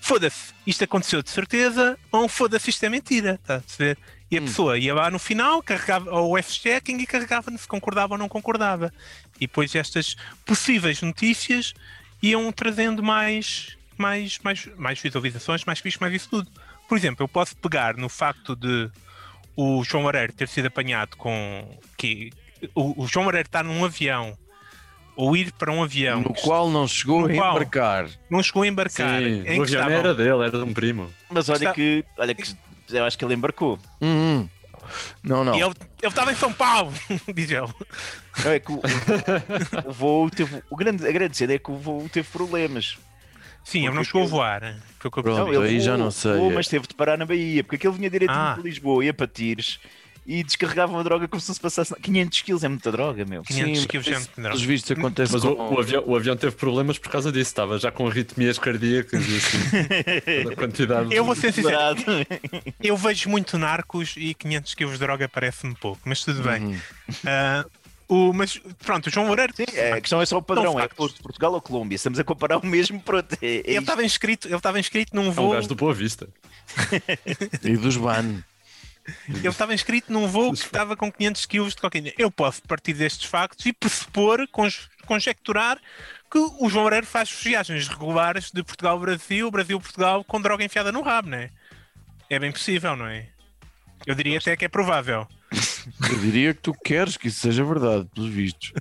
foda-se, 0.00 0.52
isto 0.66 0.84
aconteceu 0.84 1.22
de 1.22 1.30
certeza, 1.30 1.98
ou 2.12 2.24
um 2.24 2.28
foda-se, 2.28 2.70
isto 2.70 2.84
é 2.84 2.88
mentira, 2.88 3.38
está 3.40 3.56
a 3.56 3.60
perceber? 3.60 3.98
E 4.30 4.36
a 4.38 4.40
pessoa 4.42 4.76
ia 4.76 4.92
lá 4.92 5.08
no 5.10 5.18
final, 5.20 5.62
carregava 5.62 6.10
o 6.20 6.36
F-checking 6.36 6.98
e 6.98 7.06
carregava 7.06 7.50
se 7.56 7.68
concordava 7.68 8.14
ou 8.14 8.18
não 8.18 8.28
concordava. 8.28 8.92
E 9.36 9.46
depois 9.46 9.72
estas 9.74 10.16
possíveis 10.44 11.00
notícias 11.00 11.72
iam 12.22 12.50
trazendo 12.50 13.02
mais, 13.04 13.76
mais, 13.96 14.38
mais, 14.40 14.66
mais 14.76 14.98
visualizações, 15.00 15.64
mais 15.64 15.78
fixe, 15.78 16.00
mais 16.00 16.12
isso 16.12 16.28
tudo. 16.28 16.50
Por 16.88 16.98
exemplo, 16.98 17.22
eu 17.22 17.28
posso 17.28 17.56
pegar 17.56 17.96
no 17.96 18.08
facto 18.08 18.56
de 18.56 18.90
o 19.54 19.84
João 19.84 20.02
Moreira 20.04 20.32
ter 20.32 20.48
sido 20.48 20.66
apanhado 20.66 21.16
com 21.16 21.78
que 21.96 22.32
o, 22.74 23.04
o 23.04 23.06
João 23.06 23.24
Moreira 23.26 23.46
está 23.46 23.62
num 23.62 23.84
avião 23.84 24.36
ou 25.14 25.36
ir 25.36 25.50
para 25.52 25.72
um 25.72 25.82
avião 25.82 26.20
no 26.20 26.34
qual 26.34 26.68
não 26.68 26.86
chegou 26.86 27.26
a 27.26 27.32
embarcar. 27.32 28.08
não 28.28 28.42
chegou 28.42 28.62
a 28.64 28.66
embarcar. 28.66 29.20
Sim, 29.20 29.44
em 29.46 29.58
o 29.58 29.62
avião 29.62 29.64
estavam- 29.64 29.90
não 29.90 29.98
era 29.98 30.14
dele, 30.14 30.42
era 30.42 30.50
de 30.50 30.64
um 30.64 30.74
primo. 30.74 31.10
Mas 31.30 31.48
olha 31.48 31.56
Está- 31.58 31.72
que, 31.72 32.04
olha 32.18 32.34
que 32.34 32.54
eu 32.90 33.04
acho 33.04 33.16
que 33.18 33.24
ele 33.24 33.34
embarcou. 33.34 33.78
Hum, 34.00 34.06
hum. 34.42 34.48
Não, 35.22 35.42
não. 35.44 35.54
E 35.56 35.60
ele 35.62 35.74
ele 36.02 36.08
estava 36.12 36.30
em 36.30 36.36
São 36.36 36.52
Paulo, 36.52 36.92
diz 37.34 37.50
ele. 37.50 37.66
Não 38.44 38.50
é 38.52 38.60
que 38.60 38.70
o, 38.72 38.80
o 39.86 39.92
voo 39.92 40.30
teve. 40.30 40.62
O 40.70 40.76
grande, 40.76 41.06
a 41.06 41.10
grande 41.12 41.36
cena 41.36 41.54
é 41.54 41.58
que 41.58 41.70
o 41.70 41.76
voo 41.76 42.08
teve 42.08 42.28
problemas. 42.28 42.96
Sim, 43.64 43.80
ele 43.80 43.88
não 43.88 43.94
Porque 43.96 44.06
chegou 44.06 44.22
a 44.22 44.26
voar. 44.26 44.60
Foi 45.00 45.08
o 45.08 45.10
que 45.10 45.18
eu 45.18 45.22
Pronto. 45.24 45.44
percebi. 45.50 45.66
aí 45.66 45.80
já 45.80 45.92
voou- 45.92 46.04
não 46.04 46.10
sei. 46.12 46.32
voou, 46.34 46.52
mas 46.52 46.68
teve 46.68 46.86
de 46.86 46.94
parar 46.94 47.18
na 47.18 47.26
Bahia, 47.26 47.64
porque 47.64 47.74
aquele 47.76 47.94
vinha 47.94 48.08
direto 48.08 48.30
Ah. 48.30 48.54
de 48.56 48.62
Lisboa, 48.62 49.04
ia 49.04 49.12
para 49.12 49.26
Tires 49.26 49.80
e 50.26 50.42
descarregavam 50.42 50.98
a 50.98 51.02
droga 51.02 51.28
como 51.28 51.40
se 51.40 51.48
não 51.48 51.54
se 51.54 51.60
passasse. 51.60 51.94
500 51.94 52.42
quilos 52.42 52.64
é 52.64 52.68
muita 52.68 52.90
droga, 52.90 53.24
meu. 53.24 53.42
500 53.42 53.80
Sim, 53.80 53.86
quilos 53.86 54.06
de 54.06 54.12
isso, 54.12 54.30
droga. 54.36 54.56
vistos 54.58 54.90
acontece 54.90 55.32
Mas 55.32 55.44
o, 55.44 55.54
com... 55.54 55.74
o 55.74 55.78
avião, 55.78 56.04
o 56.06 56.16
avião 56.16 56.36
teve 56.36 56.56
problemas 56.56 56.98
por 56.98 57.10
causa 57.10 57.30
disso, 57.30 57.50
estava 57.50 57.78
já 57.78 57.92
com 57.92 58.08
arritmias 58.08 58.58
cardíacas 58.58 59.24
e 59.28 59.36
assim, 59.36 60.50
a 60.52 60.56
quantidade. 60.56 61.14
Eu 61.14 61.24
vou 61.24 61.36
ser 61.36 61.52
sincero, 61.52 61.96
eu 62.82 62.96
vejo 62.96 63.28
muito 63.28 63.56
narcos 63.56 64.14
e 64.16 64.34
500 64.34 64.74
quilos 64.74 64.92
de 64.94 64.98
droga 64.98 65.28
parece-me 65.28 65.74
pouco, 65.74 66.00
mas 66.04 66.24
tudo 66.24 66.42
bem. 66.42 66.64
Uhum. 66.64 66.80
Ah, 67.24 67.64
o, 68.08 68.32
mas 68.32 68.60
pronto, 68.84 69.08
o 69.08 69.10
João 69.10 69.26
Moreira, 69.26 69.52
Sim, 69.54 69.64
é, 69.74 69.92
a 69.92 70.00
questão 70.00 70.20
é 70.20 70.26
só 70.26 70.38
o 70.38 70.42
padrão, 70.42 70.74
Não 70.74 70.80
é 70.80 70.88
de 70.88 70.94
Portugal 70.94 71.52
ou 71.52 71.60
Colômbia. 71.60 71.96
Estamos 71.96 72.18
a 72.18 72.24
comparar 72.24 72.58
o 72.58 72.66
mesmo 72.66 73.00
pronto. 73.00 73.36
É, 73.42 73.46
é 73.46 73.62
ele 73.64 73.78
estava 73.78 74.04
inscrito, 74.04 74.48
ele 74.48 74.80
inscrito 74.80 75.14
num 75.14 75.26
É 75.26 75.28
um 75.28 75.32
voo, 75.32 75.50
gajo 75.52 75.68
do 75.68 75.74
Boa 75.74 75.94
Vista. 75.94 76.28
E 77.62 77.76
dos 77.76 77.96
ban. 77.96 78.42
Ele 79.28 79.48
estava 79.48 79.72
inscrito 79.74 80.12
num 80.12 80.26
voo 80.26 80.52
que 80.52 80.58
estava 80.58 80.96
com 80.96 81.10
500 81.12 81.46
quilos 81.46 81.74
de 81.74 81.80
cocaína. 81.80 82.12
Eu 82.18 82.30
posso 82.30 82.62
partir 82.62 82.92
destes 82.94 83.28
factos 83.28 83.64
e 83.66 83.72
pressupor, 83.72 84.46
conj- 84.48 84.88
conjecturar 85.06 85.78
que 86.30 86.38
o 86.38 86.68
João 86.68 86.84
Moreira 86.84 87.06
faz 87.06 87.30
viagens 87.30 87.86
regulares 87.88 88.50
de 88.50 88.62
Portugal 88.62 88.94
ao 88.94 89.00
Brasil, 89.00 89.50
Brasil-Portugal 89.50 90.24
com 90.24 90.40
droga 90.40 90.64
enfiada 90.64 90.90
no 90.90 91.02
rabo, 91.02 91.28
não 91.30 91.38
é? 91.38 91.50
É 92.28 92.38
bem 92.38 92.50
possível, 92.50 92.96
não 92.96 93.06
é? 93.06 93.28
Eu 94.06 94.14
diria 94.14 94.38
até 94.38 94.56
que 94.56 94.64
é 94.64 94.68
provável. 94.68 95.26
Eu 96.10 96.18
diria 96.18 96.52
que 96.52 96.60
tu 96.60 96.72
queres 96.74 97.16
que 97.16 97.28
isso 97.28 97.40
seja 97.40 97.64
verdade, 97.64 98.08
pelos 98.12 98.28
vistos. 98.30 98.72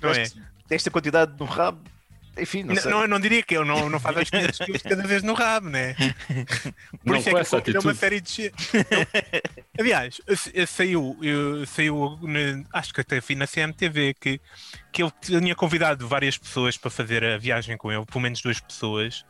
Não 0.00 0.10
é? 0.10 0.22
Esta- 0.22 0.40
Esta 0.70 0.90
quantidade 0.90 1.32
no 1.38 1.44
rabo, 1.44 1.80
enfim, 2.38 2.62
não, 2.62 2.74
Não, 2.74 2.82
sei. 2.82 2.90
não, 2.90 3.02
eu 3.02 3.08
não 3.08 3.20
diria 3.20 3.42
que 3.42 3.56
eu 3.56 3.64
não, 3.64 3.88
não 3.88 3.98
faço 4.00 4.18
as 4.20 4.30
500 4.30 4.58
quilos 4.58 4.82
cada 4.82 5.02
vez 5.06 5.22
no 5.22 5.34
rabo, 5.34 5.68
né? 5.68 5.94
Por 5.94 7.12
Não 7.12 7.16
isso 7.16 7.28
é 7.28 7.32
que 7.32 7.38
essa 7.40 7.56
eu 7.56 7.60
comprei 7.62 7.80
uma 7.80 7.90
atitude. 7.92 7.98
série 7.98 8.20
de. 8.20 8.44
Eu- 8.46 9.56
Aliás, 9.78 10.20
eu- 10.26 10.36
eu 10.54 10.66
saiu, 10.66 11.18
eu, 11.22 11.66
saiu 11.66 12.18
acho 12.72 12.94
que 12.94 13.00
até 13.00 13.20
vi 13.20 13.34
na 13.34 13.46
CMTV 13.46 14.14
que, 14.14 14.40
que 14.92 15.02
ele 15.02 15.12
tinha 15.22 15.54
convidado 15.54 16.06
várias 16.08 16.36
pessoas 16.38 16.76
para 16.76 16.90
fazer 16.90 17.24
a 17.24 17.38
viagem 17.38 17.76
com 17.76 17.92
ele, 17.92 18.04
pelo 18.06 18.20
menos 18.20 18.40
duas 18.40 18.60
pessoas. 18.60 19.24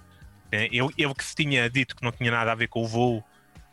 né? 0.53 0.67
Ele, 0.67 0.89
ele 0.97 1.15
que 1.15 1.25
se 1.25 1.35
tinha 1.35 1.69
dito 1.69 1.97
que 1.97 2.03
não 2.05 2.13
tinha 2.13 2.31
nada 2.31 2.53
a 2.53 2.55
ver 2.55 2.69
com 2.69 2.83
o 2.83 2.87
voo, 2.87 3.25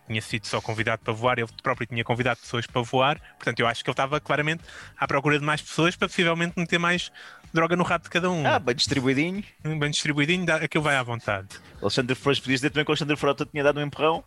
tinha 0.08 0.22
sido 0.22 0.46
só 0.48 0.60
convidado 0.60 1.02
para 1.04 1.14
voar, 1.14 1.40
ele 1.40 1.48
próprio 1.62 1.88
tinha 1.88 2.04
convidado 2.04 2.40
pessoas 2.40 2.68
para 2.68 2.82
voar, 2.82 3.20
portanto 3.38 3.60
eu 3.62 3.68
acho 3.68 3.84
que 3.84 3.90
ele 3.90 3.94
estava 3.94 4.20
claramente 4.20 4.62
à 4.98 5.08
procura 5.08 5.40
de 5.40 5.46
mais 5.46 5.62
pessoas 5.62 5.96
para 5.96 6.10
possivelmente 6.10 6.54
meter 6.60 6.78
mais 6.78 7.10
droga 7.54 7.76
no 7.76 7.84
rabo 7.84 8.04
de 8.06 8.10
cada 8.10 8.30
um. 8.32 8.46
Ah, 8.46 8.60
bem 8.60 8.76
distribuidinho. 8.76 9.44
Bem 9.64 9.92
distribuidinho, 9.92 10.46
dá- 10.46 10.56
aquilo 10.58 10.84
vai 10.84 10.96
à 10.96 11.04
vontade. 11.04 11.48
Alexandre 11.82 12.16
Flores, 12.16 12.40
podias 12.40 12.60
dizer 12.60 12.70
também 12.72 12.84
que 12.86 12.92
o 12.92 12.94
Alexandre 12.94 13.16
Frota 13.16 13.46
tinha 13.46 13.64
dado 13.64 13.80
um 13.80 13.84
empurrão 13.84 14.24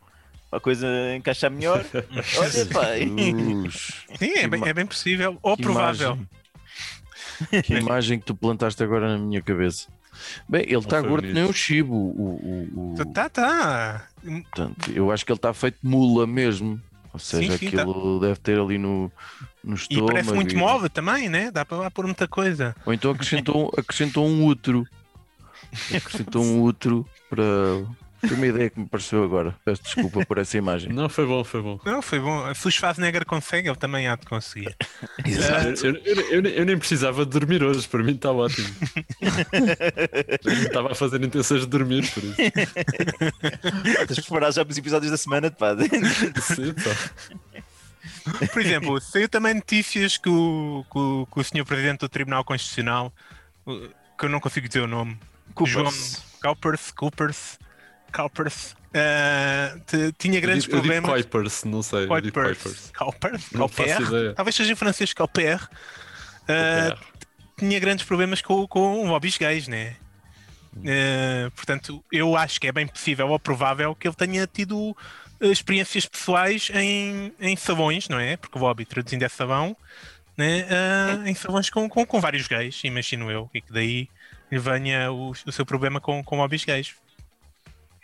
para 0.50 0.58
a 0.58 0.60
coisa 0.60 0.86
encaixar 1.16 1.50
melhor. 1.50 1.84
Olha, 2.38 2.66
pai. 2.72 3.00
Sim, 4.18 4.32
é 4.36 4.46
bem, 4.48 4.62
é 4.68 4.72
bem 4.72 4.86
possível, 4.86 5.38
ou 5.42 5.56
Que 5.56 5.62
provável. 5.62 6.12
imagem. 6.12 7.62
Que 7.62 7.74
imagem 7.74 8.18
que 8.20 8.24
tu 8.26 8.34
plantaste 8.34 8.82
agora 8.82 9.08
na 9.08 9.18
minha 9.18 9.42
cabeça. 9.42 9.88
Bem, 10.48 10.62
ele 10.62 10.76
está 10.78 10.98
gordo 11.02 11.28
nem 11.30 11.44
o 11.44 11.52
chibo. 11.52 11.94
O, 11.94 12.70
o- 12.74 12.92
o- 12.94 13.12
Tá, 13.12 13.28
tá. 13.28 14.08
portanto, 14.24 14.90
eu 14.94 15.10
acho 15.12 15.26
que 15.26 15.32
ele 15.32 15.36
está 15.38 15.52
feito 15.52 15.76
mula 15.82 16.26
mesmo. 16.26 16.80
Ou 17.16 17.18
seja, 17.20 17.56
sim, 17.56 17.70
tá. 17.70 17.80
aquilo 17.82 18.20
deve 18.20 18.36
ter 18.40 18.60
ali 18.60 18.76
no, 18.76 19.10
no 19.64 19.72
E 19.74 19.78
estômago. 19.78 20.06
parece 20.08 20.34
muito 20.34 20.54
e- 20.54 20.58
mole 20.58 20.88
também, 20.90 21.30
né? 21.30 21.50
Dá 21.50 21.64
para 21.64 21.78
lá 21.78 21.90
pôr 21.90 22.04
muita 22.04 22.28
coisa. 22.28 22.76
Ou 22.84 22.92
então 22.92 23.10
acrescentou, 23.10 23.72
acrescentou 23.74 24.26
um 24.26 24.44
útero. 24.44 24.86
Acrescentou 25.96 26.42
um 26.44 26.62
útero 26.62 27.06
para. 27.30 27.42
Foi 28.20 28.30
uma 28.36 28.46
ideia 28.46 28.70
que 28.70 28.80
me 28.80 28.86
pareceu 28.86 29.22
agora. 29.22 29.54
Peço 29.64 29.82
desculpa 29.82 30.24
por 30.24 30.38
essa 30.38 30.56
imagem. 30.56 30.92
Não, 30.92 31.08
foi 31.08 31.26
bom, 31.26 31.44
foi 31.44 31.60
bom. 31.62 31.78
Não, 31.84 32.00
foi 32.02 32.18
bom. 32.18 32.52
Se 32.54 32.66
o 32.66 32.70
Schwarzenegger 32.70 33.24
consegue, 33.26 33.68
ele 33.68 33.76
também 33.76 34.08
há 34.08 34.16
de 34.16 34.26
conseguir. 34.26 34.74
Eu, 35.84 35.94
eu- 36.04 36.20
eu- 36.30 36.46
eu 36.50 36.64
nem 36.64 36.78
precisava 36.78 37.24
de 37.24 37.30
dormir 37.32 37.62
hoje, 37.62 37.86
para 37.88 38.02
mim 38.02 38.14
está 38.14 38.30
ótimo. 38.32 38.68
Estava 40.44 40.92
a 40.92 40.94
fazer 40.94 41.22
intenções 41.22 41.62
de 41.62 41.66
dormir, 41.66 42.08
por 42.12 42.22
isso. 42.24 42.36
Tens 44.06 44.16
de 44.16 44.22
preparar 44.22 44.52
já 44.52 44.64
para 44.64 44.72
os 44.72 44.78
episódios 44.78 45.10
da 45.10 45.16
semana, 45.16 45.50
pá. 45.50 45.74
Sim, 46.42 46.72
tá. 46.74 48.46
Por 48.52 48.60
exemplo, 48.62 49.00
saiu 49.00 49.28
também 49.28 49.54
notícias 49.54 50.16
que 50.16 50.28
o, 50.28 50.84
que 50.90 50.98
o, 50.98 51.26
que 51.32 51.40
o 51.40 51.44
senhor 51.44 51.64
Presidente 51.64 52.00
do 52.00 52.08
Tribunal 52.08 52.44
Constitucional, 52.44 53.12
que 54.18 54.24
eu 54.24 54.28
não 54.28 54.40
consigo 54.40 54.66
dizer 54.66 54.80
o 54.80 54.86
nome, 54.86 55.16
João 55.64 55.84
Coopers. 55.86 56.22
Coopers, 56.42 56.90
Coopers, 56.90 56.90
Coopers, 56.92 57.58
eh, 58.94 59.76
te- 59.86 60.12
tinha 60.18 60.38
Eu 60.38 60.42
grandes 60.42 60.64
eu 60.64 60.70
digo 60.70 60.82
problemas. 60.82 61.10
Kuipers, 61.10 61.64
não 61.64 61.82
sei. 61.82 62.04
eu 62.04 62.20
digo 62.20 62.40
Kuipers. 62.40 62.92
Não 63.52 63.68
faço 63.68 63.88
Cooper, 63.96 64.00
ideia. 64.08 64.34
talvez 64.34 64.54
seja 64.54 64.72
em 64.72 64.76
francês 64.76 65.12
Cooper, 65.12 65.68
eh, 66.48 66.96
tinha 67.58 67.78
grandes 67.80 68.04
problemas 68.04 68.40
com, 68.42 68.66
com 68.66 69.08
lobbies 69.08 69.36
gays, 69.38 69.68
né? 69.68 69.96
Eh, 70.84 71.50
portanto, 71.54 72.04
eu 72.12 72.36
acho 72.36 72.60
que 72.60 72.66
é 72.68 72.72
bem 72.72 72.86
possível 72.86 73.28
ou 73.28 73.38
provável 73.38 73.94
que 73.94 74.06
ele 74.06 74.14
tenha 74.14 74.46
tido 74.46 74.94
eh, 75.40 75.48
experiências 75.48 76.04
pessoais 76.06 76.70
em, 76.74 77.32
em 77.40 77.56
salões, 77.56 78.08
não 78.08 78.18
é? 78.20 78.36
Porque 78.36 78.58
o 78.58 78.60
lobby, 78.60 78.84
traduzindo 78.84 79.22
é 79.22 79.28
salão, 79.28 79.76
né? 80.36 80.66
Eh, 80.68 81.30
em 81.30 81.34
salões 81.34 81.70
com, 81.70 81.88
com, 81.88 82.04
com 82.04 82.20
vários 82.20 82.46
gays, 82.46 82.80
imagino 82.84 83.30
eu, 83.30 83.48
e 83.54 83.60
que 83.62 83.72
daí 83.72 84.08
lhe 84.52 84.58
venha 84.58 85.10
o, 85.10 85.30
o 85.30 85.52
seu 85.52 85.64
problema 85.66 86.00
com, 86.00 86.22
com 86.22 86.36
lobbies 86.36 86.64
gays. 86.64 86.94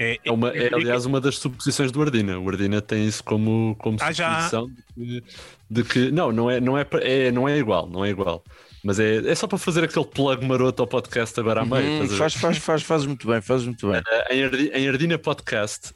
É, 0.02 0.18
É, 0.24 0.32
uma, 0.32 0.48
é, 0.50 0.68
que- 0.68 0.74
aliás, 0.74 1.06
uma 1.06 1.20
das 1.20 1.38
suposições 1.38 1.92
do 1.92 2.02
Ardina. 2.02 2.38
O 2.38 2.48
Ardina 2.48 2.80
tem 2.80 3.06
isso 3.06 3.22
como, 3.22 3.76
como 3.78 3.96
Ah, 4.00 4.12
suposição 4.12 4.66
de, 4.96 5.20
que, 5.20 5.24
de 5.70 5.84
que- 5.84 6.10
Não, 6.10 6.32
não 6.32 6.50
é, 6.50 6.60
não, 6.60 6.76
é, 6.78 6.86
é, 7.02 7.30
não 7.30 7.48
é 7.48 7.58
igual, 7.58 7.88
não 7.88 8.04
é 8.04 8.10
igual. 8.10 8.42
Mas 8.84 8.98
é, 8.98 9.18
é 9.18 9.34
só 9.36 9.46
para 9.46 9.58
fazer 9.58 9.84
aquele 9.84 10.04
plug 10.04 10.44
maroto 10.44 10.82
ao 10.82 10.88
podcast 10.88 11.38
agora 11.38 11.60
à 11.60 11.64
meio. 11.64 11.84
Hum, 11.84 12.02
estás 12.02 12.10
a 12.10 12.12
ver? 12.14 12.18
faz, 12.18 12.34
faz, 12.34 12.58
faz, 12.58 12.82
fazes 12.82 13.06
muito 13.06 13.28
bem, 13.28 13.40
fazes 13.40 13.64
muito 13.64 13.88
bem. 13.88 14.02
Em, 14.28 14.42
Ardi- 14.42 14.70
em 14.74 14.88
Ardina 14.88 15.16
Podcast, 15.18 15.92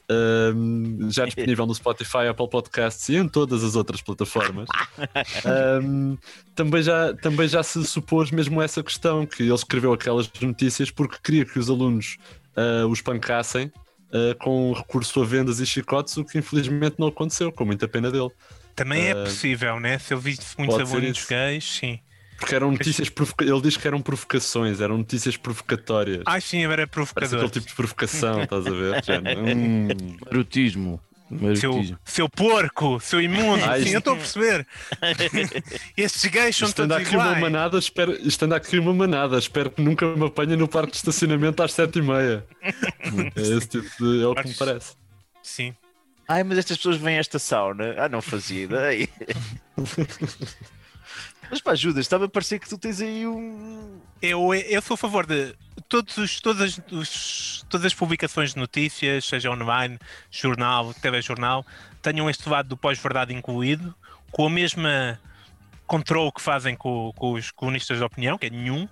hum, 0.55 1.09
já 1.11 1.25
disponível 1.27 1.65
no 1.65 1.75
Spotify, 1.75 2.27
Apple 2.29 2.49
Podcasts 2.49 3.09
e 3.09 3.17
em 3.17 3.27
todas 3.27 3.61
as 3.61 3.75
outras 3.75 4.01
plataformas, 4.01 4.69
hum, 5.83 6.17
também, 6.55 6.81
já, 6.81 7.13
também 7.15 7.47
já 7.49 7.61
se 7.61 7.83
supôs 7.85 8.31
mesmo 8.31 8.61
essa 8.61 8.81
questão, 8.81 9.25
que 9.25 9.43
ele 9.43 9.53
escreveu 9.53 9.91
aquelas 9.91 10.31
notícias 10.41 10.89
porque 10.89 11.17
queria 11.21 11.43
que 11.45 11.59
os 11.59 11.69
alunos 11.69 12.15
ah, 12.55 12.87
os 12.87 13.01
pancassem 13.01 13.69
uh, 14.11 14.35
com 14.39 14.73
recurso 14.73 15.21
a 15.21 15.25
vendas 15.25 15.59
e 15.59 15.65
chicotes, 15.65 16.15
o 16.17 16.25
que 16.25 16.37
infelizmente 16.37 16.95
não 16.97 17.07
aconteceu, 17.07 17.51
com 17.51 17.65
muita 17.65 17.87
pena 17.87 18.11
dele. 18.11 18.29
Também 18.75 19.07
é 19.07 19.15
Uh, 19.15 19.23
possível, 19.23 19.79
né? 19.79 19.97
Se 19.97 20.13
eu 20.13 20.19
vi 20.19 20.37
muitos 20.57 21.17
isso. 21.17 21.29
gays, 21.29 21.63
sim. 21.63 21.99
Porque 22.37 22.53
eram 22.53 22.71
notícias 22.71 23.09
provoca... 23.09 23.43
Ele 23.43 23.61
diz 23.61 23.75
que 23.77 23.87
eram 23.87 23.99
provocações, 24.01 24.79
eram 24.79 24.99
notícias 24.99 25.35
provocatórias. 25.35 26.21
Ah, 26.25 26.39
sim, 26.39 26.63
era 26.63 26.85
Parece 26.85 26.91
provocador. 26.91 27.37
aquele 27.37 27.51
tipo 27.51 27.67
de 27.67 27.73
provocação, 27.73 28.43
estás 28.43 28.67
a 28.67 28.69
ver? 28.69 29.03
Já, 29.03 29.17
hum, 29.39 29.87
Marotismo. 30.23 31.01
Seu, 31.59 31.97
seu 32.05 32.29
porco, 32.29 33.01
seu 33.01 33.21
imundo, 33.21 33.61
Ah, 33.65 33.77
sim, 33.77 33.89
eu 33.89 33.99
estou 33.99 34.13
a 34.13 34.15
perceber. 34.15 34.65
Estes 35.97 36.31
gays 36.31 36.55
são 36.55 36.69
isto 36.69 36.81
anda 36.81 36.95
todos 36.95 37.07
aqui 37.07 37.17
uma 37.17 37.35
manada, 37.35 37.77
espero... 37.77 38.13
isto 38.25 38.45
anda 38.45 38.55
aqui 38.55 38.79
uma 38.79 38.93
manada, 38.93 39.37
espero 39.37 39.69
que 39.69 39.81
nunca 39.81 40.05
me 40.05 40.25
apanhe 40.25 40.55
no 40.55 40.69
parque 40.69 40.91
de 40.91 40.97
estacionamento 40.97 41.61
às 41.61 41.73
sete 41.73 41.99
e 41.99 42.01
meia. 42.01 42.45
É 43.35 43.41
esse 43.41 43.67
tipo 43.67 43.89
de... 43.99 44.23
é 44.23 44.27
o 44.27 44.35
que 44.35 44.47
me 44.47 44.53
parece. 44.53 44.95
Sim. 45.43 45.75
Ai, 46.27 46.43
mas 46.43 46.57
estas 46.57 46.77
pessoas 46.77 46.97
vêm 46.97 47.17
a 47.17 47.19
esta 47.19 47.39
sauna. 47.39 47.95
Ah, 47.97 48.09
não 48.09 48.21
fazia 48.21 48.63
ideia. 48.63 49.07
mas 51.49 51.61
pá, 51.61 51.71
ajuda, 51.71 51.99
estava 52.01 52.25
a 52.25 52.29
parecer 52.29 52.59
que 52.59 52.67
tu 52.67 52.77
tens 52.77 53.01
aí 53.01 53.25
um. 53.25 53.99
Eu, 54.21 54.53
eu 54.53 54.81
sou 54.81 54.95
a 54.95 54.97
favor 54.97 55.25
de 55.25 55.55
todos 55.87 56.17
os, 56.17 56.39
todas, 56.41 56.79
os- 56.91 57.65
todas 57.69 57.85
as 57.85 57.93
publicações 57.93 58.53
de 58.53 58.59
notícias, 58.59 59.25
seja 59.25 59.49
online, 59.51 59.97
jornal, 60.31 60.93
telejornal, 60.95 61.65
tenham 62.01 62.29
este 62.29 62.47
lado 62.49 62.69
do 62.69 62.77
pós-verdade 62.77 63.33
incluído, 63.33 63.95
com 64.31 64.47
a 64.47 64.49
mesma 64.49 65.19
controle 65.85 66.31
que 66.31 66.41
fazem 66.41 66.75
com, 66.75 67.13
com 67.15 67.33
os 67.33 67.51
colunistas 67.51 67.97
de 67.97 68.03
opinião, 68.03 68.37
que 68.37 68.47
é 68.47 68.49
nenhum, 68.49 68.87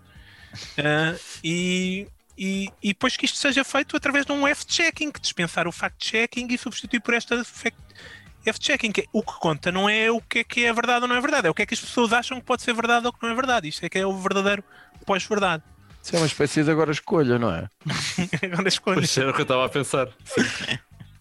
ah, 0.78 1.18
e, 1.44 2.08
e, 2.38 2.70
e 2.82 2.88
depois 2.90 3.18
que 3.18 3.26
isto 3.26 3.38
seja 3.38 3.64
feito 3.64 3.98
através 3.98 4.26
de 4.26 4.32
um 4.32 4.48
F-checking, 4.48 5.12
dispensar 5.20 5.68
o 5.68 5.72
fact-checking 5.72 6.48
e 6.50 6.58
substituir 6.58 7.02
por 7.02 7.14
esta 7.14 7.44
F-checking, 8.46 8.92
que 8.92 9.02
é- 9.02 9.06
o 9.12 9.22
que 9.22 9.34
conta 9.40 9.72
não 9.72 9.90
é 9.90 10.10
o 10.10 10.22
que 10.22 10.40
é 10.40 10.44
que 10.44 10.66
é 10.66 10.72
verdade 10.72 11.02
ou 11.02 11.08
não 11.08 11.16
é 11.16 11.22
verdade, 11.22 11.48
é 11.48 11.50
o 11.50 11.54
que 11.54 11.64
é 11.64 11.66
que 11.66 11.74
as 11.74 11.80
pessoas 11.82 12.14
acham 12.14 12.40
que 12.40 12.46
pode 12.46 12.62
ser 12.62 12.74
verdade 12.74 13.06
ou 13.08 13.12
que 13.12 13.22
não 13.22 13.30
é 13.32 13.36
verdade. 13.36 13.68
Isto 13.68 13.86
é 13.86 13.90
que 13.90 13.98
é 13.98 14.06
o 14.06 14.18
verdadeiro 14.18 14.64
pós-verdade. 15.06 15.64
Isso 16.06 16.16
é 16.16 16.20
uma 16.20 16.28
espécie 16.28 16.64
de 16.64 16.70
agora 16.70 16.92
escolha, 16.92 17.40
não 17.40 17.52
é? 17.52 17.68
As 18.68 18.78
coisas. 18.78 19.04
Pois 19.06 19.18
era 19.18 19.32
o 19.32 19.34
que 19.34 19.42
eu 19.42 19.44
estava 19.44 19.66
a 19.66 19.70
pensar. 19.70 20.08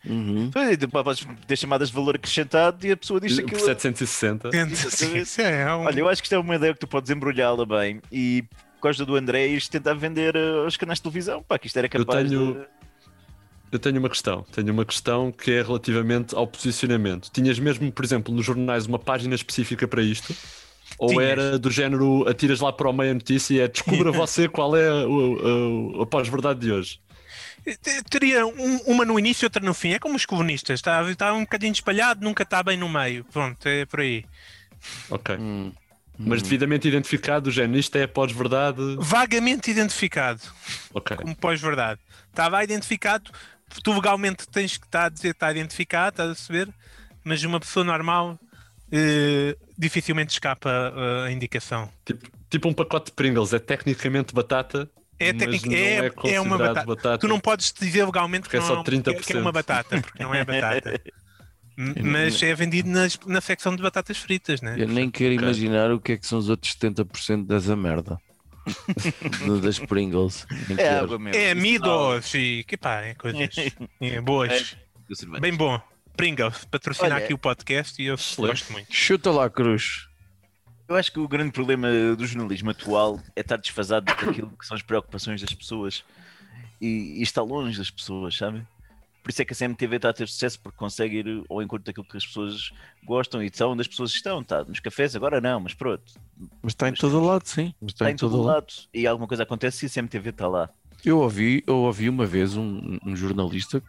Uhum. 0.07 0.51
Podes 0.51 1.26
ter 1.47 1.57
chamadas 1.57 1.89
de 1.89 1.95
valor 1.95 2.16
acrescentado 2.16 2.87
e 2.87 2.91
a 2.93 2.97
pessoa 2.97 3.18
diz 3.18 3.35
Por 3.35 3.45
aquilo. 3.47 3.61
760. 3.64 4.51
Sim, 4.91 5.16
isso 5.16 5.41
é 5.41 5.74
um- 5.74 5.85
Olha, 5.85 6.01
eu 6.01 6.09
acho 6.09 6.20
que 6.20 6.26
isto 6.26 6.35
é 6.35 6.39
uma 6.39 6.55
ideia 6.57 6.74
que 6.74 6.80
tu 6.80 6.87
podes 6.87 7.11
embrulhá-la 7.11 7.64
bem 7.64 8.03
e 8.12 8.45
por 8.76 8.82
causa 8.89 9.07
do 9.07 9.16
André 9.16 9.47
isto 9.47 9.70
tentar 9.72 9.95
vender 9.95 10.37
aos 10.37 10.76
canais 10.76 10.99
de 10.99 11.05
televisão. 11.05 11.43
Pá, 11.43 11.59
que 11.59 11.66
isto 11.66 11.76
era 11.78 11.87
Eu 11.87 12.05
capaz 12.05 12.28
tenho- 12.28 12.53
de. 12.55 12.66
Eu 13.72 13.78
tenho 13.78 13.99
uma 13.99 14.11
questão. 14.11 14.43
Tenho 14.53 14.70
uma 14.72 14.85
questão 14.85 15.32
que 15.32 15.51
é 15.51 15.62
relativamente 15.62 16.35
ao 16.35 16.47
posicionamento. 16.47 17.30
Tinhas 17.32 17.59
mesmo, 17.59 17.91
por 17.91 18.05
exemplo, 18.05 18.32
nos 18.35 18.45
jornais 18.45 18.85
uma 18.87 18.99
página 18.99 19.35
específica 19.35 19.89
para 19.89 20.03
isto? 20.03 20.37
Ou 20.99 21.09
Tinhas. 21.09 21.24
era 21.28 21.59
do 21.59 21.70
género 21.70 22.28
atiras 22.28 22.61
lá 22.61 22.72
para 22.72 22.88
o 22.88 22.92
meio 22.92 23.11
a 23.11 23.14
notícia 23.14 23.55
e 23.55 23.61
é 23.61 23.68
descubra 23.68 24.11
você 24.12 24.49
qual 24.49 24.76
é 24.76 24.90
o, 25.05 25.97
o, 25.99 26.03
a 26.03 26.07
pós-verdade 26.07 26.61
de 26.61 26.72
hoje? 26.72 27.01
Teria 28.11 28.47
um- 28.47 28.76
uma 28.86 29.05
no 29.05 29.18
início 29.18 29.45
e 29.45 29.47
outra 29.47 29.64
no 29.64 29.72
fim. 29.74 29.90
É 29.92 29.99
como 29.99 30.16
os 30.16 30.26
comunistas. 30.26 30.78
Está, 30.80 31.03
está 31.11 31.32
um 31.32 31.40
bocadinho 31.40 31.72
espalhado, 31.72 32.22
nunca 32.22 32.42
está 32.42 32.62
bem 32.62 32.76
no 32.76 32.88
meio. 32.88 33.24
Pronto, 33.24 33.66
é 33.66 33.86
por 33.86 34.01
aí. 34.01 34.24
Ok. 35.11 35.34
Hum. 35.36 35.72
Mas 36.16 36.42
devidamente 36.42 36.86
identificado, 36.86 37.45
do 37.47 37.51
género, 37.51 37.78
isto 37.78 37.97
é 37.97 38.05
a 38.05 38.09
pós-verdade. 38.09 38.78
Vagamente 38.99 39.70
identificado 39.70 40.40
Ok. 40.92 41.16
como 41.16 41.34
pós-verdade. 41.34 42.01
Estava 42.30 42.62
identificado. 42.62 43.30
Tu 43.82 43.92
legalmente 43.92 44.47
tens 44.47 44.76
que 44.76 44.86
estar 44.86 45.07
a 45.07 45.09
dizer 45.09 45.28
que 45.30 45.36
está 45.36 45.51
identificado, 45.51 46.11
estás 46.11 46.30
a 46.30 46.34
saber? 46.36 46.68
Mas 47.24 47.42
uma 47.42 47.59
pessoa 47.59 47.82
normal 47.82 48.38
eh, 48.97 49.57
dificilmente 49.76 50.32
escapa 50.32 50.70
eh, 50.97 51.26
a 51.26 51.32
indicação. 51.32 51.90
Tipo, 52.05 52.30
tipo 52.49 52.68
um 52.68 52.72
pacote 52.72 53.07
de 53.07 53.12
Pringles. 53.12 53.53
É 53.53 53.59
tecnicamente 53.59 54.32
batata. 54.32 54.88
É, 55.18 55.32
não 55.32 55.42
é, 55.72 55.99
é, 55.99 56.34
é 56.34 56.40
uma 56.40 56.57
considerado 56.59 56.86
batata. 56.86 57.18
Tu 57.18 57.28
não 57.28 57.40
podes 57.40 57.72
dizer 57.72 58.05
legalmente 58.05 58.42
Porque 58.42 58.59
que, 58.59 58.64
é 58.64 58.66
só 58.66 58.82
que, 58.82 58.90
que 59.03 59.11
é 59.11 59.36
30%. 59.36 59.40
uma 59.40 59.53
batata, 59.53 60.01
porque 60.01 60.22
não 60.22 60.34
é 60.34 60.45
batata. 60.45 61.01
Mas 61.76 62.40
é 62.40 62.55
vendido 62.55 62.88
nas- 62.88 63.18
na 63.26 63.40
secção 63.40 63.74
de 63.74 63.82
batatas 63.82 64.16
fritas, 64.16 64.62
né? 64.62 64.76
Eu 64.78 64.86
nem 64.86 65.11
quero 65.11 65.34
imaginar 65.34 65.90
o 65.90 66.01
que 66.01 66.12
é 66.12 66.16
que 66.16 66.26
são 66.26 66.38
os 66.38 66.49
outros 66.49 66.72
70% 66.76 67.47
dessa 67.47 67.74
merda. 67.74 68.16
Das 69.61 69.78
Pringles. 69.78 70.47
É 70.78 70.99
água 70.99 71.18
mesmo. 71.18 71.38
É 71.38 71.53
e 72.38 72.64
que 72.64 72.76
pá, 72.76 73.03
é 73.03 73.14
coisas 73.14 73.55
é, 74.01 74.20
boas. 74.20 74.76
cerveja. 75.14 75.40
Bem 75.40 75.55
bom. 75.55 75.80
Pringles, 76.16 76.64
patrocinar 76.66 77.12
Olha, 77.12 77.24
aqui 77.24 77.34
o 77.34 77.38
podcast 77.38 78.00
e 78.00 78.06
eu 78.06 78.14
excelente. 78.14 78.50
gosto 78.52 78.72
muito. 78.72 78.86
Chuta 78.94 79.30
lá, 79.30 79.50
Cruz. 79.50 80.08
Eu 80.88 80.96
acho 80.96 81.10
que 81.10 81.18
o 81.18 81.26
grande 81.26 81.50
problema 81.50 81.88
do 82.16 82.26
jornalismo 82.26 82.70
atual 82.70 83.18
é 83.34 83.40
estar 83.40 83.56
desfasado 83.56 84.06
daquilo 84.06 84.50
que 84.56 84.66
são 84.66 84.76
as 84.76 84.82
preocupações 84.82 85.40
das 85.40 85.52
pessoas 85.52 86.04
e, 86.80 87.18
e 87.18 87.22
está 87.22 87.42
longe 87.42 87.78
das 87.78 87.90
pessoas, 87.90 88.36
sabe? 88.36 88.62
Por 89.22 89.30
isso 89.30 89.40
é 89.40 89.44
que 89.46 89.54
a 89.54 89.56
CMTV 89.56 89.96
está 89.96 90.10
a 90.10 90.12
ter 90.12 90.28
sucesso 90.28 90.60
porque 90.60 90.76
consegue 90.76 91.20
ir 91.20 91.44
ao 91.48 91.62
encontro 91.62 91.86
daquilo 91.86 92.04
que 92.06 92.18
as 92.18 92.26
pessoas 92.26 92.70
gostam 93.02 93.42
e 93.42 93.50
são 93.52 93.72
onde 93.72 93.80
as 93.80 93.88
pessoas 93.88 94.10
estão. 94.10 94.42
Está 94.42 94.62
nos 94.62 94.80
cafés 94.80 95.16
agora 95.16 95.40
não, 95.40 95.60
mas 95.60 95.72
pronto. 95.72 96.04
Mas 96.62 96.72
está 96.72 96.90
em 96.90 96.92
todo 96.92 97.18
o 97.18 97.24
lado, 97.24 97.46
sim. 97.46 97.74
Mas 97.80 97.92
Está 97.92 98.10
em 98.10 98.16
todo 98.16 98.42
lado 98.42 98.66
e 98.92 99.06
alguma 99.06 99.26
coisa 99.26 99.42
acontece 99.44 99.86
e 99.86 99.88
a 99.88 99.90
CMTV 99.90 100.28
está 100.28 100.46
lá. 100.46 100.68
Eu 101.02 101.18
ouvi, 101.20 101.64
eu 101.66 101.76
ouvi 101.76 102.08
uma 102.10 102.26
vez 102.26 102.54
um, 102.54 102.98
um 103.04 103.16
jornalista 103.16 103.82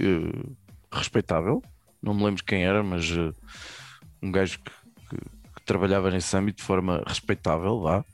eh, 0.00 0.46
respeitável, 0.92 1.62
não 2.02 2.14
me 2.14 2.24
lembro 2.24 2.44
quem 2.44 2.64
era, 2.64 2.82
mas 2.82 3.10
eh, 3.10 3.32
um 4.22 4.30
gajo 4.30 4.58
que, 4.60 4.70
que- 5.10 5.22
que 5.54 5.62
trabalhava 5.64 6.10
nesse 6.10 6.36
âmbito 6.36 6.58
de 6.58 6.64
forma 6.64 7.02
respeitável 7.06 7.74
lá, 7.76 8.04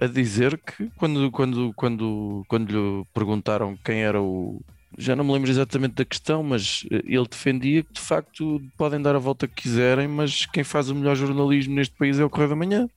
a 0.00 0.06
dizer 0.06 0.58
que 0.58 0.90
quando, 0.96 1.30
quando, 1.30 1.72
quando, 1.74 2.44
quando 2.48 2.70
lhe 2.70 3.04
perguntaram 3.14 3.76
quem 3.84 4.02
era 4.02 4.20
o. 4.20 4.60
Já 4.98 5.14
não 5.16 5.24
me 5.24 5.32
lembro 5.32 5.50
exatamente 5.50 5.94
da 5.94 6.04
questão, 6.04 6.42
mas 6.42 6.84
eh, 6.90 7.02
ele 7.06 7.26
defendia 7.28 7.82
que 7.82 7.92
de 7.92 8.00
facto 8.00 8.60
podem 8.78 9.00
dar 9.00 9.14
a 9.16 9.18
volta 9.18 9.46
que 9.48 9.62
quiserem, 9.62 10.06
mas 10.08 10.46
quem 10.46 10.62
faz 10.64 10.88
o 10.90 10.94
melhor 10.94 11.16
jornalismo 11.16 11.74
neste 11.74 11.94
país 11.96 12.18
é 12.18 12.24
o 12.24 12.30
Correio 12.30 12.50
da 12.50 12.56
Manhã. 12.56 12.88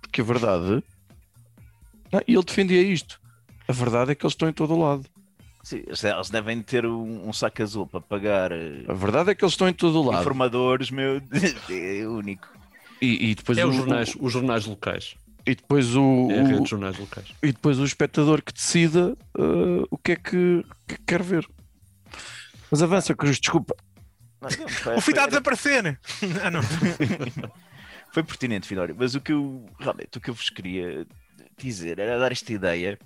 Porque 0.00 0.20
a 0.20 0.24
verdade. 0.24 0.82
E 2.26 2.32
ele 2.34 2.42
defendia 2.44 2.80
isto. 2.82 3.20
A 3.68 3.72
verdade 3.72 4.12
é 4.12 4.14
que 4.14 4.24
eles 4.24 4.32
estão 4.32 4.48
em 4.48 4.52
todo 4.52 4.74
o 4.74 4.80
lado. 4.80 5.04
Sim, 5.68 5.82
eles 5.86 6.30
devem 6.30 6.62
ter 6.62 6.86
um, 6.86 7.28
um 7.28 7.32
saco 7.32 7.62
azul 7.62 7.86
para 7.86 8.00
pagar 8.00 8.52
eh, 8.52 8.84
A 8.88 8.94
verdade 8.94 9.30
é 9.30 9.34
que 9.34 9.44
eles 9.44 9.52
estão 9.52 9.68
em 9.68 9.72
todo 9.74 10.00
o 10.00 10.04
lado. 10.10 10.20
informadores, 10.20 10.90
meu, 10.90 11.20
é 11.68 12.06
único. 12.08 12.48
E, 13.02 13.30
e 13.30 13.34
depois 13.34 13.58
É 13.58 13.66
o, 13.66 13.68
os 13.68 13.76
jornais, 13.76 14.16
os 14.18 14.32
jornais 14.32 14.64
locais. 14.64 15.14
e 15.46 15.54
depois 15.54 15.94
o, 15.94 16.28
É 16.30 16.40
a 16.40 16.42
rede 16.44 16.60
o- 16.60 16.62
de 16.64 16.70
jornais 16.70 16.98
locais. 16.98 17.28
e 17.42 17.52
depois 17.52 17.78
o 17.78 17.84
espectador 17.84 18.40
que 18.42 18.52
decida 18.52 19.16
uh, 19.38 19.86
o 19.90 19.98
que 19.98 20.12
é 20.12 20.16
que, 20.16 20.64
que 20.86 20.96
quer 21.06 21.22
ver. 21.22 21.46
Mas 22.70 22.82
avança, 22.82 23.14
Cruz, 23.14 23.38
desculpa. 23.38 23.74
Não, 24.40 24.48
não, 24.48 24.68
foi- 24.72 24.96
O 24.96 25.00
fim 25.02 25.10
está 25.10 25.22
a 25.22 25.24
foi- 25.24 25.30
desaparecer. 25.32 26.00
Ah, 26.42 26.50
não. 26.50 26.60
Foi 28.12 28.22
pertinente, 28.22 28.66
Finório, 28.66 28.96
mas 28.98 29.14
o 29.14 29.20
que 29.20 29.32
eu 29.32 29.66
realmente 29.78 30.16
o 30.16 30.20
que 30.20 30.30
eu 30.30 30.34
vos 30.34 30.48
queria 30.48 31.06
dizer 31.58 31.98
era 31.98 32.18
dar 32.18 32.32
esta 32.32 32.52
ideia. 32.52 32.98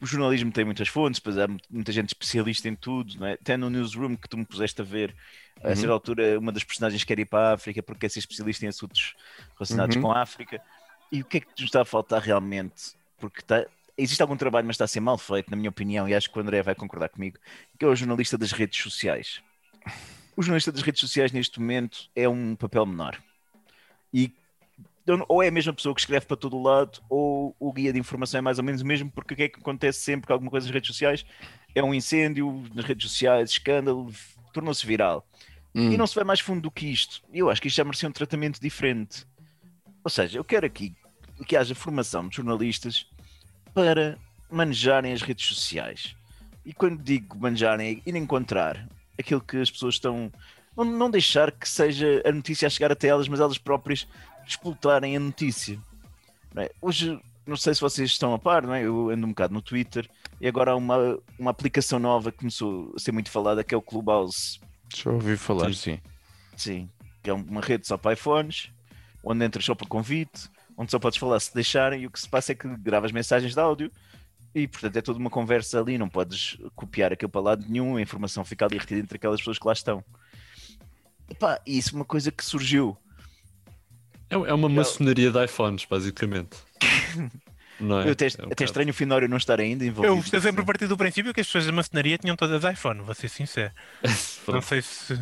O 0.00 0.06
jornalismo 0.06 0.50
tem 0.52 0.64
muitas 0.64 0.88
fontes, 0.88 1.20
pois 1.20 1.38
há 1.38 1.46
mu- 1.48 1.58
muita 1.70 1.92
gente 1.92 2.08
especialista 2.08 2.68
em 2.68 2.74
tudo, 2.76 3.18
não 3.18 3.26
é? 3.26 3.32
Até 3.34 3.56
no 3.56 3.70
newsroom 3.70 4.16
que 4.16 4.28
tu 4.28 4.36
me 4.36 4.44
puseste 4.44 4.80
a 4.80 4.84
ver, 4.84 5.14
a 5.62 5.68
Uhum. 5.70 5.76
certa 5.76 5.92
altura, 5.92 6.38
uma 6.38 6.52
das 6.52 6.64
personagens 6.64 7.02
quer 7.04 7.18
ir 7.18 7.24
para 7.26 7.50
a 7.50 7.52
África 7.54 7.82
porque 7.82 8.00
quer 8.00 8.10
ser 8.10 8.18
especialista 8.18 8.64
em 8.66 8.68
assuntos 8.68 9.14
relacionados 9.58 9.96
Uhum. 9.96 10.02
com 10.02 10.12
a 10.12 10.20
África. 10.20 10.60
E 11.10 11.22
o 11.22 11.24
que 11.24 11.38
é 11.38 11.40
que 11.40 11.46
nos 11.48 11.60
está 11.62 11.82
a 11.82 11.84
faltar 11.84 12.20
realmente? 12.20 12.94
Porque 13.18 13.40
está- 13.40 13.64
existe 13.96 14.20
algum 14.20 14.36
trabalho, 14.36 14.66
mas 14.66 14.74
está 14.74 14.84
a 14.84 14.88
ser 14.88 15.00
mal 15.00 15.16
feito, 15.16 15.48
na 15.50 15.56
minha 15.56 15.70
opinião, 15.70 16.08
e 16.08 16.14
acho 16.14 16.28
que 16.30 16.36
o 16.36 16.42
André 16.42 16.60
vai 16.62 16.74
concordar 16.74 17.08
comigo, 17.08 17.38
que 17.78 17.84
é 17.84 17.88
o 17.88 17.94
jornalista 17.94 18.36
das 18.36 18.52
redes 18.52 18.82
sociais. 18.82 19.40
O 20.36 20.42
jornalista 20.42 20.72
das 20.72 20.82
redes 20.82 21.00
sociais, 21.00 21.30
neste 21.30 21.60
momento, 21.60 22.10
é 22.16 22.28
um 22.28 22.56
papel 22.56 22.84
menor. 22.84 23.16
E 24.12 24.32
então, 25.04 25.24
ou 25.28 25.42
é 25.42 25.48
a 25.48 25.50
mesma 25.50 25.72
pessoa 25.72 25.94
que 25.94 26.00
escreve 26.00 26.24
para 26.24 26.36
todo 26.36 26.56
o 26.56 26.62
lado, 26.62 27.00
ou 27.10 27.54
o 27.60 27.72
guia 27.72 27.92
de 27.92 27.98
informação 27.98 28.38
é 28.38 28.40
mais 28.40 28.58
ou 28.58 28.64
menos 28.64 28.80
o 28.80 28.86
mesmo, 28.86 29.10
porque 29.10 29.34
o 29.34 29.36
que 29.36 29.42
é 29.42 29.48
que 29.50 29.60
acontece 29.60 30.00
sempre 30.00 30.26
que 30.26 30.32
alguma 30.32 30.50
coisa 30.50 30.66
nas 30.66 30.74
redes 30.74 30.88
sociais 30.88 31.26
é 31.74 31.82
um 31.82 31.92
incêndio 31.92 32.64
nas 32.74 32.86
redes 32.86 33.10
sociais, 33.10 33.50
escândalo, 33.50 34.10
tornou-se 34.52 34.84
viral. 34.86 35.26
Hum. 35.74 35.92
E 35.92 35.96
não 35.98 36.06
se 36.06 36.14
vai 36.14 36.24
mais 36.24 36.40
fundo 36.40 36.62
do 36.62 36.70
que 36.70 36.86
isto. 36.86 37.22
E 37.32 37.40
eu 37.40 37.50
acho 37.50 37.60
que 37.60 37.68
isto 37.68 37.76
já 37.76 37.84
merecia 37.84 38.08
um 38.08 38.12
tratamento 38.12 38.58
diferente. 38.60 39.26
Ou 40.02 40.10
seja, 40.10 40.38
eu 40.38 40.44
quero 40.44 40.64
aqui 40.64 40.94
que 41.46 41.56
haja 41.56 41.74
formação 41.74 42.26
de 42.28 42.36
jornalistas 42.36 43.06
para 43.74 44.16
manejarem 44.50 45.12
as 45.12 45.20
redes 45.20 45.46
sociais. 45.46 46.16
E 46.64 46.72
quando 46.72 47.02
digo 47.02 47.36
manejarem, 47.38 48.02
é 48.06 48.08
ir 48.08 48.16
encontrar 48.16 48.88
aquilo 49.18 49.40
que 49.40 49.58
as 49.58 49.70
pessoas 49.70 49.96
estão. 49.96 50.32
Não, 50.76 50.84
não 50.84 51.10
deixar 51.10 51.52
que 51.52 51.68
seja 51.68 52.22
a 52.24 52.32
notícia 52.32 52.66
a 52.66 52.70
chegar 52.70 52.90
até 52.90 53.08
elas, 53.08 53.28
mas 53.28 53.40
elas 53.40 53.58
próprias 53.58 54.06
explotarem 54.46 55.16
a 55.16 55.20
notícia. 55.20 55.78
não 56.54 56.62
é? 56.62 56.70
Hoje 56.80 57.20
não 57.46 57.56
sei 57.56 57.74
se 57.74 57.80
vocês 57.80 58.10
estão 58.10 58.32
a 58.32 58.38
par, 58.38 58.66
não 58.66 58.74
é? 58.74 58.82
eu 58.82 59.10
ando 59.10 59.26
um 59.26 59.30
bocado 59.30 59.52
no 59.52 59.60
Twitter 59.60 60.08
e 60.40 60.48
agora 60.48 60.72
há 60.72 60.76
uma, 60.76 61.18
uma 61.38 61.50
aplicação 61.50 61.98
nova 61.98 62.32
que 62.32 62.38
começou 62.38 62.92
a 62.96 62.98
ser 62.98 63.12
muito 63.12 63.30
falada 63.30 63.62
que 63.62 63.74
é 63.74 63.76
o 63.76 63.82
Clubhouse. 63.82 64.60
Já 64.94 65.10
ouvi 65.10 65.36
falar, 65.36 65.72
sim. 65.74 66.00
Sim, 66.56 66.88
que 67.22 67.28
é 67.28 67.32
uma 67.32 67.60
rede 67.60 67.86
só 67.86 67.96
para 67.96 68.14
iPhones, 68.14 68.70
onde 69.22 69.44
entras 69.44 69.64
só 69.64 69.74
por 69.74 69.88
convite, 69.88 70.48
onde 70.76 70.90
só 70.90 70.98
podes 70.98 71.18
falar 71.18 71.38
se 71.40 71.52
deixarem 71.54 72.02
e 72.02 72.06
o 72.06 72.10
que 72.10 72.20
se 72.20 72.28
passa 72.28 72.52
é 72.52 72.54
que 72.54 72.68
gravas 72.78 73.12
mensagens 73.12 73.52
de 73.52 73.60
áudio 73.60 73.90
e 74.54 74.68
portanto 74.68 74.96
é 74.96 75.02
toda 75.02 75.18
uma 75.18 75.30
conversa 75.30 75.80
ali, 75.80 75.98
não 75.98 76.08
podes 76.08 76.56
copiar 76.74 77.12
aquilo 77.12 77.30
para 77.30 77.40
lado 77.40 77.66
nenhum, 77.68 77.96
a 77.96 78.00
informação 78.00 78.44
fica 78.44 78.64
ali 78.64 78.78
retida 78.78 79.00
entre 79.00 79.16
aquelas 79.16 79.40
pessoas 79.40 79.58
que 79.58 79.66
lá 79.66 79.72
estão. 79.72 80.02
Epá, 81.28 81.60
isso 81.66 81.94
é 81.94 81.96
uma 81.96 82.04
coisa 82.04 82.30
que 82.30 82.44
surgiu. 82.44 82.96
É, 84.34 84.50
é 84.50 84.54
uma 84.54 84.68
maçonaria 84.68 85.30
de 85.30 85.44
iPhones, 85.44 85.84
basicamente. 85.84 86.56
Não 87.80 88.00
é? 88.00 88.06
Eu 88.08 88.12
até, 88.12 88.26
É 88.26 88.30
um 88.46 88.52
até 88.52 88.64
estranho 88.64 88.90
o 88.90 88.94
Finório 88.94 89.28
não 89.28 89.36
estar 89.36 89.58
ainda 89.60 89.84
envolvido. 89.84 90.14
Eu 90.14 90.20
estou 90.20 90.40
sempre 90.40 90.62
a 90.62 90.64
partir 90.64 90.86
do 90.86 90.96
princípio 90.96 91.34
que 91.34 91.40
as 91.40 91.46
pessoas 91.46 91.66
da 91.66 91.72
maçonaria 91.72 92.16
tinham 92.18 92.36
todas 92.36 92.62
iPhone, 92.72 93.00
vou 93.02 93.14
ser 93.14 93.28
sincero. 93.28 93.72
Não 94.46 94.60
sei 94.60 94.82
se. 94.82 95.18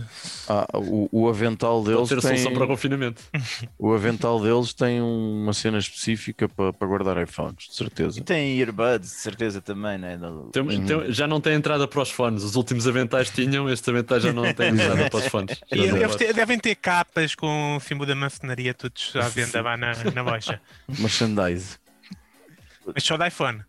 Ah, 0.49 0.67
o, 0.75 1.09
o 1.13 1.29
avental 1.29 1.81
Pode 1.83 1.95
deles 1.95 2.09
ser 2.09 2.19
a 2.19 2.21
solução 2.23 2.47
tem, 2.47 2.55
para 2.55 2.65
o 2.65 2.67
confinamento. 2.67 3.23
o 3.79 3.93
avental 3.95 4.41
deles 4.41 4.75
tem 4.75 5.01
uma 5.01 5.53
cena 5.53 5.79
específica 5.79 6.49
para, 6.49 6.73
para 6.73 6.89
guardar 6.89 7.23
iPhones, 7.23 7.69
de 7.69 7.75
certeza. 7.77 8.19
E 8.19 8.23
tem 8.23 8.59
earbuds, 8.59 9.11
de 9.11 9.17
certeza 9.17 9.61
também, 9.61 9.97
né? 9.97 10.17
No- 10.17 10.51
Tem- 10.51 10.63
Uhum. 10.63 10.85
tem- 10.87 11.13
já 11.13 11.27
não 11.29 11.41
tem 11.41 11.55
entrada 11.55 11.87
para 11.87 12.03
os 12.03 12.11
fones. 12.11 12.43
Os 12.43 12.57
últimos 12.57 12.87
aventais 12.89 13.31
tinham, 13.31 13.71
este 13.71 13.89
avental 13.91 14.19
já 14.19 14.33
não 14.33 14.43
tem 14.53 14.71
entrada 14.75 15.09
para 15.09 15.19
os 15.21 15.27
fones. 15.29 15.61
E 15.71 15.77
deve 15.91 16.09
pode. 16.09 16.33
devem 16.33 16.59
ter 16.59 16.75
capas 16.75 17.35
com 17.37 17.77
o 17.77 17.81
símbolo 17.81 18.07
da 18.09 18.15
maçonaria 18.17 18.75
todos 18.75 19.15
à 19.15 19.29
venda 19.29 19.63
lá 19.63 19.77
na, 19.77 19.93
na 20.13 20.23
loja. 20.23 20.61
Merchandise. 20.99 21.79
Mas 22.87 23.05
só 23.05 23.17
da 23.17 23.29
iPhone. 23.29 23.63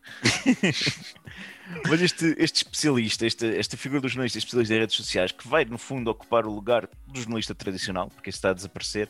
Mas 1.88 2.01
este, 2.01 2.36
este 2.38 2.57
especialista, 2.57 3.26
esta, 3.26 3.47
esta 3.47 3.78
figura 3.78 4.01
do 4.01 4.07
jornalista 4.09 4.38
especialista 4.38 4.74
em 4.76 4.80
redes 4.80 4.95
sociais, 4.95 5.32
que 5.32 5.47
vai 5.47 5.66
no 5.66 5.78
fundo 5.78 6.09
ocupar 6.11 6.45
o 6.45 6.53
lugar 6.53 6.88
do 7.07 7.20
jornalista 7.20 7.55
tradicional, 7.55 8.09
porque 8.09 8.30
está 8.30 8.49
a 8.49 8.53
desaparecer, 8.53 9.09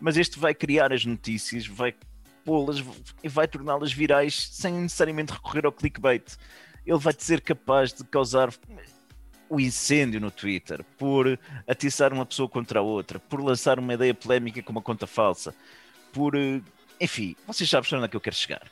mas 0.00 0.16
este 0.16 0.38
vai 0.38 0.54
criar 0.54 0.92
as 0.92 1.04
notícias, 1.04 1.66
vai 1.66 1.94
pô-las 2.44 2.82
e 3.22 3.28
vai 3.28 3.46
torná-las 3.46 3.92
virais 3.92 4.48
sem 4.50 4.72
necessariamente 4.72 5.32
recorrer 5.32 5.66
ao 5.66 5.72
clickbait. 5.72 6.36
Ele 6.86 6.98
vai 6.98 7.14
ser 7.16 7.42
capaz 7.42 7.92
de 7.92 8.02
causar 8.04 8.50
o 9.48 9.60
incêndio 9.60 10.20
no 10.20 10.30
Twitter, 10.30 10.82
por 10.96 11.38
atiçar 11.68 12.12
uma 12.12 12.24
pessoa 12.24 12.48
contra 12.48 12.80
a 12.80 12.82
outra, 12.82 13.18
por 13.18 13.40
lançar 13.42 13.78
uma 13.78 13.92
ideia 13.94 14.14
polémica 14.14 14.62
com 14.62 14.72
uma 14.72 14.82
conta 14.82 15.06
falsa, 15.06 15.54
por. 16.12 16.34
eh, 16.34 16.62
Enfim, 17.00 17.36
vocês 17.46 17.68
sabem 17.68 17.90
onde 17.94 18.04
é 18.06 18.08
que 18.08 18.16
eu 18.16 18.20
quero 18.20 18.36
chegar. 18.36 18.62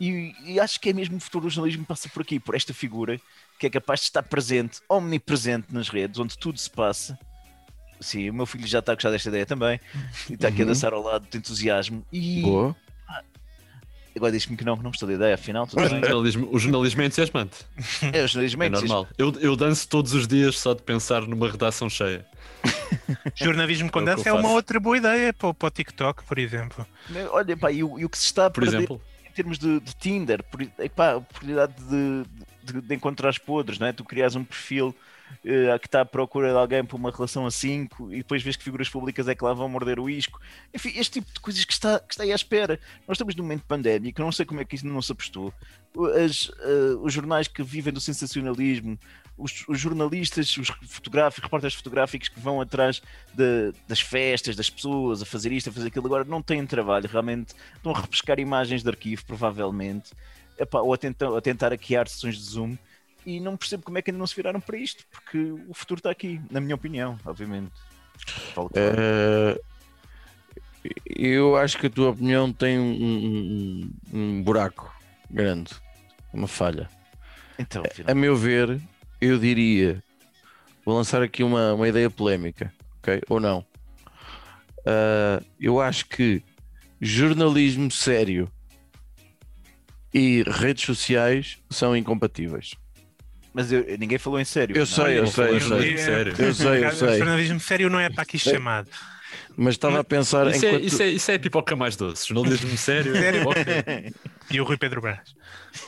E, 0.00 0.34
e 0.44 0.58
acho 0.60 0.80
que 0.80 0.90
é 0.90 0.92
mesmo 0.92 1.16
o 1.16 1.20
futuro 1.20 1.44
do 1.46 1.50
jornalismo 1.50 1.84
passa 1.86 2.08
por 2.08 2.22
aqui, 2.22 2.40
por 2.40 2.54
esta 2.54 2.74
figura 2.74 3.20
que 3.58 3.66
é 3.66 3.70
capaz 3.70 4.00
de 4.00 4.06
estar 4.06 4.22
presente, 4.24 4.80
omnipresente 4.88 5.68
nas 5.72 5.88
redes, 5.88 6.18
onde 6.18 6.36
tudo 6.36 6.58
se 6.58 6.68
passa. 6.68 7.16
Sim, 8.00 8.28
o 8.30 8.34
meu 8.34 8.46
filho 8.46 8.66
já 8.66 8.80
está 8.80 8.90
a 8.90 8.94
gostar 8.96 9.10
desta 9.12 9.28
ideia 9.28 9.46
também, 9.46 9.78
e 10.28 10.34
está 10.34 10.48
aqui 10.48 10.62
a 10.62 10.64
Uhum. 10.64 10.68
dançar 10.70 10.92
ao 10.92 11.00
lado 11.02 11.24
de 11.30 11.38
entusiasmo. 11.38 12.04
E 12.12 12.40
Boa. 12.42 12.74
agora 14.16 14.32
diz-me 14.32 14.56
que 14.56 14.64
não, 14.64 14.76
que 14.76 14.82
não 14.82 14.90
gostou 14.90 15.08
da 15.08 15.14
ideia, 15.14 15.34
afinal, 15.36 15.66
tudo 15.68 15.78
O 15.84 15.88
bem. 15.88 16.00
jornalismo, 16.02 16.48
o 16.52 16.58
jornalismo 16.58 17.02
é 17.02 17.06
entusiasmante. 17.06 17.58
É, 18.12 18.24
o 18.24 18.26
jornalismo 18.26 18.62
é 18.64 18.66
É 18.66 18.70
normal. 18.70 19.08
Eu, 19.16 19.32
eu 19.40 19.54
danço 19.54 19.88
todos 19.88 20.12
os 20.14 20.26
dias 20.26 20.58
só 20.58 20.74
de 20.74 20.82
pensar 20.82 21.22
numa 21.22 21.48
redação 21.48 21.88
cheia. 21.88 22.26
Jornalismo 23.36 23.90
com 23.90 24.00
É 24.00 24.04
dança 24.04 24.28
é 24.28 24.32
uma 24.32 24.50
outra 24.50 24.78
boa 24.80 24.96
ideia 24.96 25.32
para, 25.32 25.48
o- 25.48 25.54
para 25.54 25.68
o 25.68 25.70
TikTok, 25.70 26.24
por 26.24 26.38
exemplo. 26.38 26.86
Olha, 27.30 27.56
pá, 27.56 27.70
e 27.70 27.82
o, 27.84 27.98
e 27.98 28.04
o 28.04 28.08
que 28.08 28.18
se 28.18 28.24
está 28.26 28.46
a 28.46 28.50
Por 28.50 28.62
perder 28.64 28.78
exemplo, 28.78 28.96
em 28.96 29.11
termos 29.32 29.58
de, 29.58 29.80
de 29.80 29.94
Tinder, 29.96 30.42
por, 30.44 30.62
epá, 30.78 31.12
a 31.12 31.16
oportunidade 31.16 31.74
de, 31.84 32.24
de, 32.62 32.80
de 32.80 32.94
encontrar 32.94 33.32
podres, 33.38 33.78
não 33.78 33.86
é? 33.86 33.92
Tu 33.92 34.04
crias 34.04 34.36
um 34.36 34.44
perfil 34.44 34.94
eh, 35.44 35.78
que 35.78 35.86
está 35.86 36.00
à 36.02 36.04
procura 36.04 36.50
de 36.50 36.56
alguém 36.56 36.84
para 36.84 36.96
uma 36.96 37.10
relação 37.10 37.46
a 37.46 37.50
5 37.50 38.12
e 38.12 38.18
depois 38.18 38.42
vês 38.42 38.56
que 38.56 38.62
figuras 38.64 38.88
públicas 38.88 39.26
é 39.28 39.34
que 39.34 39.44
lá 39.44 39.52
vão 39.52 39.68
morder 39.68 39.98
o 39.98 40.08
isco. 40.08 40.40
Enfim, 40.74 40.92
este 40.96 41.20
tipo 41.20 41.32
de 41.32 41.40
coisas 41.40 41.64
que 41.64 41.72
está, 41.72 41.98
que 42.00 42.14
está 42.14 42.22
aí 42.24 42.32
à 42.32 42.34
espera. 42.34 42.78
Nós 43.06 43.16
estamos 43.16 43.34
num 43.34 43.42
momento 43.42 43.64
pandémico, 43.66 44.20
não 44.20 44.32
sei 44.32 44.44
como 44.46 44.60
é 44.60 44.64
que 44.64 44.74
isso 44.76 44.86
não 44.86 45.02
se 45.02 45.12
apostou. 45.12 45.52
As, 46.24 46.50
eh, 46.60 46.96
os 47.00 47.12
jornais 47.12 47.48
que 47.48 47.62
vivem 47.62 47.92
do 47.92 48.00
sensacionalismo, 48.00 48.98
os, 49.36 49.64
os 49.68 49.78
jornalistas, 49.78 50.56
os 50.56 50.68
fotográficos, 50.88 51.44
repórteres 51.44 51.74
fotográficos 51.74 52.28
que 52.28 52.38
vão 52.40 52.60
atrás 52.60 53.02
de- 53.34 53.72
das 53.88 54.00
festas, 54.00 54.54
das 54.56 54.70
pessoas, 54.70 55.22
a 55.22 55.26
fazer 55.26 55.52
isto, 55.52 55.70
a 55.70 55.72
fazer 55.72 55.88
aquilo, 55.88 56.06
agora 56.06 56.24
não 56.24 56.40
têm 56.42 56.64
trabalho, 56.66 57.08
realmente 57.08 57.54
estão 57.76 57.92
a 57.92 58.00
repescar 58.00 58.38
imagens 58.38 58.82
de 58.82 58.88
arquivo, 58.88 59.24
provavelmente, 59.26 60.12
Epá, 60.58 60.80
ou 60.80 60.92
a 60.92 60.98
tentar, 60.98 61.34
a 61.34 61.40
tentar 61.40 61.70
hackear 61.70 62.06
sessões 62.06 62.36
de 62.36 62.42
Zoom, 62.42 62.76
e 63.24 63.40
não 63.40 63.56
percebo 63.56 63.82
como 63.82 63.98
é 63.98 64.02
que 64.02 64.10
ainda 64.10 64.18
não 64.18 64.26
se 64.26 64.34
viraram 64.36 64.60
para 64.60 64.76
isto, 64.76 65.04
porque 65.10 65.38
o 65.68 65.74
futuro 65.74 65.98
está 66.00 66.10
aqui, 66.10 66.40
na 66.50 66.60
minha 66.60 66.74
opinião, 66.74 67.18
obviamente. 67.24 67.72
Eh, 68.74 69.60
eu 71.06 71.56
acho 71.56 71.78
que 71.78 71.86
a 71.86 71.90
tua 71.90 72.10
opinião 72.10 72.52
tem 72.52 72.78
um, 72.78 72.92
um- 72.92 73.90
um- 74.12 74.42
buraco 74.42 74.92
grande, 75.30 75.72
uma 76.32 76.48
falha. 76.48 76.88
Então, 77.58 77.82
A 78.06 78.14
meu 78.14 78.36
ver, 78.36 78.80
eu 79.20 79.38
diria, 79.38 80.02
vou 80.84 80.96
lançar 80.96 81.22
aqui 81.22 81.42
uma, 81.42 81.74
uma 81.74 81.88
ideia 81.88 82.10
polémica, 82.10 82.72
ok? 82.98 83.20
Ou 83.28 83.38
não? 83.38 83.64
Ah, 84.84 85.40
eu 85.60 85.80
acho 85.80 86.06
que 86.06 86.42
jornalismo 87.00 87.90
sério 87.90 88.50
e 90.12 90.42
redes 90.46 90.84
sociais 90.84 91.58
são 91.70 91.96
incompatíveis. 91.96 92.74
Mas 93.52 93.70
eu- 93.72 93.84
ninguém 93.98 94.18
falou 94.18 94.38
em 94.40 94.44
sério. 94.44 94.74
Eu 94.76 94.80
não. 94.80 94.86
sei, 94.86 95.18
eu 95.18 95.26
sei, 95.26 95.48
eu 95.56 95.60
sei. 95.60 95.98
sério. 95.98 96.34
Eu 96.38 96.54
sei, 96.54 96.84
eu 96.84 96.88
O 96.88 96.92
sei. 96.92 97.18
jornalismo 97.18 97.60
sério 97.60 97.90
não 97.90 98.00
é 98.00 98.08
para 98.10 98.22
aqui 98.22 98.38
chamado. 98.38 98.88
Mas 99.56 99.74
estava 99.74 100.00
a 100.00 100.04
pensar 100.04 100.46
Isso 100.48 100.64
é, 100.64 100.68
enquanto... 100.68 100.84
isso, 100.84 101.02
é, 101.02 101.08
isso 101.08 101.30
é 101.30 101.38
pipoca 101.38 101.76
mais 101.76 101.94
doce. 101.96 102.28
Jornalismo 102.28 102.76
sério. 102.76 103.12
Sério? 103.14 103.40
pipoca. 103.40 104.12
E 104.50 104.60
o 104.60 104.64
Rui 104.64 104.76
Pedro 104.78 105.00
Brás. 105.00 105.20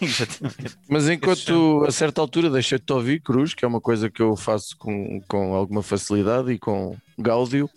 Mas 0.89 1.09
enquanto 1.09 1.85
a 1.87 1.91
certa 1.91 2.21
altura 2.21 2.49
deixei-te 2.51 2.91
ouvir, 2.93 3.21
Cruz, 3.21 3.55
que 3.55 3.65
é 3.65 3.69
uma 3.69 3.81
coisa 3.81 4.11
que 4.11 4.21
eu 4.23 4.37
faço 4.37 4.77
com, 4.79 5.21
com 5.29 5.55
alguma 5.55 5.83
facilidade 5.83 6.53
e 6.53 6.59
com 6.59 6.97
gáudio 7.19 7.69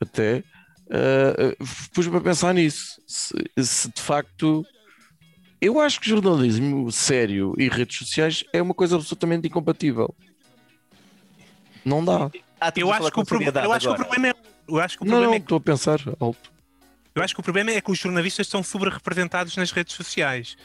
até, 0.00 0.42
eh, 0.90 1.56
pus-me 1.94 2.16
a 2.16 2.20
pensar 2.20 2.52
nisso. 2.54 3.00
Se, 3.06 3.34
se 3.58 3.88
de 3.92 4.00
facto. 4.00 4.64
Eu 5.64 5.78
acho 5.80 6.00
que 6.00 6.08
jornalismo 6.10 6.90
sério 6.90 7.54
e 7.56 7.68
redes 7.68 7.96
sociais 7.96 8.42
é 8.52 8.60
uma 8.60 8.74
coisa 8.74 8.96
absolutamente 8.96 9.46
incompatível. 9.46 10.12
Não 11.84 12.04
dá. 12.04 12.28
Ah, 12.60 12.72
Eu 12.74 12.92
acho, 12.92 13.02
que 13.02 13.08
o, 13.08 13.12
com 13.12 13.24
pro- 13.24 13.38
seriedade 13.38 13.66
eu 13.66 13.72
acho 13.72 13.86
que 13.86 13.90
o 13.92 13.94
agora. 13.94 14.08
problema 14.08 14.28
é. 14.36 14.52
Eu 14.68 14.80
acho 14.80 14.98
que 14.98 15.04
o 15.04 15.06
Não, 15.06 15.10
problema 15.12 15.30
não, 15.30 15.36
é 15.36 15.38
que 15.40 15.44
estou 15.44 15.58
a 15.58 15.60
pensar 15.60 16.00
alto. 16.18 16.52
Eu 17.14 17.22
acho 17.22 17.32
que 17.34 17.40
o 17.40 17.42
problema 17.44 17.70
é 17.70 17.80
que 17.80 17.90
os 17.92 17.98
jornalistas 17.98 18.48
são 18.48 18.60
sobre-representados 18.62 19.56
nas 19.56 19.70
redes 19.70 19.94
sociais. 19.94 20.56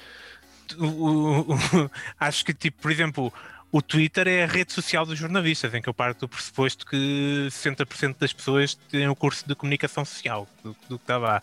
Acho 2.20 2.45
que, 2.45 2.54
tipo, 2.54 2.82
por 2.82 2.89
exemplo, 2.91 3.34
o 3.72 3.82
Twitter 3.82 4.28
é 4.28 4.43
a 4.43 4.48
rede 4.48 4.72
social 4.72 5.06
dos 5.06 5.18
jornalistas, 5.20 5.74
em 5.74 5.82
que 5.82 5.89
eu 5.89 5.93
parto 5.93 6.22
do 6.22 6.30
pressuposto 6.30 6.86
que 6.86 7.48
60% 7.50 8.16
das 8.18 8.32
pessoas 8.34 8.76
têm 8.89 9.08
o 9.10 9.16
curso 9.16 9.48
de 9.48 9.56
comunicação 9.56 10.04
social, 10.06 10.48
do, 10.64 10.76
do 10.89 10.98
que 10.98 11.04
está 11.04 11.18
lá. 11.18 11.41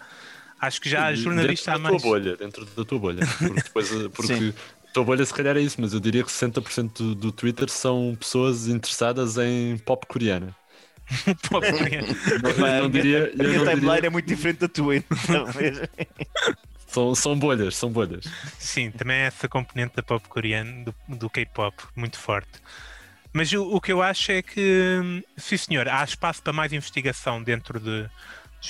Acho 0.67 0.81
que 0.81 0.89
já 0.89 1.15
jornalista 1.15 1.73
há 1.73 1.79
dentro 1.79 1.85
da 1.85 1.91
mais. 1.91 2.03
tua 2.03 2.11
bolha, 2.11 2.37
dentro 2.37 2.65
da 2.65 2.85
tua 2.85 2.99
bolha. 2.99 3.27
Porque, 3.39 3.63
depois, 3.63 3.91
porque 4.15 4.35
Sim. 4.35 4.55
a 4.89 4.93
tua 4.93 5.05
bolha 5.05 5.25
se 5.25 5.35
calhar 5.35 5.57
é 5.57 5.61
isso, 5.61 5.81
mas 5.81 5.93
eu 5.93 6.01
diria 6.01 6.23
que 6.23 6.31
60% 6.31 6.93
do, 6.99 7.15
do 7.15 7.33
Twitter 7.33 7.69
são 7.69 8.17
pessoas 8.19 8.69
interessadas 8.69 9.37
em 9.39 9.79
pop 9.79 10.07
coreana. 10.07 10.55
Eu 11.53 12.83
não 12.83 12.91
diria, 12.91 13.31
A 13.39 13.43
minha 13.43 13.59
não 13.59 13.65
timeline 13.67 13.95
diria 13.95 14.07
é 14.07 14.11
muito 14.11 14.27
diferente 14.27 14.61
da 14.61 14.69
tua, 14.69 14.97
então, 14.97 15.47
são, 16.89 17.15
são 17.15 17.39
bolhas, 17.39 17.77
são 17.77 17.91
bolhas. 17.91 18.25
Sim, 18.59 18.91
também 18.91 19.17
é 19.17 19.27
essa 19.27 19.47
componente 19.49 19.95
da 19.95 20.03
pop 20.03 20.27
coreana, 20.29 20.85
do, 20.85 20.95
do 21.17 21.29
K-pop, 21.29 21.77
muito 21.95 22.19
forte. 22.19 22.59
Mas 23.35 23.53
o, 23.53 23.65
o 23.65 23.81
que 23.81 23.93
eu 23.93 24.01
acho 24.01 24.31
é 24.33 24.43
que, 24.43 25.01
hum, 25.03 25.23
sim 25.37 25.57
senhor, 25.57 25.89
há 25.89 26.05
espaço 26.05 26.43
para 26.43 26.53
mais 26.53 26.73
investigação 26.73 27.43
dentro 27.43 27.81
de 27.81 28.09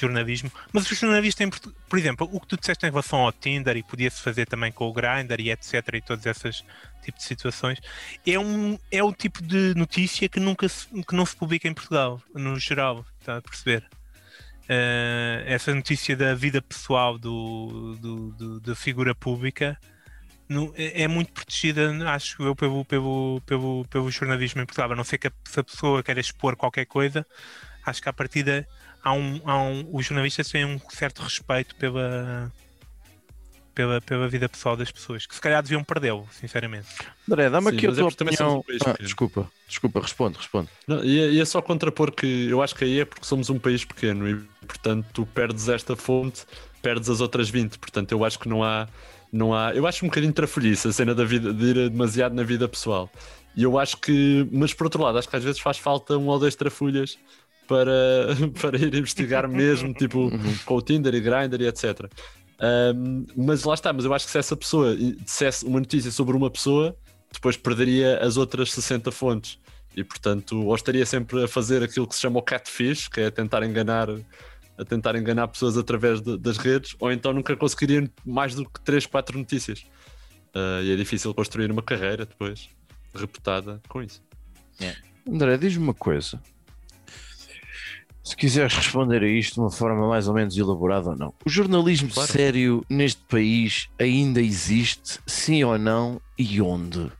jornalismo, 0.00 0.50
mas 0.72 0.90
o 0.90 0.94
jornalista, 0.94 1.44
em 1.44 1.50
Portu- 1.50 1.74
por 1.88 1.98
exemplo, 1.98 2.28
o 2.32 2.40
que 2.40 2.46
tu 2.48 2.56
disseste 2.56 2.84
em 2.86 2.90
relação 2.90 3.20
ao 3.20 3.32
Tinder 3.32 3.76
e 3.76 3.82
podia-se 3.82 4.20
fazer 4.20 4.46
também 4.46 4.72
com 4.72 4.88
o 4.88 4.92
Grindr 4.92 5.40
e 5.40 5.50
etc 5.50 5.74
e 5.94 6.00
todas 6.00 6.26
essas 6.26 6.64
tipos 7.02 7.22
de 7.22 7.28
situações, 7.28 7.78
é 8.26 8.38
um 8.38 8.78
é 8.90 9.02
o 9.02 9.12
tipo 9.12 9.42
de 9.42 9.74
notícia 9.76 10.28
que 10.28 10.40
nunca 10.40 10.68
se, 10.68 10.86
que 11.02 11.14
não 11.14 11.24
se 11.24 11.36
publica 11.36 11.68
em 11.68 11.74
Portugal, 11.74 12.20
no 12.34 12.58
geral, 12.58 13.04
está 13.20 13.36
a 13.36 13.42
perceber? 13.42 13.84
Eh, 14.68 15.44
essa 15.46 15.74
notícia 15.74 16.16
da 16.16 16.34
vida 16.34 16.62
pessoal 16.62 17.18
do, 17.18 17.96
do- 18.00 18.30
do- 18.32 18.60
da 18.60 18.74
figura 18.74 19.14
pública 19.14 19.78
não- 20.48 20.72
é, 20.74 21.02
é 21.02 21.08
muito 21.08 21.32
protegida, 21.32 21.92
acho 22.10 22.42
eu, 22.42 22.56
pelo, 22.56 22.82
pelo, 22.84 23.42
pelo, 23.44 23.84
pelo 23.90 24.10
jornalismo 24.10 24.62
em 24.62 24.66
Portugal. 24.66 24.92
A 24.92 24.96
não 24.96 25.04
ser 25.04 25.18
que 25.18 25.28
a, 25.28 25.32
se 25.44 25.60
a 25.60 25.64
pessoa 25.64 26.02
queira 26.02 26.18
expor 26.20 26.56
qualquer 26.56 26.86
coisa, 26.86 27.26
acho 27.84 28.00
que 28.02 28.08
à 28.08 28.12
partida 28.12 28.66
há 29.04 29.12
um, 29.12 29.40
há 29.44 29.62
um, 29.62 29.88
os 29.92 30.06
jornalistas 30.06 30.48
têm 30.48 30.64
um 30.64 30.80
certo 30.88 31.22
respeito 31.22 31.76
pela, 31.76 32.50
pela, 33.74 34.00
pela 34.00 34.28
vida 34.28 34.48
pessoal 34.48 34.76
das 34.76 34.90
pessoas, 34.90 35.26
que 35.26 35.34
se 35.34 35.40
calhar 35.40 35.62
deviam 35.62 35.84
perdê-lo, 35.84 36.26
sinceramente. 36.32 36.88
André, 37.28 37.50
dá-me 37.50 37.68
aqui 37.68 37.86
a 37.86 37.90
é 37.90 37.92
tua 37.92 38.10
somos 38.10 38.14
opinião. 38.14 38.58
um 38.58 38.62
país 38.62 38.80
Ah, 38.86 38.96
desculpa, 39.00 39.50
desculpa, 39.68 40.00
responde, 40.00 40.38
responde. 40.38 40.68
Não, 40.86 41.04
e, 41.04 41.20
é- 41.20 41.30
e 41.32 41.40
é 41.40 41.44
só 41.44 41.60
contrapor 41.60 42.10
que 42.12 42.48
eu 42.48 42.62
acho 42.62 42.74
que 42.74 42.84
aí 42.84 43.00
é 43.00 43.04
porque 43.04 43.26
somos 43.26 43.50
um 43.50 43.58
país 43.58 43.84
pequeno 43.84 44.28
e, 44.28 44.36
portanto, 44.66 45.06
tu 45.12 45.26
perdes 45.26 45.68
esta 45.68 45.94
fonte, 45.94 46.44
perdes 46.80 47.08
as 47.10 47.20
outras 47.20 47.48
20. 47.50 47.78
Portanto, 47.78 48.12
eu 48.12 48.24
acho 48.24 48.38
que 48.38 48.48
não 48.48 48.64
há. 48.64 48.88
Não 49.32 49.52
há 49.52 49.74
eu 49.74 49.84
acho 49.84 50.04
um 50.04 50.08
bocadinho 50.08 50.32
trafolhice 50.32 50.86
a 50.86 50.92
cena 50.92 51.12
da 51.12 51.24
vida, 51.24 51.52
de 51.52 51.64
ir 51.64 51.90
demasiado 51.90 52.34
na 52.34 52.44
vida 52.44 52.68
pessoal. 52.68 53.10
E 53.56 53.64
eu 53.64 53.78
acho 53.78 53.96
que. 53.96 54.48
Mas 54.52 54.72
por 54.72 54.84
outro 54.84 55.02
lado, 55.02 55.18
acho 55.18 55.28
que 55.28 55.34
às 55.34 55.42
vezes 55.42 55.60
faz 55.60 55.76
falta 55.76 56.16
um 56.16 56.26
ou 56.28 56.38
dois 56.38 56.54
trafulhas 56.54 57.18
para, 57.66 57.92
para 58.60 58.78
ir 58.78 58.94
investigar 58.94 59.48
mesmo, 59.48 59.92
tipo 59.94 60.30
com 60.64 60.76
o 60.76 60.82
Tinder 60.82 61.14
e 61.14 61.20
Grindr 61.20 61.60
e 61.62 61.66
etc. 61.66 62.10
Um, 62.96 63.26
mas 63.36 63.64
lá 63.64 63.74
está, 63.74 63.92
mas 63.92 64.04
eu 64.04 64.14
acho 64.14 64.26
que 64.26 64.32
se 64.32 64.38
essa 64.38 64.56
pessoa 64.56 64.96
dissesse 64.96 65.64
uma 65.64 65.80
notícia 65.80 66.10
sobre 66.10 66.36
uma 66.36 66.50
pessoa, 66.50 66.96
depois 67.32 67.56
perderia 67.56 68.18
as 68.18 68.36
outras 68.36 68.72
60 68.72 69.10
fontes. 69.10 69.58
E 69.96 70.02
portanto, 70.02 70.60
ou 70.64 70.74
estaria 70.74 71.04
sempre 71.06 71.44
a 71.44 71.48
fazer 71.48 71.82
aquilo 71.82 72.06
que 72.06 72.14
se 72.14 72.20
chama 72.20 72.38
o 72.38 72.42
catfish, 72.42 73.08
que 73.08 73.20
é 73.20 73.30
tentar 73.30 73.62
enganar, 73.64 74.08
a 74.78 74.84
tentar 74.84 75.14
enganar 75.16 75.46
pessoas 75.48 75.76
através 75.76 76.20
de- 76.20 76.36
das 76.38 76.56
redes, 76.56 76.96
ou 76.98 77.12
então 77.12 77.32
nunca 77.32 77.56
conseguiriam 77.56 78.08
mais 78.24 78.54
do 78.54 78.64
que 78.68 78.80
3, 78.80 79.06
4 79.06 79.38
notícias. 79.38 79.84
Ah, 80.54 80.80
e 80.82 80.92
é 80.92 80.96
difícil 80.96 81.32
construir 81.34 81.70
uma 81.70 81.82
carreira 81.82 82.24
depois 82.24 82.68
reputada 83.14 83.80
com 83.88 84.02
isso. 84.02 84.22
André, 85.28 85.56
diz-me 85.56 85.84
uma 85.84 85.94
coisa. 85.94 86.40
Se 88.24 88.34
quiseres 88.36 88.74
responder 88.74 89.22
a 89.22 89.28
isto 89.28 89.54
de 89.54 89.60
uma 89.60 89.70
forma 89.70 90.08
mais 90.08 90.26
ou 90.26 90.34
menos 90.34 90.56
elaborada 90.56 91.10
ou 91.10 91.16
não. 91.16 91.34
O 91.44 91.50
jornalismo 91.50 92.08
Claro. 92.10 92.32
sério 92.32 92.84
neste 92.88 93.22
país 93.24 93.88
ainda 94.00 94.40
existe, 94.40 95.18
sim 95.26 95.62
ou 95.62 95.78
não, 95.78 96.20
e 96.38 96.60
onde? 96.62 97.12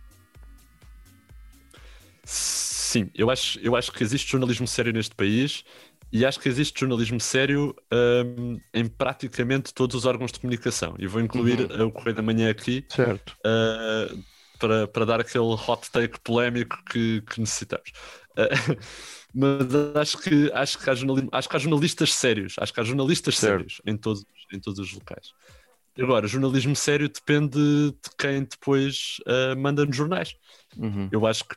Sim, 2.24 3.10
eu 3.14 3.30
acho, 3.30 3.58
eu 3.60 3.76
acho 3.76 3.92
que 3.92 4.02
existe 4.02 4.30
jornalismo 4.30 4.66
sério 4.66 4.92
neste 4.92 5.14
país 5.14 5.62
e 6.12 6.24
acho 6.24 6.38
que 6.40 6.48
existe 6.48 6.78
jornalismo 6.80 7.20
sério 7.20 7.74
hum, 7.92 8.58
em 8.72 8.86
praticamente 8.86 9.74
todos 9.74 9.96
os 9.96 10.06
órgãos 10.06 10.32
de 10.32 10.38
comunicação. 10.40 10.94
E 10.98 11.06
vou 11.06 11.20
incluir 11.20 11.60
Uhum. 11.70 11.88
o 11.88 11.92
Correio 11.92 12.16
da 12.16 12.22
Manhã 12.22 12.50
aqui 12.50 12.86
uh, 13.44 14.24
para, 14.58 14.86
para 14.88 15.04
dar 15.04 15.20
aquele 15.20 15.44
hot 15.44 15.90
take 15.90 16.18
polémico 16.20 16.78
que, 16.90 17.20
que 17.22 17.40
necessitamos. 17.40 17.90
Uh, 18.38 18.76
mas 19.34 19.96
acho 19.96 20.18
que, 20.18 20.50
acho, 20.52 20.78
que 20.78 20.88
há 20.88 20.92
acho 21.32 21.48
que 21.48 21.56
há 21.56 21.58
jornalistas 21.58 22.14
sérios, 22.14 22.54
acho 22.58 22.72
que 22.72 22.80
há 22.80 22.84
jornalistas 22.84 23.36
Certo. 23.36 23.52
sérios 23.52 23.82
em 23.84 23.96
todos, 23.96 24.24
em 24.52 24.60
todos 24.60 24.78
os 24.78 24.92
locais. 24.92 25.32
Agora, 25.98 26.26
jornalismo 26.26 26.74
sério 26.74 27.08
depende 27.08 27.58
de 27.58 28.10
quem 28.18 28.42
depois 28.44 29.16
uh, 29.26 29.56
manda 29.58 29.84
nos 29.84 29.96
jornais. 29.96 30.34
Uhum. 30.76 31.08
Eu 31.10 31.26
acho 31.26 31.44
que 31.44 31.56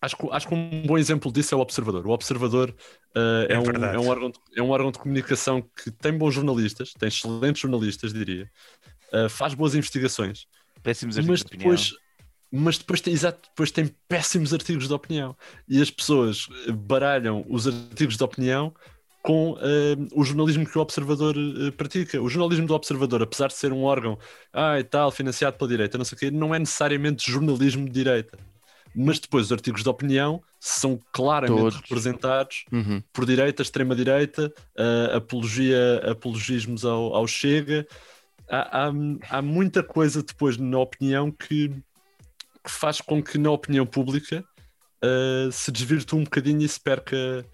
acho 0.00 0.16
que, 0.16 0.28
acho 0.30 0.48
que 0.48 0.54
um 0.54 0.82
bom 0.86 0.96
exemplo 0.96 1.30
disso 1.30 1.54
é 1.54 1.58
o 1.58 1.60
Observador. 1.60 2.06
O 2.06 2.10
Observador 2.10 2.70
uh, 2.70 3.46
é, 3.48 3.54
É 3.54 3.58
um, 3.58 3.84
é, 3.84 3.98
um 3.98 4.08
órgão 4.08 4.30
de, 4.30 4.38
é 4.56 4.62
um 4.62 4.70
órgão 4.70 4.90
de 4.90 4.98
comunicação 4.98 5.62
que 5.62 5.90
tem 5.90 6.16
bons 6.16 6.34
jornalistas, 6.34 6.92
tem 6.94 7.08
excelentes 7.08 7.60
jornalistas, 7.60 8.12
diria, 8.12 8.50
uh, 9.12 9.28
faz 9.28 9.54
boas 9.54 9.74
investigações, 9.74 10.46
Péssimos 10.82 11.16
mas 11.16 11.28
artigos 11.28 11.40
de 11.40 11.46
opinião. 11.46 11.70
depois, 11.70 11.92
mas 12.52 12.78
depois 12.78 13.00
tem, 13.00 13.12
exato, 13.12 13.48
depois 13.50 13.70
tem 13.70 13.90
péssimos 14.08 14.52
artigos 14.52 14.88
de 14.88 14.94
opinião 14.94 15.36
e 15.68 15.80
as 15.80 15.90
pessoas 15.90 16.48
baralham 16.86 17.44
os 17.48 17.66
artigos 17.66 18.16
de 18.16 18.24
opinião 18.24 18.74
com 19.22 19.56
eh, 19.60 19.96
o 20.14 20.24
jornalismo 20.24 20.66
que 20.66 20.78
o 20.78 20.80
Observador 20.80 21.36
eh, 21.36 21.70
pratica. 21.70 22.20
O 22.22 22.28
jornalismo 22.28 22.66
do 22.66 22.74
Observador, 22.74 23.22
apesar 23.22 23.48
de 23.48 23.54
ser 23.54 23.72
um 23.72 23.82
órgão 23.84 24.18
ah, 24.52 24.78
e 24.80 24.84
tal, 24.84 25.10
financiado 25.10 25.58
pela 25.58 25.68
direita, 25.68 25.98
não 25.98 26.04
sei 26.04 26.16
o 26.16 26.18
quê, 26.18 26.30
não 26.30 26.54
é 26.54 26.58
necessariamente 26.58 27.30
jornalismo 27.30 27.84
de 27.84 27.90
direita. 27.92 28.38
Mas 28.94 29.20
depois 29.20 29.46
os 29.46 29.52
artigos 29.52 29.82
de 29.82 29.88
opinião 29.88 30.42
são 30.58 30.98
claramente 31.12 31.60
Todos. 31.60 31.76
representados 31.80 32.64
Uhum. 32.72 33.02
por 33.12 33.24
direita, 33.24 33.62
extrema-direita, 33.62 34.52
uh, 34.76 35.16
apologia, 35.16 36.00
apologismos 36.10 36.84
ao, 36.84 37.14
ao 37.14 37.26
Chega. 37.26 37.86
Há, 38.48 38.88
há, 38.88 38.92
há 39.30 39.42
muita 39.42 39.82
coisa 39.82 40.22
depois 40.24 40.56
na 40.56 40.78
opinião 40.78 41.30
que, 41.30 41.70
que 42.64 42.70
faz 42.70 43.00
com 43.00 43.22
que 43.22 43.38
na 43.38 43.50
opinião 43.50 43.86
pública 43.86 44.44
uh, 45.04 45.50
se 45.52 45.70
desvirtue 45.70 46.18
um 46.18 46.24
bocadinho 46.24 46.62
e 46.62 46.68
se 46.68 46.80
perca 46.80 47.44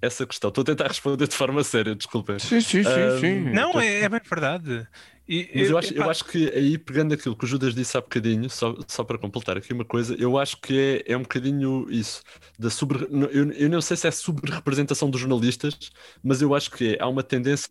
essa 0.00 0.26
questão. 0.26 0.48
Estou 0.48 0.62
a 0.62 0.64
tentar 0.64 0.88
responder 0.88 1.26
de 1.26 1.34
forma 1.34 1.62
séria, 1.64 1.94
desculpem. 1.94 2.38
Sim, 2.38 2.60
sim, 2.60 2.82
sim, 2.82 3.20
sim. 3.20 3.40
Não, 3.50 3.80
é, 3.80 4.02
é 4.02 4.08
bem 4.08 4.20
verdade. 4.28 4.86
E, 5.28 5.50
Mas 5.54 5.70
eu 5.70 5.78
acho, 5.78 5.94
eu 5.94 6.08
acho 6.08 6.24
que 6.24 6.48
aí, 6.50 6.78
pegando 6.78 7.12
aquilo 7.12 7.34
que 7.34 7.44
o 7.44 7.48
Judas 7.48 7.74
disse 7.74 7.96
há 7.96 8.00
bocadinho, 8.00 8.48
só, 8.48 8.76
só 8.86 9.02
para 9.02 9.18
completar 9.18 9.56
aqui 9.56 9.72
uma 9.72 9.84
coisa, 9.84 10.14
eu 10.14 10.38
acho 10.38 10.60
que 10.60 11.02
é, 11.06 11.12
é 11.12 11.16
um 11.16 11.22
bocadinho 11.22 11.90
isso. 11.90 12.22
Da 12.56 12.70
sobre, 12.70 13.08
eu, 13.32 13.50
eu 13.52 13.68
não 13.68 13.80
sei 13.80 13.96
se 13.96 14.06
é 14.06 14.10
sobre-representação 14.12 15.10
dos 15.10 15.20
jornalistas, 15.20 15.76
mas 16.22 16.40
eu 16.40 16.54
acho 16.54 16.70
que 16.70 16.94
é, 16.94 17.02
há 17.02 17.08
uma 17.08 17.24
tendência 17.24 17.68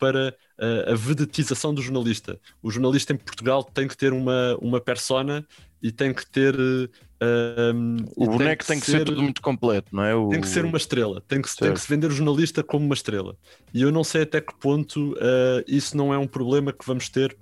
para 0.00 0.34
uh, 0.58 0.92
a 0.92 0.94
vedetização 0.96 1.72
do 1.72 1.80
jornalista. 1.80 2.40
O 2.60 2.72
jornalista 2.72 3.12
em 3.12 3.16
Portugal 3.16 3.62
tem 3.62 3.86
que 3.86 3.96
ter 3.96 4.12
uma, 4.12 4.56
uma 4.60 4.80
persona 4.80 5.46
e 5.86 5.92
tem 5.92 6.12
que 6.12 6.26
ter. 6.26 6.58
uh, 6.58 7.72
um, 7.72 7.96
O 8.16 8.26
boneco 8.26 8.66
tem 8.66 8.80
que 8.80 8.86
ser 8.86 9.04
tudo 9.04 9.22
muito 9.22 9.40
completo, 9.40 9.94
não 9.94 10.02
é? 10.02 10.16
O... 10.16 10.28
tem 10.28 10.40
que 10.40 10.48
ser 10.48 10.64
uma 10.64 10.76
estrela, 10.76 11.22
tem 11.28 11.40
que, 11.40 11.56
tem 11.56 11.72
que 11.72 11.80
se 11.80 11.88
vender 11.88 12.08
o 12.08 12.10
jornalista 12.10 12.60
como 12.60 12.84
uma 12.84 12.94
estrela. 12.94 13.36
E 13.72 13.82
eu 13.82 13.92
não 13.92 14.02
sei 14.02 14.22
até 14.22 14.40
que 14.40 14.52
ponto 14.58 15.12
uh, 15.12 15.62
isso 15.68 15.96
não 15.96 16.12
é 16.12 16.18
um 16.18 16.26
problema 16.26 16.72
que 16.72 16.84
vamos 16.84 17.08
ter, 17.08 17.36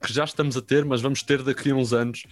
que 0.00 0.10
já 0.10 0.24
estamos 0.24 0.56
a 0.56 0.62
ter, 0.62 0.86
mas 0.86 1.02
vamos 1.02 1.22
ter 1.22 1.42
daqui 1.42 1.70
a 1.70 1.74
uns 1.74 1.92
anos 1.92 2.22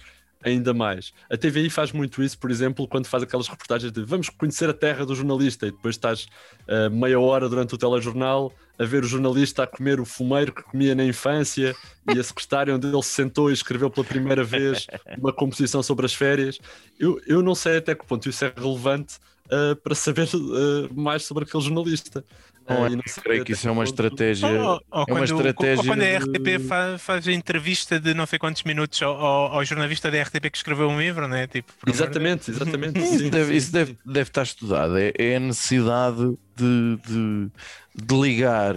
ainda 0.45 0.73
mais. 0.73 1.11
A 1.29 1.35
TVI 1.35 1.69
faz 1.69 1.91
muito 1.91 2.21
isso, 2.21 2.37
por 2.37 2.51
exemplo, 2.51 2.87
quando 2.87 3.07
faz 3.07 3.23
aquelas 3.23 3.47
reportagens 3.47 3.91
de 3.91 4.03
vamos 4.03 4.29
conhecer 4.29 4.69
a 4.69 4.73
terra 4.73 5.05
do 5.05 5.15
jornalista 5.15 5.65
e 5.65 5.71
depois 5.71 5.95
estás 5.95 6.27
uh, 6.69 6.89
meia 6.91 7.19
hora 7.19 7.49
durante 7.49 7.73
o 7.73 7.77
telejornal 7.77 8.53
a 8.77 8.83
ver 8.83 9.03
o 9.03 9.07
jornalista 9.07 9.63
a 9.63 9.67
comer 9.67 9.99
o 9.99 10.05
fumeiro 10.05 10.53
que 10.53 10.61
comia 10.61 10.93
na 10.93 11.03
infância 11.03 11.75
e 12.13 12.19
a 12.19 12.23
secretária 12.23 12.75
onde 12.75 12.87
ele 12.87 13.01
se 13.01 13.09
sentou 13.09 13.49
e 13.49 13.53
escreveu 13.53 13.89
pela 13.89 14.05
primeira 14.05 14.43
vez 14.43 14.85
uma 15.17 15.33
composição 15.33 15.81
sobre 15.81 16.05
as 16.05 16.13
férias. 16.13 16.59
Eu, 16.99 17.19
eu 17.25 17.41
não 17.41 17.55
sei 17.55 17.77
até 17.77 17.95
que 17.95 18.05
ponto 18.05 18.29
isso 18.29 18.45
é 18.45 18.53
relevante 18.55 19.15
uh, 19.45 19.75
para 19.77 19.95
saber 19.95 20.27
uh, 20.35 20.93
mais 20.93 21.23
sobre 21.23 21.43
aquele 21.43 21.63
jornalista. 21.63 22.23
Não 22.67 22.85
é, 22.85 22.89
não 22.89 23.01
creio 23.21 23.45
que 23.45 23.51
isso 23.51 23.67
é 23.67 23.71
uma 23.71 23.83
estratégia. 23.83 24.47
Ou, 24.47 24.57
ou 24.59 24.75
é 24.75 24.79
uma 24.97 25.05
quando, 25.05 25.23
estratégia 25.25 25.83
quando 25.85 26.01
a 26.01 26.17
RTP 26.17 26.59
fa- 26.67 26.97
faz 26.97 27.27
a 27.27 27.31
entrevista 27.31 27.99
de 27.99 28.13
não 28.13 28.25
sei 28.25 28.39
quantos 28.39 28.63
minutos 28.63 29.01
ao, 29.01 29.15
ao- 29.15 29.63
jornalista 29.65 30.09
da 30.09 30.21
RTP 30.21 30.49
que 30.49 30.57
escreveu 30.57 30.89
um 30.89 30.99
livro? 30.99 31.27
Tipo, 31.47 31.71
por 31.79 31.89
amor 31.89 31.95
de 31.95 32.03
Exatamente, 32.03 32.51
exatamente. 32.51 32.97
Isso, 33.05 33.17
sim, 33.19 33.29
deve, 33.29 33.45
sim, 33.51 33.53
isso 33.57 33.71
deve, 33.71 33.97
deve 34.05 34.29
estar 34.29 34.43
estudado. 34.43 34.97
É, 34.97 35.11
é 35.17 35.35
a 35.35 35.39
necessidade 35.39 36.37
de, 36.55 36.97
de, 37.07 37.51
de 37.95 38.15
ligar 38.19 38.75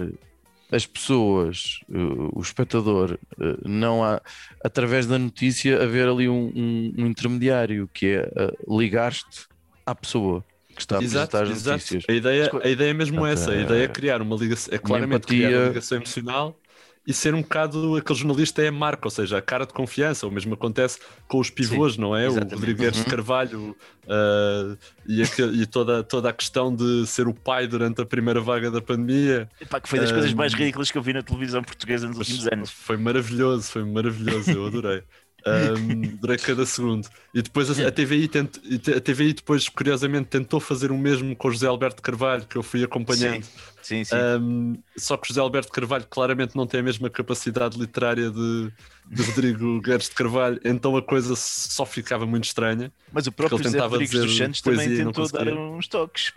as 0.71 0.85
pessoas, 0.85 1.79
uh, 1.89 2.29
o 2.37 2.41
espectador, 2.41 3.17
uh, 3.39 3.67
não 3.67 4.03
há, 4.03 4.21
através 4.63 5.07
da 5.07 5.17
notícia, 5.17 5.81
haver 5.81 6.07
ali 6.07 6.29
um, 6.29 6.51
um- 6.55 6.93
um 6.99 7.07
intermediário 7.07 7.89
que 7.91 8.05
é 8.05 8.31
uh, 8.67 8.79
ligar-te 8.79 9.47
à 9.83 9.95
pessoa 9.95 10.45
que 10.79 10.83
está 10.83 10.97
a 10.97 10.99
Exato, 11.03 11.37
apresentar 11.37 11.43
as 11.43 11.49
exato. 11.49 11.71
notícias. 11.71 12.05
A 12.07 12.13
ideia, 12.13 12.55
a 12.63 12.69
ideia 12.69 12.89
é 12.91 12.93
mesmo 12.93 13.25
Portanto, 13.25 13.33
essa. 13.33 13.51
A 13.51 13.55
é- 13.55 13.61
ideia 13.61 13.83
é 13.85 13.87
criar 13.87 14.21
uma 14.21 14.35
ligação, 14.35 14.73
é 14.73 14.77
claramente 14.79 15.27
criar 15.27 15.51
uma 15.51 15.59
ligação 15.61 15.97
emocional 15.97 16.59
e 17.07 17.13
ser 17.13 17.33
um 17.33 17.41
bocado 17.41 17.95
aquele 17.95 18.19
jornalista 18.19 18.61
é 18.61 18.67
a 18.67 18.71
marca, 18.71 19.07
ou 19.07 19.11
seja, 19.11 19.37
a 19.37 19.41
cara 19.41 19.65
de 19.65 19.73
confiança. 19.73 20.27
O 20.27 20.31
mesmo 20.31 20.53
acontece 20.53 20.99
com 21.27 21.39
os 21.39 21.49
pivôs, 21.49 21.97
não 21.97 22.15
é? 22.15 22.27
exatamente. 22.27 22.53
O 22.53 22.57
Rodrigues 22.59 22.97
Uhum. 22.97 23.03
de 23.03 23.09
Carvalho 23.09 23.77
uh, 24.05 24.77
e, 25.07 25.21
aque- 25.23 25.41
e 25.43 25.65
toda, 25.65 26.03
toda 26.03 26.29
a 26.29 26.33
questão 26.33 26.75
de 26.75 27.07
ser 27.07 27.27
o 27.27 27.33
pai 27.33 27.67
durante 27.67 28.01
a 28.01 28.05
primeira 28.05 28.39
vaga 28.41 28.69
da 28.69 28.81
pandemia. 28.81 29.49
Epá, 29.59 29.79
que 29.81 29.89
foi 29.89 29.99
das 29.99 30.11
coisas 30.11 30.33
mais 30.33 30.53
Um, 30.53 30.57
ridículas 30.57 30.91
que 30.91 30.97
eu 30.97 31.01
vi 31.01 31.13
na 31.13 31.23
televisão 31.23 31.63
portuguesa 31.63 32.07
nos 32.07 32.17
últimos 32.17 32.47
anos. 32.47 32.69
Foi 32.71 32.97
maravilhoso, 32.97 33.71
foi 33.71 33.83
maravilhoso, 33.85 34.51
eu 34.51 34.65
adorei. 34.67 35.03
Um, 35.45 36.03
adorei 36.17 36.37
cada 36.37 36.65
segundo. 36.65 37.07
E 37.33 37.41
depois 37.41 37.69
a, 37.79 37.87
a 37.87 37.91
TVI 37.91 38.27
tent- 38.27 38.59
te- 38.81 38.93
a 38.93 38.99
TVI 38.99 39.33
depois, 39.33 39.69
curiosamente, 39.69 40.27
tentou 40.27 40.59
fazer 40.59 40.91
o 40.91 40.97
mesmo 40.97 41.35
com 41.35 41.47
o 41.47 41.51
José 41.51 41.67
Alberto 41.67 42.01
Carvalho, 42.01 42.45
que 42.45 42.57
eu 42.57 42.63
fui 42.63 42.83
acompanhando. 42.83 43.43
Sim, 43.81 44.03
sim. 44.03 44.15
Um, 44.15 44.77
só 44.97 45.15
que 45.17 45.23
o 45.23 45.27
José 45.29 45.39
Alberto 45.39 45.71
Carvalho 45.71 46.05
claramente 46.09 46.55
não 46.55 46.67
tem 46.67 46.81
a 46.81 46.83
mesma 46.83 47.09
capacidade 47.09 47.79
literária 47.79 48.29
de, 48.29 48.71
de 49.09 49.21
Rodrigo 49.23 49.79
Guedes 49.81 50.09
de 50.09 50.15
Carvalho, 50.15 50.59
então 50.63 50.95
a 50.97 51.01
coisa 51.01 51.33
só 51.35 51.85
ficava 51.85 52.25
muito 52.25 52.43
estranha. 52.43 52.91
Mas 53.11 53.25
o 53.25 53.31
próprio 53.31 53.57
José 53.63 53.77
Rodrigues 53.93 54.11
dos 54.27 54.37
Santos 54.37 54.61
também 54.61 54.87
tentou 55.05 55.23
dar 55.31 55.47
uns 55.53 55.87
toques. 55.87 56.33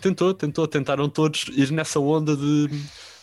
Tentou, 0.00 0.34
tentou, 0.34 0.66
tentaram 0.66 1.08
todos 1.08 1.44
ir 1.52 1.70
nessa 1.70 2.00
onda 2.00 2.36
de, 2.36 2.68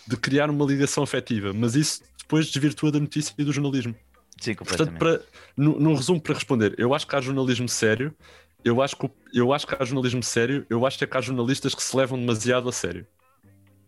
de 0.08 0.16
criar 0.18 0.50
uma 0.50 0.64
ligação 0.66 1.04
afetiva, 1.04 1.52
mas 1.54 1.76
isso 1.76 2.02
depois 2.20 2.48
desvirtua 2.48 2.92
da 2.92 3.00
notícia 3.00 3.34
e 3.38 3.44
do 3.44 3.52
jornalismo. 3.52 3.96
Sim, 4.40 4.56
Portanto, 4.56 4.94
para, 4.98 5.22
no, 5.56 5.80
no 5.80 5.96
resumo, 5.96 6.22
para 6.22 6.34
responder, 6.36 6.76
eu 6.78 6.94
acho 6.94 7.08
que 7.08 7.16
há 7.16 7.22
jornalismo 7.22 7.68
sério, 7.68 8.14
eu 8.64 8.82
acho, 8.82 8.96
que, 8.96 9.06
o- 9.06 9.12
eu 9.34 9.54
acho 9.54 9.66
que 9.66 9.76
há 9.76 9.84
jornalismo 9.86 10.22
sério, 10.24 10.66
eu 10.70 10.86
acho 10.86 10.98
que 10.98 11.18
há 11.18 11.22
jornalistas 11.22 11.74
que 11.74 11.82
se 11.84 11.96
levam 11.96 12.20
demasiado 12.20 12.68
a 12.70 12.72
sério. 12.72 13.06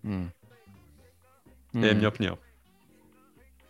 Hum. 0.04 0.28
É 1.76 1.89
a 1.89 1.91
Hum. 1.91 1.95
minha 1.95 2.10
opinião. 2.10 2.38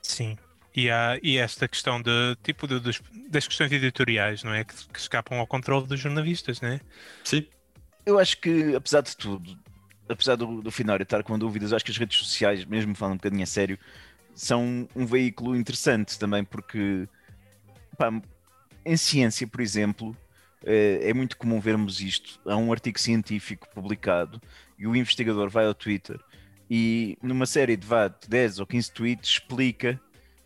Sim. 0.01 0.38
E, 0.75 0.89
há, 0.89 1.19
e 1.21 1.38
esta 1.38 1.67
questão 1.67 2.01
de 2.01 2.36
tipo 2.43 2.67
de, 2.67 2.80
dos, 2.80 3.01
das 3.30 3.47
questões 3.47 3.71
editoriais, 3.71 4.43
não 4.43 4.53
é? 4.53 4.63
Que, 4.63 4.73
que 4.93 4.99
escapam 4.99 5.39
ao 5.39 5.47
controle 5.47 5.86
dos 5.88 5.99
jornalistas, 5.99 6.61
não 6.61 6.69
é? 6.69 6.80
Sim. 7.23 7.45
Eu 8.05 8.17
acho 8.17 8.38
que, 8.39 8.75
apesar 8.75 9.01
de 9.01 9.15
tudo, 9.17 9.57
apesar 10.07 10.36
do, 10.36 10.61
do 10.61 10.71
Finório 10.71 11.03
estar 11.03 11.23
com 11.23 11.38
dúvidas, 11.38 11.73
acho 11.73 11.84
que 11.84 11.91
as 11.91 11.97
redes 11.97 12.17
sociais, 12.17 12.63
mesmo 12.65 12.95
falando 12.95 13.15
um 13.15 13.17
bocadinho 13.17 13.43
a 13.43 13.47
sério, 13.47 13.77
são 14.39 14.87
um 14.95 15.05
veículo 15.05 15.53
interessante 15.53 16.17
também, 16.17 16.45
porque 16.45 17.09
pá, 17.97 18.09
em 18.85 18.95
ciência, 18.95 19.45
por 19.45 19.59
exemplo, 19.59 20.15
é 20.63 21.13
muito 21.13 21.35
comum 21.35 21.59
vermos 21.59 21.99
isto. 21.99 22.39
Há 22.45 22.55
um 22.55 22.71
artigo 22.71 22.97
científico 22.97 23.67
publicado 23.73 24.41
e 24.77 24.87
o 24.87 24.95
investigador 24.95 25.49
vai 25.49 25.65
ao 25.65 25.73
Twitter 25.73 26.17
e 26.69 27.17
numa 27.21 27.45
série 27.45 27.75
de 27.75 27.85
vá, 27.85 28.07
10 28.07 28.59
ou 28.59 28.65
15 28.65 28.91
tweets 28.93 29.29
explica 29.31 29.99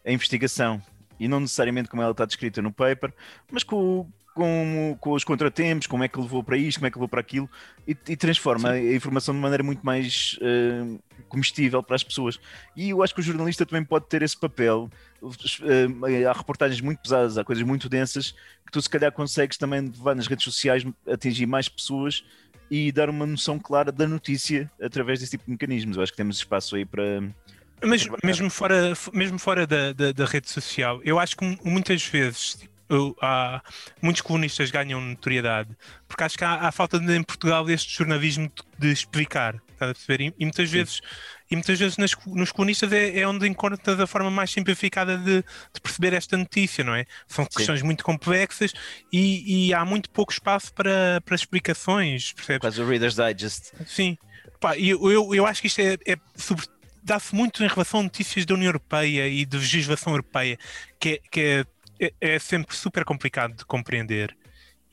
a 0.03 0.11
investigação 0.11 0.81
e 1.19 1.27
não 1.27 1.39
necessariamente 1.39 1.87
como 1.87 2.01
ela 2.01 2.13
está 2.13 2.25
descrita 2.25 2.63
no 2.63 2.73
paper, 2.73 3.13
mas 3.51 3.63
com, 3.63 4.09
com, 4.33 4.97
com 4.99 5.11
os 5.13 5.23
contratempos, 5.23 5.87
como 5.87 6.03
é 6.03 6.07
que 6.07 6.19
levou 6.19 6.43
para 6.43 6.57
isto, 6.57 6.79
como 6.79 6.87
é 6.87 6.91
que 6.91 6.97
levou 6.97 7.07
para 7.07 7.21
aquilo, 7.21 7.49
e, 7.87 7.95
e 8.07 8.15
transforma 8.15 8.69
Sim. 8.73 8.89
a 8.89 8.95
informação 8.95 9.33
de 9.33 9.39
maneira 9.39 9.63
muito 9.63 9.85
mais 9.85 10.37
uh, 10.41 10.99
comestível 11.29 11.83
para 11.83 11.95
as 11.95 12.03
pessoas. 12.03 12.39
E 12.75 12.89
eu 12.89 13.03
acho 13.03 13.13
que 13.13 13.19
o 13.19 13.23
jornalista 13.23 13.65
também 13.65 13.83
pode 13.83 14.07
ter 14.07 14.21
esse 14.21 14.37
papel. 14.37 14.89
Uh, 15.21 16.27
há 16.29 16.33
reportagens 16.33 16.81
muito 16.81 16.99
pesadas, 16.99 17.37
há 17.37 17.43
coisas 17.43 17.63
muito 17.63 17.87
densas 17.87 18.31
que 18.65 18.71
tu 18.71 18.81
se 18.81 18.89
calhar 18.89 19.11
consegues 19.11 19.57
também 19.57 19.81
levar 19.81 20.15
nas 20.15 20.27
redes 20.27 20.43
sociais, 20.43 20.85
atingir 21.07 21.45
mais 21.45 21.69
pessoas 21.69 22.23
e 22.69 22.91
dar 22.91 23.09
uma 23.09 23.25
noção 23.25 23.59
clara 23.59 23.91
da 23.91 24.07
notícia 24.07 24.71
através 24.81 25.19
desse 25.19 25.31
tipo 25.31 25.45
de 25.45 25.51
mecanismos. 25.51 25.95
Eu 25.95 26.03
acho 26.03 26.11
que 26.11 26.17
temos 26.17 26.37
espaço 26.37 26.75
aí 26.75 26.85
para. 26.85 27.23
Mas 27.85 28.07
mesmo 28.23 28.49
fora, 28.49 28.93
mesmo 29.13 29.37
fora 29.37 29.67
da, 29.67 29.91
da, 29.91 30.11
da 30.11 30.25
rede 30.25 30.49
social, 30.49 31.01
eu 31.03 31.19
acho 31.19 31.35
que 31.35 31.59
muitas 31.63 32.03
vezes 32.05 32.57
há, 33.21 33.61
muitos 34.01 34.21
colunistas 34.21 34.71
ganham 34.71 35.01
notoriedade, 35.01 35.69
porque 36.07 36.23
acho 36.23 36.37
que 36.37 36.43
há, 36.43 36.67
há 36.67 36.71
falta 36.71 36.99
de, 36.99 37.15
em 37.15 37.23
Portugal 37.23 37.69
este 37.69 37.95
jornalismo 37.95 38.47
de, 38.47 38.87
de 38.87 38.91
explicar, 38.91 39.55
estás 39.71 39.91
a 39.91 39.93
perceber? 39.93 40.21
E, 40.21 40.33
e 40.39 40.45
muitas 40.45 40.69
Sim. 40.69 40.77
vezes, 40.77 41.01
e 41.49 41.55
muitas 41.55 41.79
vezes 41.79 41.97
nas, 41.97 42.11
nos 42.25 42.51
colunistas 42.51 42.91
é, 42.91 43.19
é 43.19 43.27
onde 43.27 43.47
encontras 43.47 43.99
a 43.99 44.07
forma 44.07 44.29
mais 44.29 44.51
simplificada 44.51 45.17
de, 45.17 45.43
de, 45.73 45.81
perceber 45.81 46.13
esta 46.13 46.37
notícia, 46.37 46.83
não 46.83 46.95
é? 46.95 47.05
São 47.27 47.45
questões 47.45 47.79
Sim. 47.79 47.85
muito 47.85 48.03
complexas 48.03 48.73
e, 49.11 49.67
e, 49.67 49.73
há 49.73 49.83
muito 49.85 50.09
pouco 50.09 50.31
espaço 50.31 50.73
para, 50.73 51.21
para 51.25 51.35
explicações, 51.35 52.33
percebes? 52.33 52.61
Quase 52.61 52.81
o 52.81 52.87
Reader's 52.87 53.15
Digest. 53.15 53.71
Sim. 53.85 54.17
Pá, 54.59 54.77
eu, 54.77 55.11
eu, 55.11 55.35
eu 55.35 55.45
acho 55.45 55.61
que 55.61 55.67
isto 55.67 55.79
é, 55.79 55.97
é 56.05 56.15
sobre, 56.35 56.65
dá-se 57.03 57.35
muito 57.35 57.63
em 57.63 57.67
relação 57.67 57.99
a 57.99 58.03
notícias 58.03 58.45
da 58.45 58.53
União 58.53 58.69
Europeia 58.69 59.27
e 59.27 59.45
de 59.45 59.57
legislação 59.57 60.13
europeia, 60.13 60.57
que 60.99 61.09
é, 61.09 61.19
que 61.29 61.41
é 61.41 61.65
é, 61.99 62.13
é 62.19 62.39
sempre 62.39 62.75
super 62.75 63.03
complicado 63.05 63.55
de 63.55 63.65
compreender. 63.65 64.35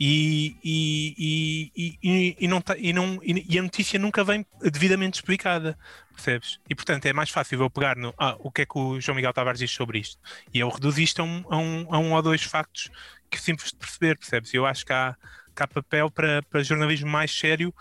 E, 0.03 0.57
e, 0.64 1.98
e, 2.03 2.36
e, 2.40 2.48
não 2.48 2.59
tá, 2.62 2.74
e, 2.78 2.90
não, 2.90 3.20
e, 3.22 3.59
a 3.59 3.62
notícia 3.62 3.98
nunca 3.98 4.24
vem 4.24 4.46
devidamente 4.62 5.18
explicada, 5.18 5.78
percebes? 6.14 6.59
E 6.70 6.74
portanto 6.74 7.05
é 7.05 7.12
mais 7.12 7.28
fácil 7.28 7.61
eu 7.61 7.68
pegar 7.68 7.96
no 7.96 8.14
ah, 8.16 8.34
o 8.38 8.51
que 8.51 8.62
é 8.62 8.66
que 8.66 8.78
o 8.78 8.98
João 8.98 9.16
Miguel 9.16 9.34
Tavares 9.34 9.59
diz 9.59 9.70
sobre 9.70 9.98
isto 9.98 10.18
e 10.55 10.61
eu 10.61 10.70
reduzo 10.70 11.03
isto 11.03 11.20
a 11.20 11.24
um, 11.26 11.44
a 11.51 11.59
um, 11.59 11.86
a 11.90 11.98
um 11.98 12.12
ou 12.14 12.22
dois 12.22 12.42
factos 12.42 12.88
que 13.30 13.38
simples 13.38 13.72
de 13.72 13.76
perceber, 13.76 14.16
percebes? 14.16 14.55
Eu 14.55 14.64
acho 14.64 14.86
que 14.86 14.92
há, 14.94 15.14
que 15.55 15.62
há 15.62 15.68
papel 15.68 16.11
para, 16.11 16.42
para 16.44 16.62
jornalismo 16.62 17.11
mais 17.11 17.30
sério 17.30 17.74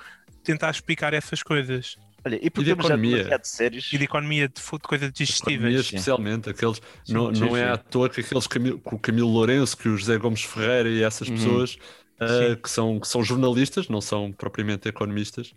tentar 0.44 0.72
explicar 0.72 1.14
essas 1.14 1.42
coisas. 1.42 1.98
Olha, 2.26 2.40
e 2.42 2.50
porque 2.50 2.72
e 2.72 2.74
de 2.74 2.80
economia. 2.80 3.40
de 3.40 3.48
séries. 3.48 3.94
E 3.94 3.98
de 3.98 4.04
economia 4.04 4.48
de, 4.48 4.56
de 4.56 4.80
coisas 4.80 5.12
digestíveis. 5.12 5.60
Economia 5.60 5.80
especialmente, 5.80 6.50
aqueles, 6.50 6.82
sim, 7.04 7.14
não, 7.14 7.34
sim, 7.34 7.42
não 7.42 7.56
é 7.56 7.70
à 7.70 7.78
toa 7.78 8.10
que 8.10 8.22
aqueles 8.22 8.48
Camilo, 8.48 8.82
o 8.84 9.00
Camilo 9.00 9.30
Lourenço, 9.30 9.78
que 9.78 9.88
o 9.88 9.98
José 9.98 10.18
Gomes 10.18 10.44
Ferreira 10.44 10.90
e 10.90 11.04
essas 11.04 11.28
uhum. 11.28 11.36
pessoas 11.36 11.78
uh, 12.22 12.56
que, 12.62 12.70
são, 12.70 13.00
que 13.00 13.08
são 13.08 13.24
jornalistas, 13.24 13.88
não 13.88 14.02
são 14.02 14.32
propriamente 14.32 14.88
economistas, 14.88 15.54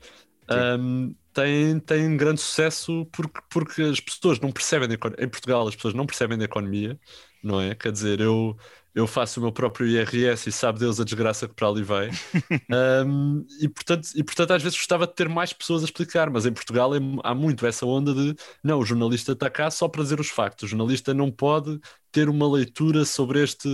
um, 0.78 1.14
têm, 1.32 1.78
têm 1.80 2.16
grande 2.16 2.40
sucesso 2.40 3.06
porque, 3.12 3.40
porque 3.48 3.82
as 3.82 4.00
pessoas 4.00 4.40
não 4.40 4.50
percebem, 4.50 4.88
de, 4.88 4.94
em 4.94 5.28
Portugal 5.28 5.66
as 5.66 5.74
pessoas 5.74 5.94
não 5.94 6.06
percebem 6.06 6.38
da 6.38 6.44
economia, 6.44 6.98
não 7.42 7.60
é? 7.60 7.74
Quer 7.74 7.92
dizer, 7.92 8.20
eu, 8.20 8.56
eu 8.94 9.06
faço 9.06 9.40
o 9.40 9.42
meu 9.42 9.52
próprio 9.52 9.86
IRS 9.86 10.48
e 10.48 10.52
sabe 10.52 10.78
Deus 10.78 11.00
a 11.00 11.04
desgraça 11.04 11.48
que 11.48 11.54
para 11.54 11.68
ali 11.68 11.82
vai. 11.82 12.10
um, 13.06 13.46
e, 13.60 13.68
portanto, 13.68 14.08
e 14.14 14.22
portanto, 14.22 14.50
às 14.52 14.62
vezes 14.62 14.78
gostava 14.78 15.06
de 15.06 15.14
ter 15.14 15.28
mais 15.28 15.52
pessoas 15.52 15.82
a 15.82 15.84
explicar, 15.86 16.30
mas 16.30 16.46
em 16.46 16.52
Portugal 16.52 16.94
é, 16.94 16.98
há 17.24 17.34
muito 17.34 17.66
essa 17.66 17.86
onda 17.86 18.14
de 18.14 18.34
não, 18.62 18.78
o 18.80 18.84
jornalista 18.84 19.32
está 19.32 19.48
cá 19.50 19.70
só 19.70 19.88
para 19.88 20.02
dizer 20.02 20.20
os 20.20 20.28
factos, 20.28 20.64
o 20.64 20.68
jornalista 20.68 21.14
não 21.14 21.30
pode 21.30 21.80
ter 22.10 22.28
uma 22.28 22.50
leitura 22.50 23.04
sobre 23.04 23.42
este 23.42 23.68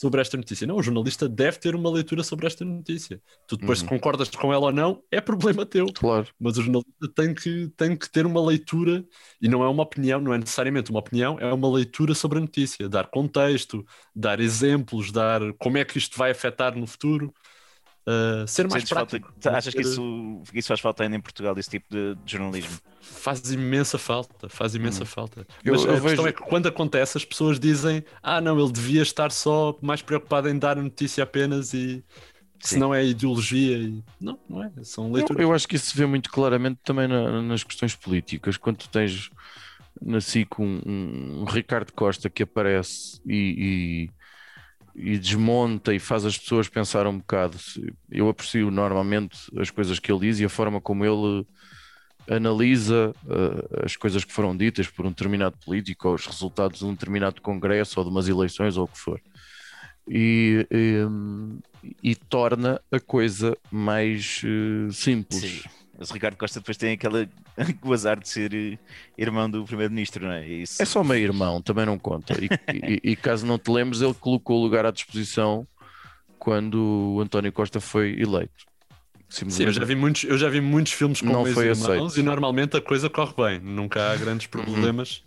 sobre 0.00 0.18
esta 0.18 0.34
notícia. 0.34 0.66
Não, 0.66 0.76
o 0.76 0.82
jornalista 0.82 1.28
deve 1.28 1.58
ter 1.58 1.74
uma 1.74 1.90
leitura 1.90 2.22
sobre 2.22 2.46
esta 2.46 2.64
notícia. 2.64 3.20
Tu 3.46 3.58
depois, 3.58 3.80
uhum. 3.80 3.84
se 3.84 3.88
concordas 3.90 4.30
com 4.30 4.50
ela 4.50 4.64
ou 4.64 4.72
não, 4.72 5.02
é 5.10 5.20
problema 5.20 5.66
teu. 5.66 5.84
Claro. 5.92 6.26
Mas 6.40 6.56
o 6.56 6.62
jornalista 6.62 7.06
tem 7.14 7.34
que, 7.34 7.68
tem 7.76 7.94
que 7.94 8.10
ter 8.10 8.24
uma 8.24 8.40
leitura, 8.40 9.04
e 9.42 9.46
não 9.46 9.62
é 9.62 9.68
uma 9.68 9.82
opinião, 9.82 10.18
não 10.18 10.32
é 10.32 10.38
necessariamente 10.38 10.90
uma 10.90 11.00
opinião, 11.00 11.38
é 11.38 11.52
uma 11.52 11.70
leitura 11.70 12.14
sobre 12.14 12.38
a 12.38 12.40
notícia. 12.40 12.88
Dar 12.88 13.08
contexto, 13.08 13.84
dar 14.16 14.40
exemplos, 14.40 15.12
dar 15.12 15.42
como 15.58 15.76
é 15.76 15.84
que 15.84 15.98
isto 15.98 16.16
vai 16.16 16.30
afetar 16.30 16.74
no 16.74 16.86
futuro. 16.86 17.30
Uh, 18.06 18.46
ser 18.46 18.68
mais 18.68 18.84
prático. 18.84 19.28
Falta, 19.28 19.58
achas 19.58 19.74
que 19.74 19.82
isso, 19.82 20.42
isso 20.54 20.68
faz 20.68 20.80
falta 20.80 21.02
ainda 21.02 21.16
em 21.16 21.20
Portugal, 21.20 21.54
esse 21.58 21.68
tipo 21.68 21.86
de, 21.90 22.14
de 22.24 22.32
jornalismo? 22.32 22.78
Faz 23.00 23.50
imensa 23.52 23.98
falta, 23.98 24.48
faz 24.48 24.74
imensa 24.74 25.02
hum. 25.02 25.06
falta. 25.06 25.46
Eu, 25.62 25.74
Mas 25.74 25.84
eu 25.84 25.90
a 25.90 25.94
vejo... 25.94 26.04
questão 26.06 26.26
é 26.26 26.32
que 26.32 26.42
quando 26.42 26.66
acontece, 26.66 27.18
as 27.18 27.24
pessoas 27.24 27.60
dizem: 27.60 28.02
Ah, 28.22 28.40
não, 28.40 28.58
ele 28.58 28.72
devia 28.72 29.02
estar 29.02 29.30
só 29.30 29.76
mais 29.82 30.00
preocupado 30.02 30.48
em 30.48 30.58
dar 30.58 30.78
a 30.78 30.82
notícia 30.82 31.22
apenas 31.22 31.74
e 31.74 32.02
se 32.58 32.78
não 32.78 32.94
é 32.94 33.04
ideologia. 33.04 33.76
E... 33.78 34.02
Não, 34.20 34.38
não 34.48 34.62
é. 34.64 34.70
São 34.82 35.12
leituras. 35.12 35.42
Eu, 35.42 35.48
eu, 35.48 35.54
acho 35.54 35.68
que 35.68 35.76
isso 35.76 35.90
se 35.90 35.96
vê 35.96 36.06
muito 36.06 36.30
claramente 36.30 36.78
também 36.82 37.06
na, 37.06 37.42
nas 37.42 37.62
questões 37.62 37.94
políticas. 37.94 38.56
Quando 38.56 38.78
tu 38.78 38.88
tens 38.88 39.30
na 40.00 40.20
SIC 40.20 40.58
um, 40.58 40.80
um, 40.86 41.40
um 41.42 41.44
Ricardo 41.44 41.92
Costa 41.92 42.30
que 42.30 42.42
aparece 42.42 43.20
e, 43.26 44.08
e 44.08 44.10
e 45.02 45.18
desmonta 45.18 45.94
e 45.94 45.98
faz 45.98 46.26
as 46.26 46.36
pessoas 46.36 46.68
pensar 46.68 47.06
um 47.06 47.18
bocado. 47.18 47.56
Eu 48.10 48.28
aprecio 48.28 48.70
normalmente 48.70 49.38
as 49.58 49.70
coisas 49.70 49.98
que 49.98 50.12
ele 50.12 50.20
diz 50.20 50.40
e 50.40 50.44
a 50.44 50.48
forma 50.48 50.80
como 50.80 51.04
ele 51.04 51.46
analisa 52.28 53.14
uh, 53.24 53.84
as 53.84 53.96
coisas 53.96 54.24
que 54.24 54.32
foram 54.32 54.56
ditas 54.56 54.86
por 54.86 55.06
um 55.06 55.08
determinado 55.08 55.56
político 55.64 56.08
ou 56.08 56.14
os 56.14 56.26
resultados 56.26 56.80
de 56.80 56.84
um 56.84 56.92
determinado 56.92 57.40
congresso 57.40 57.98
ou 57.98 58.04
de 58.04 58.10
umas 58.10 58.28
eleições 58.28 58.76
ou 58.76 58.84
o 58.84 58.88
que 58.88 58.98
for. 58.98 59.20
E, 60.06 60.66
e, 60.70 62.10
e 62.10 62.14
torna 62.14 62.80
a 62.92 63.00
coisa 63.00 63.56
mais 63.70 64.42
uh, 64.44 64.92
simples. 64.92 65.40
Sim. 65.40 65.79
Mas 66.00 66.10
o 66.10 66.14
Ricardo 66.14 66.36
Costa 66.36 66.60
depois 66.60 66.78
tem 66.78 66.94
aquela, 66.94 67.28
o 67.84 67.92
azar 67.92 68.18
de 68.18 68.26
ser 68.26 68.54
eh, 68.54 68.78
irmão 69.18 69.50
do 69.50 69.64
primeiro-ministro, 69.64 70.24
não 70.24 70.32
é? 70.32 70.48
Isso... 70.48 70.82
É 70.82 70.86
só 70.86 71.04
meio 71.04 71.24
irmão, 71.24 71.60
também 71.60 71.84
não 71.84 71.98
conta. 71.98 72.32
E, 72.42 72.48
e, 72.74 73.12
e, 73.12 73.16
caso 73.16 73.44
não 73.44 73.58
te 73.58 73.70
lembres, 73.70 74.00
ele 74.00 74.14
colocou 74.14 74.58
o 74.58 74.62
lugar 74.62 74.86
à 74.86 74.90
disposição 74.90 75.68
quando 76.38 77.14
o 77.16 77.20
António 77.20 77.52
Costa 77.52 77.80
foi 77.80 78.18
eleito. 78.18 78.64
Sim, 79.28 79.46
eu 79.62 79.70
já 79.70 79.84
vi 79.84 79.94
muitos, 79.94 80.24
eu 80.24 80.38
já 80.38 80.48
vi 80.48 80.60
muitos 80.60 80.92
filmes 80.92 81.20
com 81.20 81.28
não 81.28 81.44
foi 81.44 81.66
irmãos 81.68 81.88
aceito. 81.88 82.18
e 82.18 82.22
normalmente 82.22 82.76
a 82.78 82.80
coisa 82.80 83.08
corre 83.10 83.34
bem, 83.36 83.60
nunca 83.60 84.10
há 84.10 84.16
grandes 84.16 84.46
uhum. 84.46 84.64
problemas. 84.64 85.22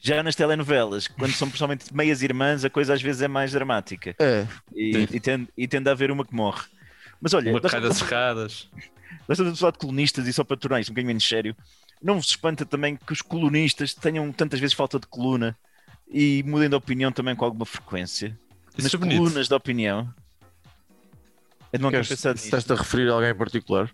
Já 0.00 0.22
nas 0.22 0.34
telenovelas, 0.34 1.06
quando 1.06 1.32
são 1.32 1.48
principalmente 1.48 1.94
meias 1.94 2.22
irmãs, 2.22 2.64
a 2.64 2.70
coisa 2.70 2.94
às 2.94 3.02
vezes 3.02 3.20
é 3.20 3.28
mais 3.28 3.52
dramática. 3.52 4.16
É. 4.18 4.46
E, 4.74 5.06
e, 5.12 5.20
tende, 5.20 5.48
e 5.56 5.68
tende 5.68 5.88
a 5.88 5.92
haver 5.92 6.10
uma 6.10 6.24
que 6.24 6.34
morre. 6.34 6.64
Mas 7.20 7.34
olha, 7.34 7.50
uma 7.50 7.60
cai 7.60 7.80
das 7.80 7.96
escadas. 7.96 8.68
Nós 9.26 9.38
estamos 9.38 9.54
a 9.54 9.56
falar 9.56 9.72
de 9.72 9.78
colunistas 9.78 10.26
e 10.26 10.32
só 10.32 10.44
para 10.44 10.56
tornar 10.56 10.80
isto 10.80 10.90
um 10.90 10.94
bocadinho 10.94 11.08
menos 11.08 11.26
sério. 11.26 11.56
Não 12.02 12.14
vos 12.14 12.28
espanta 12.30 12.64
também 12.64 12.96
que 12.96 13.12
os 13.12 13.22
colunistas 13.22 13.92
tenham 13.92 14.30
tantas 14.32 14.60
vezes 14.60 14.74
falta 14.74 14.98
de 14.98 15.06
coluna 15.06 15.56
e 16.08 16.42
mudem 16.46 16.68
de 16.68 16.74
opinião 16.74 17.10
também 17.12 17.34
com 17.34 17.44
alguma 17.44 17.66
frequência? 17.66 18.38
Isso 18.76 18.82
Nas 18.82 18.94
é 18.94 18.98
colunas 18.98 19.48
de 19.48 19.54
opinião. 19.54 20.12
Eu 21.72 21.80
não 21.80 21.90
Queres, 21.90 22.08
pensado 22.08 22.38
Estás-te 22.38 22.72
a 22.72 22.76
referir 22.76 23.08
a 23.10 23.12
alguém 23.12 23.30
em 23.30 23.34
particular? 23.34 23.90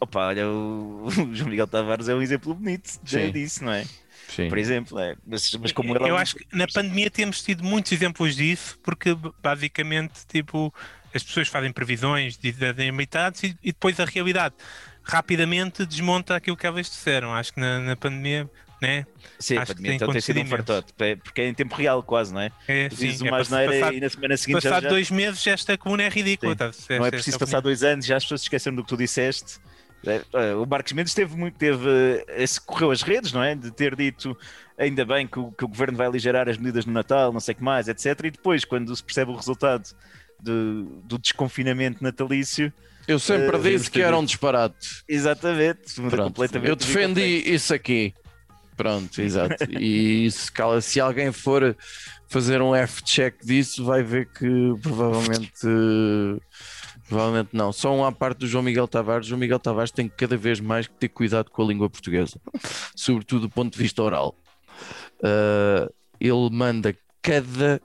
Opa, 0.00 0.26
olha, 0.26 0.48
o, 0.48 1.06
o 1.06 1.34
João 1.34 1.50
Miguel 1.50 1.68
Tavares 1.68 2.08
é 2.08 2.14
um 2.14 2.22
exemplo 2.22 2.54
bonito 2.54 2.98
já 3.04 3.24
disso, 3.28 3.64
não 3.64 3.72
é? 3.72 3.84
Sim. 4.28 4.48
Por 4.48 4.58
exemplo, 4.58 4.98
é. 4.98 5.14
Mas, 5.26 5.52
mas 5.54 5.72
como 5.72 5.96
Eu 5.96 6.16
é 6.16 6.22
acho 6.22 6.36
que 6.36 6.46
na 6.52 6.66
pandemia 6.66 7.10
temos 7.10 7.42
tido 7.42 7.62
muitos 7.62 7.92
exemplos 7.92 8.34
disso, 8.34 8.78
porque 8.82 9.16
basicamente, 9.42 10.26
tipo, 10.26 10.74
as 11.14 11.22
pessoas 11.22 11.48
fazem 11.48 11.72
previsões 11.72 12.36
de 12.36 12.52
limitados 12.76 13.42
e, 13.42 13.56
e 13.62 13.72
depois 13.72 13.98
a 14.00 14.04
realidade 14.04 14.54
rapidamente 15.02 15.84
desmonta 15.84 16.36
aquilo 16.36 16.56
que 16.56 16.66
elas 16.66 16.86
disseram. 16.86 17.34
Acho 17.34 17.52
que 17.54 17.60
na, 17.60 17.80
na 17.80 17.96
pandemia 17.96 18.48
né? 18.82 19.06
Sim, 19.38 19.58
Acho 19.58 19.70
a 19.70 19.74
pandemia 19.76 19.94
então 19.94 20.10
tem 20.10 20.20
sido 20.20 20.40
um 20.40 20.46
fartote, 20.46 20.92
porque 21.22 21.40
é 21.40 21.46
em 21.46 21.54
tempo 21.54 21.72
real 21.76 22.02
quase, 22.02 22.34
não 22.34 22.40
é? 22.40 22.50
É, 22.66 22.90
sim. 22.90 23.16
É 23.20 23.30
uma 23.30 23.38
passado, 23.38 23.94
e 23.94 24.00
na 24.00 24.08
semana 24.08 24.36
seguinte 24.36 24.60
passado 24.60 24.82
já... 24.82 24.88
dois 24.88 25.08
meses 25.08 25.46
esta 25.46 25.78
comuna 25.78 26.02
é 26.02 26.08
ridícula. 26.08 26.56
Tá? 26.56 26.72
Não 26.90 27.06
é 27.06 27.10
preciso 27.12 27.38
passar 27.38 27.60
dois 27.60 27.84
anos, 27.84 28.04
já 28.04 28.16
as 28.16 28.24
pessoas 28.24 28.40
se 28.40 28.46
esqueceram 28.46 28.74
do 28.74 28.82
que 28.82 28.88
tu 28.88 28.96
disseste 28.96 29.60
É, 30.04 30.20
é, 30.32 30.54
o 30.56 30.66
Marcos 30.66 30.92
Mendes 30.94 31.14
teve 31.14 31.36
muito, 31.36 31.56
teve, 31.56 31.88
eh, 31.88 32.42
esse 32.42 32.60
correu 32.60 32.90
as 32.90 33.02
redes, 33.02 33.32
não 33.32 33.40
é? 33.40 33.54
De 33.54 33.70
ter 33.70 33.94
dito 33.94 34.36
ainda 34.76 35.04
bem 35.04 35.28
que 35.28 35.38
o, 35.38 35.52
que 35.52 35.64
o 35.64 35.68
governo 35.68 35.96
vai 35.96 36.08
aligerar 36.08 36.48
as 36.48 36.56
medidas 36.56 36.84
no 36.84 36.92
Natal, 36.92 37.32
não 37.32 37.38
sei 37.38 37.52
o 37.54 37.56
que 37.58 37.62
mais, 37.62 37.86
etc. 37.86 38.06
E 38.24 38.30
depois, 38.32 38.64
quando 38.64 38.94
se 38.96 39.04
percebe 39.04 39.30
o 39.30 39.36
resultado 39.36 39.94
de- 40.42 40.84
do 41.04 41.18
desconfinamento 41.18 42.02
natalício, 42.02 42.72
Eu 43.08 43.18
sempre 43.18 43.56
Eh, 43.56 43.60
disse 43.72 43.90
que 43.90 44.00
era 44.00 44.16
um 44.16 44.24
disparate. 44.24 45.02
exatamente, 45.08 45.94
completamente 46.00 46.68
eu 46.68 46.76
defendi 46.76 47.42
isso 47.52 47.74
aqui. 47.74 48.14
Pronto, 48.76 49.20
exato. 49.20 49.56
E 49.82 50.30
se, 50.30 50.50
cala- 50.52 50.80
se 50.80 51.00
alguém 51.00 51.32
for 51.32 51.76
fazer 52.28 52.62
um 52.62 52.74
F-check 52.74 53.44
disso, 53.44 53.84
vai 53.84 54.02
ver 54.04 54.26
que 54.28 54.46
provavelmente. 54.80 55.66
Provavelmente 57.08 57.50
não. 57.52 57.72
Só 57.72 57.92
um 57.94 58.04
à 58.04 58.12
parte 58.12 58.38
do 58.38 58.46
João 58.46 58.62
Miguel 58.62 58.86
Tavares. 58.88 59.26
O 59.26 59.30
João 59.30 59.40
Miguel 59.40 59.58
Tavares 59.58 59.90
tem 59.90 60.08
que 60.08 60.16
cada 60.16 60.36
vez 60.36 60.60
mais 60.60 60.86
que 60.86 60.94
ter 60.94 61.08
cuidado 61.08 61.50
com 61.50 61.62
a 61.62 61.66
língua 61.66 61.90
portuguesa, 61.90 62.40
sobretudo 62.96 63.42
do 63.42 63.50
ponto 63.50 63.72
de 63.72 63.78
vista 63.82 64.02
oral. 64.02 64.34
Uh, 65.18 65.92
ele 66.20 66.50
manda 66.50 66.96
cada 67.20 67.80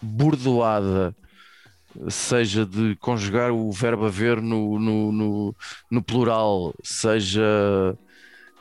bordoada, 0.00 1.14
seja 2.08 2.64
de 2.66 2.96
conjugar 2.96 3.50
o 3.52 3.70
verbo 3.72 4.06
haver 4.06 4.40
no, 4.40 4.78
no, 4.78 5.12
no, 5.12 5.56
no 5.90 6.02
plural, 6.02 6.74
seja 6.82 7.42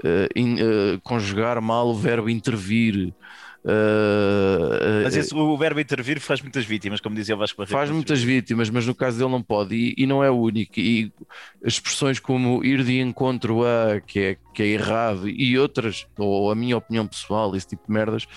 uh, 0.04 0.28
in- 0.36 0.56
uh, 0.62 1.00
conjugar 1.04 1.62
mal 1.62 1.88
o 1.90 1.94
verbo 1.96 2.30
intervir. 2.30 3.14
uh, 3.64 5.04
Mas 5.04 5.16
esse- 5.16 5.34
o 5.34 5.58
verbo 5.58 5.80
intervir 5.80 6.20
faz 6.20 6.42
muitas 6.42 6.66
vítimas, 6.66 7.00
como 7.00 7.16
dizia 7.16 7.36
o 7.36 7.38
Vasco 7.38 7.58
Barreto. 7.58 7.72
Faz 7.72 7.90
muitas 7.90 8.22
vítimas, 8.22 8.70
mas 8.70 8.86
no 8.86 8.96
caso 8.96 9.18
dele 9.18 9.32
não 9.32 9.42
pode, 9.42 9.76
e, 9.76 9.94
e 9.98 10.06
não 10.08 10.24
é 10.24 10.30
o 10.30 10.36
único. 10.36 10.80
E 10.80 11.12
expressões 11.64 12.20
como 12.20 12.64
ir 12.64 12.84
de 12.84 13.00
encontro 13.00 13.64
a, 13.66 14.00
que 14.02 14.20
é, 14.20 14.38
que 14.54 14.64
é 14.64 14.68
errado, 14.68 15.30
e 15.30 15.58
outras, 15.58 16.06
ou 16.18 16.52
a 16.52 16.56
minha 16.56 16.78
opinião 16.78 17.08
pessoal, 17.08 17.56
esse 17.56 17.68
tipo 17.68 17.88
de 17.88 17.94
merdas, 17.94 18.28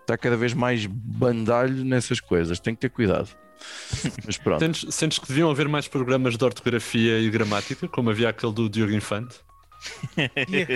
está 0.00 0.16
cada 0.16 0.36
vez 0.36 0.54
mais 0.54 0.86
bandalho 0.86 1.84
nessas 1.84 2.20
coisas. 2.20 2.60
Tem 2.60 2.74
que 2.74 2.80
ter 2.80 2.90
cuidado. 2.90 3.28
Mas 4.24 4.36
pronto. 4.36 4.60
Sentes, 4.60 4.94
sentes 4.94 5.18
que 5.18 5.28
deviam 5.28 5.50
haver 5.50 5.68
mais 5.68 5.88
programas 5.88 6.36
de 6.36 6.44
ortografia 6.44 7.18
e 7.18 7.30
gramática, 7.30 7.88
como 7.88 8.10
havia 8.10 8.28
aquele 8.28 8.52
do 8.52 8.68
Diogo 8.68 8.92
Infante? 8.92 9.36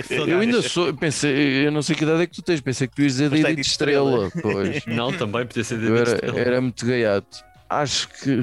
Eu 0.09 0.39
ainda 0.39 0.61
sou, 0.61 0.87
eu 0.87 0.95
pensei, 0.95 1.65
eu 1.67 1.71
não 1.71 1.81
sei 1.81 1.95
que 1.95 2.03
idade 2.03 2.21
é 2.23 2.27
que 2.27 2.35
tu 2.35 2.41
tens, 2.41 2.61
pensei 2.61 2.87
que 2.87 2.95
tu 2.95 3.01
ias 3.01 3.17
dizer 3.17 3.29
de 3.55 3.61
Estrela, 3.61 4.31
pois. 4.41 4.85
Não, 4.87 5.11
também 5.11 5.45
podia 5.45 5.63
ser 5.63 5.77
David 5.79 5.99
era, 6.01 6.11
Estrela. 6.13 6.39
era 6.39 6.61
muito 6.61 6.85
gaiato. 6.85 7.43
Acho 7.69 8.07
que 8.09 8.39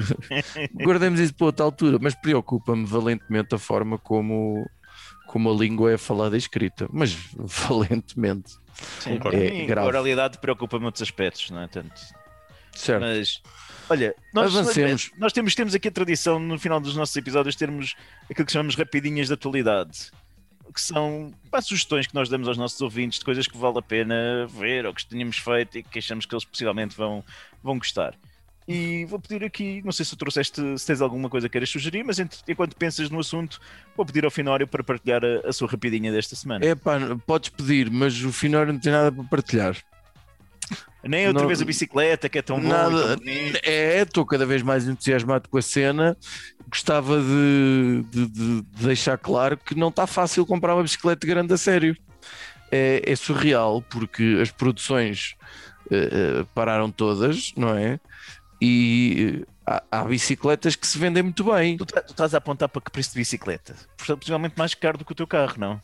guardemos 0.83 1.19
isso 1.19 1.33
para 1.33 1.45
outra 1.47 1.65
altura, 1.65 1.97
mas 2.01 2.15
preocupa-me 2.15 2.85
valentemente 2.85 3.53
a 3.55 3.57
forma 3.57 3.97
como, 3.97 4.69
como 5.27 5.51
a 5.51 5.55
língua 5.55 5.91
é 5.91 5.97
falada 5.97 6.35
e 6.35 6.39
escrita. 6.39 6.87
Mas 6.91 7.15
valentemente, 7.35 8.57
Sim, 8.99 9.19
É 9.33 9.65
grave. 9.65 9.85
a 9.87 9.89
oralidade 9.89 10.37
preocupa-me 10.39 10.85
outros 10.85 11.01
aspectos, 11.01 11.49
não 11.51 11.61
é? 11.61 11.67
Tanto, 11.67 11.99
certo? 12.73 13.01
Mas, 13.01 13.41
olha, 13.89 14.15
nós, 14.33 14.55
Avancemos. 14.55 15.11
nós 15.17 15.33
temos, 15.33 15.55
temos 15.55 15.75
aqui 15.75 15.87
a 15.87 15.91
tradição 15.91 16.39
no 16.39 16.57
final 16.59 16.79
dos 16.79 16.95
nossos 16.95 17.15
episódios 17.15 17.55
termos 17.55 17.95
aquilo 18.29 18.45
que 18.45 18.51
chamamos 18.51 18.75
rapidinhas 18.75 19.27
de 19.27 19.33
atualidade, 19.33 20.11
que 20.73 20.81
são 20.81 21.33
pá, 21.49 21.61
sugestões 21.61 22.07
que 22.07 22.13
nós 22.13 22.29
damos 22.29 22.47
aos 22.47 22.57
nossos 22.57 22.79
ouvintes 22.81 23.19
de 23.19 23.25
coisas 23.25 23.47
que 23.47 23.57
vale 23.57 23.79
a 23.79 23.81
pena 23.81 24.47
ver 24.47 24.85
ou 24.85 24.93
que 24.93 25.05
tenhamos 25.05 25.37
feito 25.37 25.77
e 25.77 25.83
que 25.83 25.99
achamos 25.99 26.25
que 26.25 26.33
eles 26.33 26.45
possivelmente 26.45 26.95
vão, 26.95 27.23
vão 27.63 27.77
gostar. 27.77 28.15
E 28.71 29.03
vou 29.05 29.19
pedir 29.19 29.43
aqui, 29.43 29.81
não 29.83 29.91
sei 29.91 30.05
se 30.05 30.15
trouxeste, 30.15 30.61
se 30.77 30.85
tens 30.85 31.01
alguma 31.01 31.27
coisa 31.27 31.49
que 31.49 31.53
queiras 31.53 31.71
sugerir, 31.71 32.03
mas 32.03 32.19
enquanto 32.19 32.75
pensas 32.75 33.09
no 33.09 33.19
assunto, 33.19 33.59
vou 33.97 34.05
pedir 34.05 34.23
ao 34.23 34.29
Finório 34.29 34.67
para 34.67 34.83
partilhar 34.83 35.23
a, 35.25 35.49
a 35.49 35.51
sua 35.51 35.67
rapidinha 35.67 36.11
desta 36.11 36.35
semana. 36.35 36.63
É 36.63 36.75
pá, 36.75 36.99
podes 37.25 37.49
pedir, 37.49 37.89
mas 37.89 38.23
o 38.23 38.31
Finório 38.31 38.71
não 38.71 38.79
tem 38.79 38.91
nada 38.91 39.11
para 39.11 39.23
partilhar. 39.23 39.75
Nem 41.03 41.27
outra 41.27 41.41
não- 41.43 41.47
vez 41.47 41.61
a 41.61 41.65
bicicleta, 41.65 42.27
que 42.29 42.37
é 42.37 42.41
tão 42.41 42.59
bom 42.59 42.67
Nada. 42.67 43.15
bonito. 43.17 43.59
É, 43.63 44.01
estou 44.01 44.25
cada 44.25 44.45
vez 44.45 44.61
mais 44.61 44.87
entusiasmado 44.87 45.47
com 45.49 45.57
a 45.57 45.61
cena. 45.61 46.17
Gostava 46.69 47.19
de, 47.21 48.03
de- 48.11 48.27
de 48.27 48.61
deixar 48.85 49.17
claro 49.17 49.57
que 49.57 49.73
não 49.75 49.87
está 49.89 50.05
fácil 50.05 50.45
comprar 50.45 50.75
uma 50.75 50.83
bicicleta 50.83 51.25
grande 51.25 51.53
a 51.53 51.57
sério. 51.57 51.95
É, 52.71 53.01
é 53.05 53.15
surreal, 53.15 53.81
porque 53.81 54.37
as 54.41 54.51
produções 54.51 55.35
eh, 55.89 56.45
pararam 56.53 56.91
todas, 56.91 57.51
não 57.57 57.75
é? 57.75 57.99
E 58.61 59.41
eh, 59.41 59.45
há, 59.65 59.83
há 60.01 60.03
bicicletas 60.03 60.75
que 60.75 60.85
se 60.85 60.99
vendem 60.99 61.23
muito 61.23 61.43
bem. 61.45 61.77
Tu, 61.77 61.85
tu 61.85 61.97
estás 62.11 62.35
a 62.35 62.37
apontar 62.37 62.69
para 62.69 62.81
que 62.81 62.91
preço 62.91 63.13
de 63.13 63.19
bicicleta? 63.19 63.75
Possivelmente 63.97 64.53
mais 64.57 64.75
caro 64.75 64.99
do 64.99 65.05
que 65.05 65.13
o 65.13 65.15
teu 65.15 65.25
carro, 65.25 65.55
não? 65.57 65.81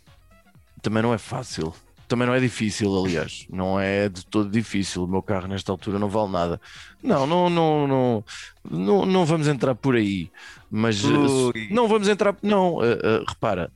Também 0.82 1.02
não 1.02 1.12
é 1.14 1.18
fácil. 1.18 1.74
Também 2.08 2.28
não 2.28 2.34
é 2.36 2.40
difícil, 2.40 2.96
aliás. 2.96 3.48
Não 3.50 3.80
é 3.80 4.10
de 4.10 4.26
todo 4.26 4.50
difícil. 4.50 5.04
O 5.04 5.08
meu 5.08 5.24
carro, 5.24 5.48
nesta 5.48 5.72
altura, 5.72 5.98
não 6.00 6.10
vale 6.10 6.32
nada. 6.32 6.62
Não, 7.02 7.26
não, 7.26 7.50
não, 7.50 7.88
não, 7.88 8.24
não, 8.70 9.06
não 9.06 9.26
vamos 9.26 9.48
entrar 9.48 9.74
por 9.76 9.96
aí. 9.96 10.32
Mas 10.70 11.04
eh, 11.04 11.08
Ui. 11.08 11.68
não 11.72 11.88
vamos 11.88 12.08
entrar. 12.08 12.36
Não, 12.44 12.84
eh, 12.84 13.00
eh, 13.04 13.24
repara. 13.28 13.72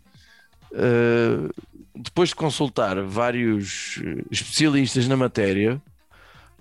eh, 0.74 1.50
depois 1.96 2.30
de 2.30 2.36
consultar 2.36 3.02
vários 3.04 4.00
especialistas 4.32 5.08
na 5.08 5.18
matéria, 5.18 5.82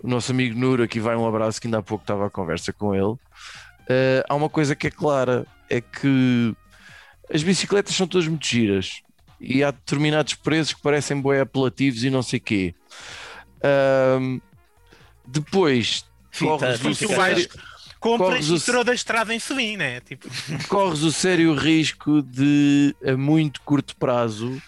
o 0.03 0.09
nosso 0.09 0.33
amigo 0.33 0.59
Nuro, 0.59 0.83
aqui 0.83 1.01
vai 1.01 1.17
um 1.17 1.27
abraço, 1.27 1.61
que 1.61 1.67
ainda 1.69 1.79
há 1.79 1.83
pouco 1.83 2.03
estava 2.03 2.27
à 2.27 2.31
conversa 2.31 2.73
com 2.73 2.95
ele. 2.95 3.17
há 4.29 4.35
uma 4.35 4.49
coisa 4.49 4.75
que 4.75 4.87
é 4.89 4.91
clara: 4.91 5.47
é 5.71 5.81
que 5.81 6.55
as 7.33 7.43
bicicletas 7.43 7.95
são 7.95 8.07
todas 8.09 8.27
muito 8.29 8.47
giras 8.47 9.03
e 9.41 9.63
há 9.63 9.71
determinados 9.71 10.35
preços 10.35 10.75
que 10.75 10.83
parecem 10.83 11.21
bem 11.23 11.41
apelativos 11.41 12.03
e 12.05 12.11
não 12.11 12.23
sei 12.23 12.41
quê. 12.41 12.75
Ahm, 13.63 14.41
depois 15.27 16.05
corres, 16.39 16.79
Fita, 16.81 16.89
o 16.91 16.95
sério, 16.95 17.49
Compras 18.01 18.47
e 18.49 18.53
o- 18.53 18.85
da 18.85 18.95
estrada 18.95 19.35
em 19.35 19.39
Selim, 19.41 19.77
né? 19.77 20.01
Tipo, 20.01 20.29
corres 20.69 21.03
o 21.03 21.11
sério 21.13 21.53
risco 21.55 22.23
de 22.23 22.95
a 23.05 23.17
muito 23.17 23.61
curto 23.63 23.97
prazo 23.97 24.61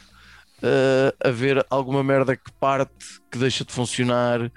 ah, 0.63 1.15
haver 1.29 1.65
alguma 1.71 2.03
merda 2.03 2.37
que 2.37 2.51
parte, 2.59 2.93
que 3.31 3.39
deixa 3.39 3.65
de 3.65 3.73
funcionar, 3.73 4.51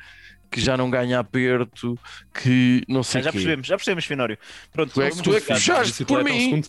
que 0.49 0.59
já 0.59 0.75
não 0.75 0.89
ganha 0.89 1.19
aperto, 1.19 1.97
que 2.33 2.83
não 2.87 3.01
Ah, 3.01 3.03
sei 3.03 3.21
já 3.23 3.29
quê. 3.31 3.37
percebemos, 3.37 3.67
já 3.67 3.75
percebemos, 3.77 4.05
Finório. 4.05 4.37
Pronto, 4.71 4.91
Tu 4.93 5.01
é 5.01 5.09
que- 5.11 5.21
tu 5.21 5.35
é 5.35 5.39
que 5.41 5.47
fechaste. 5.47 6.05
Por 6.05 6.19
é 6.19 6.21
um 6.21 6.25
mim. 6.25 6.63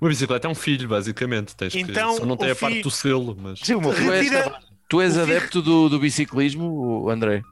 Uma 0.00 0.10
bicicleta 0.10 0.46
é 0.46 0.50
um 0.50 0.54
filho, 0.54 0.88
basicamente. 0.88 1.56
Tens 1.56 1.72
que- 1.72 1.80
Então, 1.80 2.16
só 2.16 2.26
não 2.26 2.36
tem 2.36 2.50
a 2.50 2.56
parte 2.56 2.82
do 2.82 2.90
selo, 2.90 3.36
mas 3.40 3.60
Sim, 3.60 3.80
Tu 3.80 3.92
filho 3.92 4.12
és, 4.12 4.30
Retira- 4.30 4.58
tu 4.88 5.00
és 5.00 5.12
filho- 5.12 5.22
adepto 5.24 5.62
do, 5.62 5.88
do 5.88 5.98
biciclismo, 5.98 7.08
André? 7.10 7.42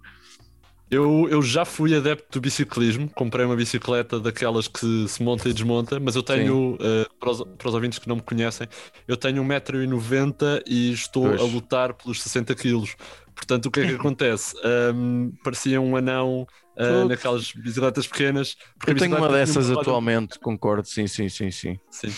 eu, 0.91 1.27
eu 1.31 1.43
já 1.43 1.65
fui 1.65 1.95
adepto 1.97 2.39
do 2.39 2.43
biciclismo. 2.43 3.09
Comprei 3.15 3.45
uma 3.47 3.57
bicicleta 3.57 4.21
daquelas 4.21 4.69
que 4.69 5.09
se 5.09 5.23
monta 5.23 5.49
e 5.49 5.53
desmonta, 5.53 5.99
mas 5.99 6.15
eu 6.15 6.23
tenho, 6.23 6.77
eh, 6.81 7.07
para, 7.19 7.31
os, 7.31 7.43
para 7.59 7.69
os 7.69 7.75
ouvintes 7.75 7.99
que 7.99 8.09
não 8.09 8.17
me 8.17 8.23
conhecem, 8.23 8.69
eu 9.09 9.17
tenho 9.17 9.43
1,90m 9.43 10.63
e 10.67 10.93
estou 10.93 11.29
Pois. 11.29 11.41
a 11.41 11.45
lutar 11.45 11.95
pelos 11.95 12.23
60 12.23 12.55
kg. 12.55 12.85
Portanto, 13.35 13.67
o 13.67 13.71
que 13.71 13.81
é 13.81 13.87
que 13.87 13.95
acontece? 13.95 14.55
Ahm, 14.65 15.31
parecia 15.43 15.81
um 15.81 15.97
anão 15.97 16.47
Tudo. 16.77 17.09
naquelas 17.09 17.53
bicicletas 17.53 18.07
pequenas. 18.07 18.57
porque 18.79 18.93
Eu 18.93 18.97
tenho 18.97 19.17
uma 19.17 19.29
dessas 19.29 19.71
atualmente, 19.71 20.39
concordo, 20.39 20.87
sim, 20.89 21.07
sim, 21.07 21.29
sim, 21.29 21.51
sim. 21.51 21.79
Sim. 21.91 22.13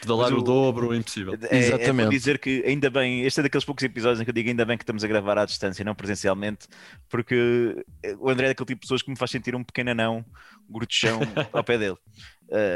Pedalar 0.00 0.32
o 0.34 0.38
o- 0.38 0.42
dobro 0.42 0.92
é 0.92 0.96
impossível. 0.96 1.38
É, 1.48 1.56
é 1.56 1.58
Exatamente. 1.58 2.04
bom 2.06 2.10
dizer 2.10 2.38
que 2.38 2.62
ainda 2.66 2.90
bem, 2.90 3.22
este 3.22 3.38
é 3.40 3.42
daqueles 3.44 3.64
poucos 3.64 3.84
episódios 3.84 4.20
em 4.20 4.24
que 4.24 4.30
eu 4.30 4.34
digo 4.34 4.48
ainda 4.48 4.64
bem 4.64 4.76
que 4.76 4.82
estamos 4.82 5.04
a 5.04 5.06
gravar 5.06 5.38
à 5.38 5.44
distância, 5.44 5.84
não 5.84 5.94
presencialmente, 5.94 6.66
porque 7.08 7.76
o 8.18 8.28
André 8.28 8.46
é 8.46 8.48
daquele 8.50 8.66
tipo 8.66 8.80
de 8.80 8.84
pessoas 8.86 9.00
que 9.00 9.10
me 9.10 9.16
faz 9.16 9.30
sentir 9.30 9.54
um 9.54 9.62
pequeno 9.62 9.92
anão 9.92 10.24
gorduchão 10.68 11.20
ao 11.52 11.62
pé 11.64 11.78
dele. 11.78 11.96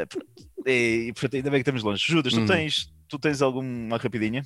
Pronto. 0.09 0.25
e, 0.65 1.07
e, 1.09 1.13
portanto, 1.13 1.35
ainda 1.35 1.49
bem 1.51 1.59
que 1.59 1.69
estamos 1.69 1.83
longe. 1.83 2.03
Judas, 2.07 2.33
tu 2.33 2.39
Hum. 2.39 2.45
tens, 2.45 2.87
tu 3.09 3.19
tens 3.19 3.41
alguma 3.41 3.97
rapidinha? 3.97 4.41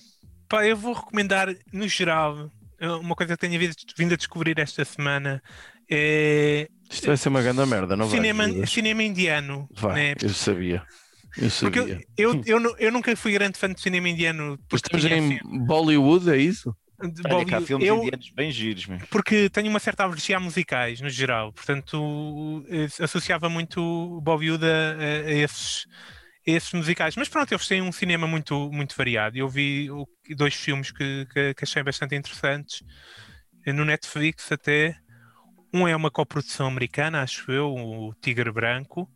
pá, 0.49 0.65
eu 0.67 0.75
vou 0.75 0.93
recomendar, 0.93 1.55
no 1.71 1.87
geral, 1.87 2.51
uma 2.89 3.15
coisa 3.15 3.35
que 3.37 3.47
tenho 3.47 3.59
vindo, 3.59 4.13
a 4.13 4.17
descobrir 4.17 4.57
esta 4.59 4.83
semana 4.85 5.41
é 5.89 6.67
Isto 6.89 7.07
vai 7.07 7.17
ser 7.17 7.29
uma 7.29 7.41
grande 7.41 7.65
merda, 7.65 7.95
não 7.95 8.07
vai? 8.07 8.17
cinema, 8.17 8.47
Judas? 8.47 8.69
cinema 8.69 9.03
indiano. 9.03 9.69
Vai, 9.73 9.95
né? 9.95 10.15
eu 10.21 10.29
sabia. 10.29 10.85
Eu 11.37 11.49
Porque 11.59 11.79
sabia. 11.79 12.01
eu, 12.17 12.33
eu, 12.33 12.41
eu, 12.45 12.59
nu- 12.59 12.75
eu 12.79 12.91
nunca 12.91 13.15
fui 13.15 13.31
grande 13.33 13.57
fã 13.57 13.71
de 13.71 13.79
cinema 13.79 14.09
indiano. 14.09 14.57
Porque, 14.69 14.95
estamos 14.97 15.05
em 15.05 15.39
Bollywood, 15.65 16.29
é 16.29 16.37
isso? 16.37 16.75
assim, 16.99 17.11
de 17.13 17.23
Olha, 17.23 17.35
Bollywood. 17.45 17.65
filmes 17.67 17.87
eu, 17.87 17.97
indianos 17.97 18.29
bem 18.35 18.51
giros, 18.51 18.85
meu. 18.87 18.99
porque 19.09 19.49
tenho 19.49 19.69
uma 19.69 19.79
certa 19.79 20.03
alergia 20.03 20.37
a 20.37 20.39
musicais, 20.39 21.01
no 21.01 21.09
geral. 21.09 21.53
Portanto, 21.53 22.63
eh, 22.69 22.87
associava 23.03 23.49
muito 23.49 23.81
o 23.81 24.21
Bollywood 24.21 24.65
a, 24.65 24.97
a- 25.27 25.31
esses, 25.31 25.85
esses 26.45 26.71
musicais. 26.73 27.15
Mas 27.15 27.29
pronto, 27.29 27.51
eles 27.51 27.67
têm 27.67 27.81
um 27.81 27.91
cinema 27.91 28.27
muito, 28.27 28.71
muito 28.71 28.95
variado. 28.95 29.37
Eu 29.37 29.47
vi 29.47 29.89
dois 30.35 30.53
filmes 30.53 30.91
que, 30.91 31.27
que, 31.31 31.53
que 31.53 31.63
achei 31.63 31.83
bastante 31.83 32.15
interessantes 32.15 32.83
eh, 33.65 33.73
no 33.73 33.85
Netflix 33.85 34.51
até. 34.51 34.97
Um 35.73 35.87
é 35.87 35.95
uma 35.95 36.11
coprodução 36.11 36.67
americana, 36.67 37.21
acho 37.21 37.49
eu, 37.49 37.73
o 37.73 38.13
Tigre 38.15 38.51
Branco, 38.51 39.09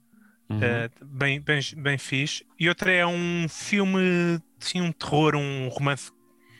Uhum. 0.49 0.57
Uh, 0.57 1.05
bem, 1.05 1.41
bem, 1.41 1.59
bem 1.77 1.97
fixe. 1.97 2.45
E 2.59 2.69
outra 2.69 2.91
é 2.91 3.05
um 3.05 3.47
filme, 3.49 4.39
assim, 4.61 4.81
um 4.81 4.91
terror, 4.91 5.35
um 5.35 5.67
romance, 5.69 6.11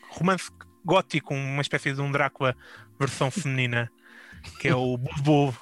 romance 0.10 0.50
gótico, 0.84 1.34
uma 1.34 1.62
espécie 1.62 1.94
de 1.94 2.02
um 2.02 2.12
Drácula 2.12 2.56
versão 3.00 3.30
feminina, 3.30 3.92
que 4.60 4.68
é 4.68 4.76
o 4.76 4.98
Bulbo. 4.98 5.56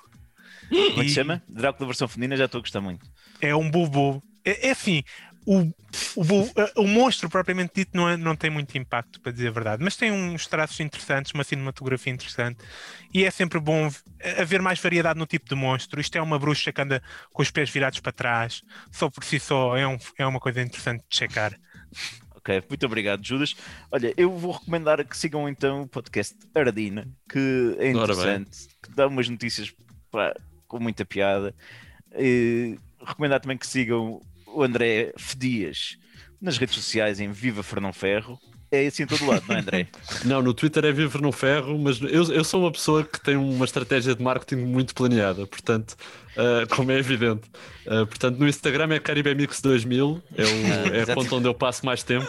Como 0.70 1.01
é 1.01 1.04
que 1.04 1.10
se 1.10 1.16
chama? 1.16 1.43
Drácula 1.49 1.88
versão 1.88 2.08
feminina, 2.08 2.38
já 2.38 2.45
estou 2.45 2.60
a 2.60 2.62
gostar 2.62 2.82
muito. 2.82 3.06
É 3.41 3.56
um 3.56 3.70
Bulbo. 3.70 4.24
É, 4.46 4.68
é 4.68 4.72
assim, 4.72 5.04
o, 5.46 5.62
o, 6.16 6.82
o, 6.84 6.88
monstro 6.88 7.30
propriamente 7.30 7.74
dito 7.76 7.91
não, 7.96 8.10
é, 8.10 8.16
não 8.16 8.36
tem 8.36 8.50
muito 8.50 8.78
impacto, 8.78 9.20
para 9.20 9.32
dizer 9.32 9.50
a 9.50 9.52
verdade, 9.52 9.84
mas 9.84 9.96
tem 9.96 10.12
uns 10.12 10.48
traços 10.48 10.80
interessantes, 10.80 11.34
uma 11.34 11.44
cinematografia 11.44 12.14
interessante 12.14 12.60
e 13.14 13.24
é 13.24 13.32
sempre 13.32 13.60
bom 13.60 13.89
haver 14.39 14.62
mais 14.62 14.80
variedade 14.80 15.20
no 15.20 15.26
tipo 15.26 15.48
de 15.48 15.56
monstro. 15.56 16.00
Isto 16.00 16.18
é 16.18 16.22
uma 16.22 16.39
bruxa 16.39 16.72
que 16.72 16.82
anda 16.82 17.02
com 17.32 17.41
os 17.41 17.52
pés 17.52 17.70
virados 17.70 18.00
para 18.00 18.12
trás, 18.12 18.62
só 18.91 19.10
por 19.10 19.24
si 19.24 19.39
só 19.39 19.76
é, 19.76 19.88
um, 19.88 19.98
é 20.18 20.26
uma 20.26 20.39
coisa 20.39 20.62
interessante 20.62 21.04
de 21.10 21.16
checar. 21.16 21.58
Ok, 22.36 22.64
muito 22.68 22.86
obrigado, 22.86 23.26
Judas. 23.26 23.56
Olha, 23.91 24.14
eu 24.18 24.38
vou 24.38 24.52
recomendar 24.52 25.06
que 25.06 25.18
sigam 25.18 25.48
então 25.48 25.84
o 25.84 25.88
podcast 25.88 26.36
Ardina, 26.54 27.08
que 27.30 27.76
é 27.80 27.91
interessante, 27.91 28.68
que 28.82 28.91
dá 28.91 29.08
umas 29.08 29.30
notícias 29.30 29.74
com 30.68 30.80
muita 30.80 31.06
piada. 31.06 31.56
E 32.18 32.78
recomendar 33.06 33.39
também 33.39 33.58
que 33.58 33.66
sigam 33.66 34.22
o 34.54 34.64
André 34.64 35.14
Fedias 35.18 35.97
nas 36.41 36.58
redes 36.58 36.76
sociais 36.76 37.20
em 37.20 37.32
Viva 37.32 37.64
Fernão 37.64 37.93
Ferro. 37.93 38.39
É 38.70 38.88
assim 38.88 39.04
em 39.04 39.06
todo 39.06 39.26
lado, 39.26 39.43
não 39.47 39.56
é, 39.56 39.60
André? 39.60 39.88
Não, 40.26 40.41
no 40.41 40.51
Twitter 40.51 40.84
é 40.84 40.91
Viva 40.91 41.10
Fernão 41.10 41.32
Ferro, 41.32 41.78
mas 41.78 42.01
eu, 42.01 42.24
eu 42.34 42.43
sou 42.43 42.62
uma 42.62 42.72
pessoa 42.72 43.04
que 43.04 43.22
tem 43.22 43.36
uma 43.38 43.66
estratégia 43.66 44.16
de 44.16 44.24
marketing 44.24 44.64
muito 44.64 44.95
planeada, 44.95 45.45
portanto, 45.45 45.95
uh, 46.32 46.76
como 46.76 46.91
é 46.91 46.97
evidente. 46.97 47.47
Uh, 47.86 48.08
portanto, 48.08 48.39
no 48.39 48.47
Instagram 48.47 48.95
é 48.95 48.99
Caribemix 48.99 49.62
2000, 49.62 50.24
é, 50.36 50.43
o, 50.43 50.47
é 50.95 51.01
a 51.04 51.16
conta 51.16 51.36
onde 51.36 51.47
eu 51.47 51.54
passo 51.54 51.86
mais 51.86 52.01
tempo 52.01 52.28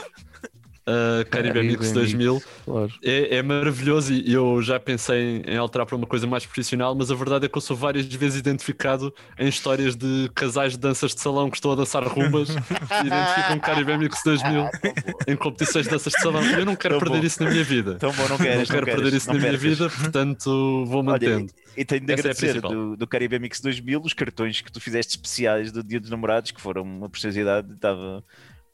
uh, 0.89 1.28
Caribe 1.30 1.62
Mix 1.62 1.93
2000. 1.93 2.43
Claro. 2.64 2.93
É, 3.03 3.37
é, 3.37 3.43
maravilhoso 3.43 4.12
e 4.12 4.32
eu 4.32 4.61
já 4.62 4.78
pensei 4.78 5.43
em, 5.47 5.57
alterar 5.57 5.87
para 5.87 5.97
uma 5.97 6.07
coisa 6.07 6.26
mais 6.26 6.45
profissional, 6.45 6.95
mas 6.95 7.11
a 7.11 7.14
verdade 7.14 7.47
é 7.47 7.49
que 7.49 7.57
eu 7.57 7.61
sou 7.61 7.76
várias 7.76 8.07
vezes 8.07 8.39
identificado 8.39 9.12
em 9.39 9.49
histórias 9.49 9.97
de 9.97 10.30
casais 10.35 10.72
de 10.72 10.78
danças 10.78 11.14
de 11.14 11.20
salão 11.20 11.51
que 11.51 11.57
estão 11.57 11.72
a 11.72 11.74
dançar 11.74 12.05
rumbas 12.05 12.49
e 12.51 13.07
identificam 13.07 13.59
Caribe 13.61 13.99
Mix 13.99 14.22
2000 14.24 14.68
em 15.26 15.37
competições 15.37 15.85
de 15.85 15.91
danças 15.91 16.12
de 16.12 16.20
salão. 16.20 16.43
Eu 16.45 16.64
não 16.64 16.76
quero 16.76 16.95
Tão 16.95 17.01
perder 17.01 17.20
bom. 17.20 17.26
isso 17.26 17.43
na 17.43 17.51
minha 17.51 17.64
vida. 17.64 17.95
Tão 17.97 18.12
bom, 18.12 18.28
não 18.28 18.37
queres, 18.37 18.68
não 18.68 18.74
quero 18.74 18.87
não 18.87 18.95
perder 18.95 19.16
isso 19.16 19.32
na 19.32 19.39
minha 19.39 19.57
vida, 19.57 19.91
portanto 19.91 20.85
vou 20.87 21.03
mantendo. 21.03 21.45
Olha, 21.45 21.64
e 21.76 21.85
tenho 21.85 22.07
de 22.07 22.12
Essa 22.12 22.28
é 22.28 22.30
agradecer 22.30 22.57
é 22.59 22.61
do, 22.61 22.97
do 22.97 23.07
Caribe 23.07 23.39
Mix 23.39 23.61
2000 23.61 24.01
os 24.05 24.12
cartões 24.12 24.61
que 24.61 24.70
tu 24.70 24.80
fizeste 24.80 25.16
especiais 25.16 25.72
do 25.72 25.82
Dia 25.82 25.99
dos 25.99 26.11
Namorados, 26.11 26.53
que 26.53 26.61
foram 26.61 26.82
uma 26.82 27.09
preciosidade, 27.09 27.72
estava 27.72 28.22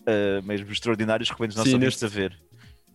uh, 0.00 0.42
mesmo 0.46 0.70
extraordinários, 0.70 1.28
recomendo 1.30 1.50
os 1.50 1.56
nossos 1.56 1.72
ouvintes 1.72 2.02
a 2.02 2.08
ver. 2.08 2.38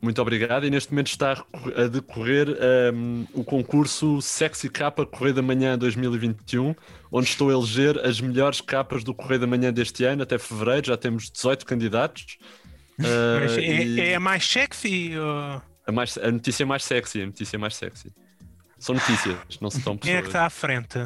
Muito 0.02 0.22
obrigado. 0.22 0.66
E 0.66 0.70
neste 0.70 0.92
momento 0.92 1.08
está 1.08 1.44
a 1.76 1.88
decorrer 1.88 2.48
um, 2.94 3.26
o 3.34 3.44
concurso 3.44 4.22
Sexy 4.22 4.70
Capa 4.70 5.06
Correio 5.06 5.34
da 5.34 5.42
Manhã 5.42 5.78
2021, 5.78 6.76
onde 7.12 7.28
estou 7.28 7.50
a 7.50 7.54
eleger 7.54 7.98
as 8.06 8.22
melhores 8.22 8.62
capas 8.62 9.04
do 9.04 9.14
Correio 9.14 9.40
da 9.40 9.48
Manhã 9.48 9.74
deste 9.74 10.04
ano, 10.04 10.24
até 10.24 10.38
fevereiro. 10.38 10.88
Já 10.88 10.98
temos 10.98 11.30
18 11.32 11.66
candidatos. 11.66 12.38
Uh, 12.98 13.60
é, 13.60 13.62
e... 13.62 14.00
é, 14.00 14.16
a 14.16 14.22
mais 14.22 14.48
sexy? 14.50 15.12
Ou... 15.18 15.62
A, 15.86 15.92
mais, 15.92 16.18
a 16.18 16.32
notícia 16.32 16.66
mais 16.66 16.82
sexy, 16.82 17.24
a 17.24 17.26
notícia 17.26 17.60
mais 17.60 17.76
sexy. 17.76 18.10
São 18.80 18.96
notícias, 18.96 19.38
não 19.60 19.70
se 19.70 19.80
estão 19.80 19.98
pessoas. 19.98 20.14
Quem 20.14 20.16
é 20.16 20.22
que 20.22 20.30
está 20.30 20.46
à 20.46 20.50
frente? 20.50 20.98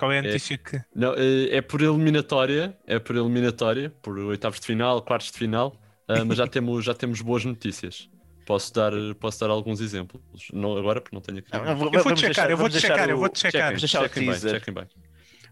Qual 0.00 0.10
é 0.10 0.16
a 0.16 0.18
é. 0.20 0.22
notícia 0.22 0.54
é, 0.54 0.56
que. 0.56 0.82
Não, 0.94 1.12
é, 1.14 1.56
é 1.56 1.60
por 1.60 1.82
eliminatória, 1.82 2.74
é 2.86 2.98
por 2.98 3.16
eliminatória, 3.16 3.90
por 4.00 4.18
oitavos 4.18 4.58
de 4.58 4.66
final, 4.66 5.02
quartos 5.02 5.30
de 5.30 5.36
final, 5.36 5.76
uh, 6.08 6.24
mas 6.24 6.38
já 6.38 6.46
temos, 6.48 6.86
já 6.86 6.94
temos 6.94 7.20
boas 7.20 7.44
notícias. 7.44 8.08
Posso 8.46 8.72
dar, 8.72 8.92
posso 9.20 9.38
dar 9.38 9.50
alguns 9.50 9.78
exemplos. 9.78 10.22
Não 10.54 10.74
agora, 10.74 11.02
porque 11.02 11.14
não 11.14 11.20
tenho 11.20 11.40
aqui. 11.40 11.52
Não, 11.52 11.66
eu 11.66 12.02
vou 12.02 12.16
checar, 12.16 12.50
eu 12.50 12.56
vou 12.56 12.70
checar, 12.70 13.10
eu 13.10 13.18
vou 13.18 13.30
checar. 13.34 13.66
Vamos 13.66 13.80
deixar 13.82 14.02
o 14.02 14.08
teaser. 14.08 14.52
Chequem 14.52 14.72
bem, 14.72 14.86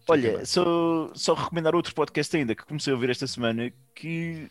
Olha, 0.09 0.47
só, 0.47 1.11
só 1.15 1.35
recomendar 1.35 1.75
outro 1.75 1.95
podcast 1.95 2.35
ainda 2.35 2.55
que 2.55 2.65
comecei 2.65 2.91
a 2.91 2.97
ouvir 2.97 3.11
esta 3.11 3.27
semana 3.27 3.71
que 3.95 4.49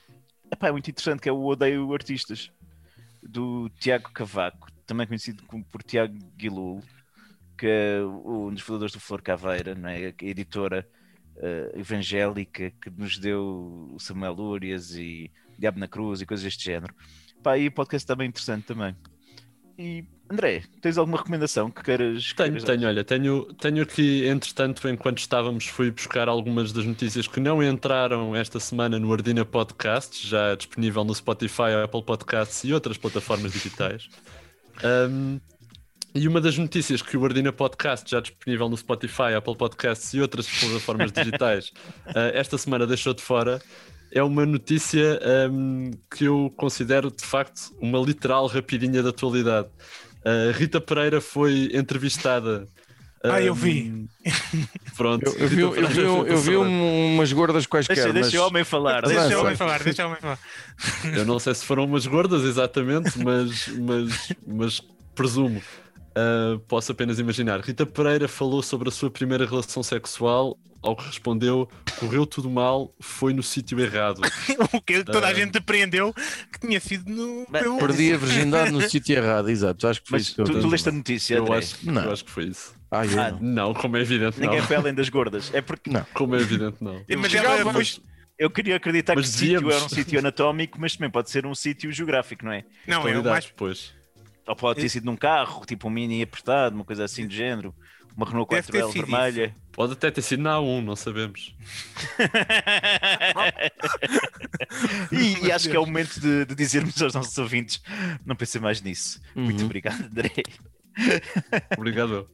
epá, 0.52 0.68
é 0.68 0.72
muito 0.72 0.92
interessante, 0.92 1.22
que 1.22 1.28
é 1.28 1.32
o 1.32 1.44
Odeio 1.44 1.92
Artistas, 1.92 2.52
do 3.24 3.68
Tiago 3.80 4.12
Cavaco, 4.12 4.68
também 4.86 5.08
conhecido 5.08 5.44
por 5.72 5.82
Tiago 5.82 6.14
Guilul 6.38 6.84
que 7.58 8.00
um 8.26 8.54
dos 8.54 8.62
fundadores 8.62 8.94
do 8.94 9.00
Flor 9.00 9.22
Caveira, 9.22 9.74
não 9.76 9.90
é? 9.90 10.08
a 10.08 10.26
editora 10.26 10.88
uh, 11.38 11.80
evangélica 11.80 12.72
que 12.82 12.90
nos 12.90 13.18
deu 13.18 13.92
o 13.94 14.00
Samuel 14.00 14.34
Lúrias 14.34 14.96
e 14.96 15.32
Diabo 15.58 15.80
na 15.80 15.88
Cruz 15.88 16.22
e 16.22 16.26
coisas 16.26 16.44
deste 16.44 16.66
género. 16.66 16.94
Pá, 17.42 17.58
e 17.58 17.68
o 17.68 17.72
podcast 17.72 18.04
está 18.04 18.16
bem 18.16 18.28
interessante 18.28 18.66
também. 18.66 18.96
E 19.78 20.04
André, 20.30 20.64
tens 20.82 20.98
alguma 20.98 21.18
recomendação 21.20 21.70
que 21.70 21.84
queiras? 21.84 22.34
Tenho, 22.34 22.50
queiras 22.50 22.64
tenho, 22.64 22.88
olha, 22.88 23.04
tenho, 23.04 23.54
tenho 23.54 23.84
aqui, 23.84 24.26
entretanto, 24.26 24.88
enquanto 24.90 25.20
estávamos, 25.20 25.68
fui 25.68 25.92
buscar 25.92 26.28
algumas 26.28 26.74
das 26.74 26.84
notícias 26.84 27.28
que 27.28 27.40
não 27.40 27.62
entraram 27.62 28.36
esta 28.36 28.60
semana 28.60 29.00
no 29.00 29.14
Ardina 29.14 29.46
Podcast, 29.46 30.28
já 30.28 30.56
disponível 30.56 31.04
no 31.04 31.14
Spotify, 31.14 31.74
Apple 31.84 32.04
Podcasts 32.04 32.64
e 32.64 32.74
outras 32.74 32.98
plataformas 32.98 33.54
digitais. 33.54 34.10
Um, 34.84 35.40
e 36.16 36.28
uma 36.28 36.42
das 36.42 36.58
notícias 36.58 37.02
que 37.02 37.16
o 37.16 37.26
Ardina 37.26 37.52
Podcast, 37.52 38.10
já 38.10 38.20
disponível 38.20 38.70
no 38.70 38.78
Spotify, 38.78 39.34
Apple 39.38 39.56
Podcasts 39.56 40.14
e 40.14 40.22
outras 40.22 40.48
plataformas 40.48 41.12
digitais, 41.14 41.72
uh, 42.08 42.34
esta 42.34 42.58
semana 42.58 42.88
deixou 42.88 43.14
de 43.14 43.22
fora, 43.22 43.62
é 44.12 44.24
uma 44.24 44.46
notícia 44.46 45.20
um, 45.52 45.92
que 46.16 46.26
eu 46.26 46.52
considero 46.56 47.12
de 47.12 47.26
facto 47.26 47.76
uma 47.80 48.00
literal 48.00 48.48
rapidinha 48.48 49.04
da 49.04 49.10
atualidade. 49.10 49.68
Uh, 50.20 50.52
Rita 50.54 50.82
Pereira 50.82 51.22
foi 51.22 51.70
entrevistada. 51.74 52.68
Ah, 53.24 53.42
eu 53.42 53.54
vi. 53.54 54.08
Pronto. 54.96 55.26
Eu, 55.26 55.42
eu 55.42 55.48
vi, 55.48 55.62
eu 55.62 55.72
vi, 55.72 56.02
eu 56.02 56.38
vi 56.38 56.56
umas 56.56 57.34
gordas 57.34 57.66
quaisquer. 57.66 57.96
Deixa, 57.96 58.14
mas... 58.14 58.22
deixa 58.30 58.42
o 58.42 58.48
homem 58.48 58.64
falar. 58.64 59.02
Deixa 59.02 59.38
o 59.38 59.42
homem 59.42 59.56
falar, 59.56 59.84
deixa 59.84 60.04
o 60.04 60.08
homem 60.08 60.22
falar. 60.22 60.40
Eu 61.16 61.26
não 61.26 61.40
sei 61.40 61.54
se 61.54 61.66
foram 61.66 61.86
umas 61.86 62.06
gordas 62.06 62.44
exatamente, 62.44 63.18
mas, 63.20 63.68
mas, 63.68 64.34
mas 64.46 64.84
presumo. 65.16 65.62
Uh, 66.18 66.58
posso 66.62 66.92
apenas 66.92 67.20
imaginar. 67.20 67.60
Rita 67.60 67.86
Pereira 67.86 68.28
falou 68.28 68.64
sobre 68.64 68.90
a 68.90 68.92
sua 68.92 69.12
primeira 69.12 69.46
relação 69.46 69.84
sexual, 69.84 70.58
ao 70.82 70.96
que 70.96 71.06
respondeu: 71.06 71.70
correu 72.00 72.26
tudo 72.26 72.50
mal, 72.50 72.92
foi 73.00 73.34
no 73.34 73.44
sítio 73.44 73.80
errado. 73.80 74.22
o 74.74 74.82
que 74.82 75.04
toda 75.04 75.22
uh, 75.22 75.26
a 75.26 75.34
gente 75.34 75.52
depreendeu 75.52 76.12
que 76.52 76.60
tinha 76.60 76.80
sido 76.80 77.12
no. 77.12 77.46
Perdi 77.78 78.14
a 78.14 78.18
virgindade 78.18 78.72
no 78.72 78.82
sítio 78.90 79.16
errado, 79.16 79.50
exato. 79.50 79.88
Acho 79.88 80.02
que 80.02 80.10
foi 80.10 80.18
Mas 80.18 80.28
isso. 80.30 80.44
Tu, 80.44 80.60
tu 80.60 80.68
leste 80.68 80.90
a 80.90 80.92
notícia, 80.92 81.36
eu 81.36 81.54
acho, 81.54 81.78
não. 81.92 82.04
eu 82.04 82.12
acho 82.12 82.26
que 82.26 82.32
foi 82.32 82.46
isso. 82.46 82.76
Ah, 82.90 83.06
eu 83.06 83.22
ah, 83.22 83.38
não. 83.40 83.74
como 83.76 83.98
é 83.98 84.02
evidente. 84.02 84.40
Ninguém 84.40 84.60
não. 84.60 84.66
foi 84.66 84.76
além 84.76 84.94
das 84.96 85.10
gordas. 85.10 85.54
É 85.54 85.62
porque. 85.62 85.92
Não. 85.92 86.06
Como 86.16 86.36
é 86.36 86.40
evidente, 86.40 86.78
não. 86.82 87.04
Mas 87.16 87.34
ela 87.36 87.74
foi. 87.74 87.86
Eu 88.40 88.52
queria 88.52 88.76
acreditar 88.76 89.16
mas 89.16 89.30
que 89.30 89.36
o 89.36 89.40
sítio 89.40 89.72
era 89.72 89.84
um 89.84 89.90
sítio 89.90 90.20
anatómico, 90.20 90.80
mas 90.80 90.96
também 90.96 91.10
pode 91.10 91.30
ser 91.30 91.46
um 91.48 91.56
sítio 91.56 91.92
geográfico, 91.92 92.46
não 92.46 92.52
é? 92.52 92.64
Não, 92.88 93.08
é 93.08 93.18
o 93.18 93.24
mais. 93.24 93.52
Pois. 93.56 93.97
Ou 94.48 94.56
pode 94.56 94.80
ter 94.80 94.90
sido 94.90 95.06
num 95.06 95.18
carro, 95.18 95.66
tipo 95.66 95.88
um 95.88 95.92
mini 95.92 96.24
apertado, 96.24 96.76
uma 96.76 96.86
coisa 96.86 97.04
assim 97.04 97.28
do 97.28 97.34
género. 97.34 97.76
Uma 98.16 98.26
Renault 98.26 98.52
4L 98.52 98.94
vermelha. 98.94 99.46
Isso. 99.46 99.56
Pode 99.72 99.94
até 99.94 100.10
ter 100.10 100.24
sido 100.24 100.42
na 100.42 100.56
A1, 100.56 100.84
não 100.84 100.96
sabemos. 100.96 101.56
e, 105.12 105.46
e, 105.46 105.52
acho 105.52 105.70
que 105.70 105.76
é 105.76 105.80
o 105.80 105.86
momento 105.86 106.20
de, 106.20 106.46
de, 106.46 106.56
dizermos 106.56 107.00
aos 107.00 107.14
nossos 107.14 107.38
ouvintes: 107.38 107.80
não 108.26 108.36
pensem 108.36 108.60
mais 108.60 108.82
nisso. 108.82 109.22
Uhum. 109.36 109.44
Muito 109.44 109.64
obrigado, 109.66 110.04
André. 110.04 110.32
Obrigado. 111.78 112.28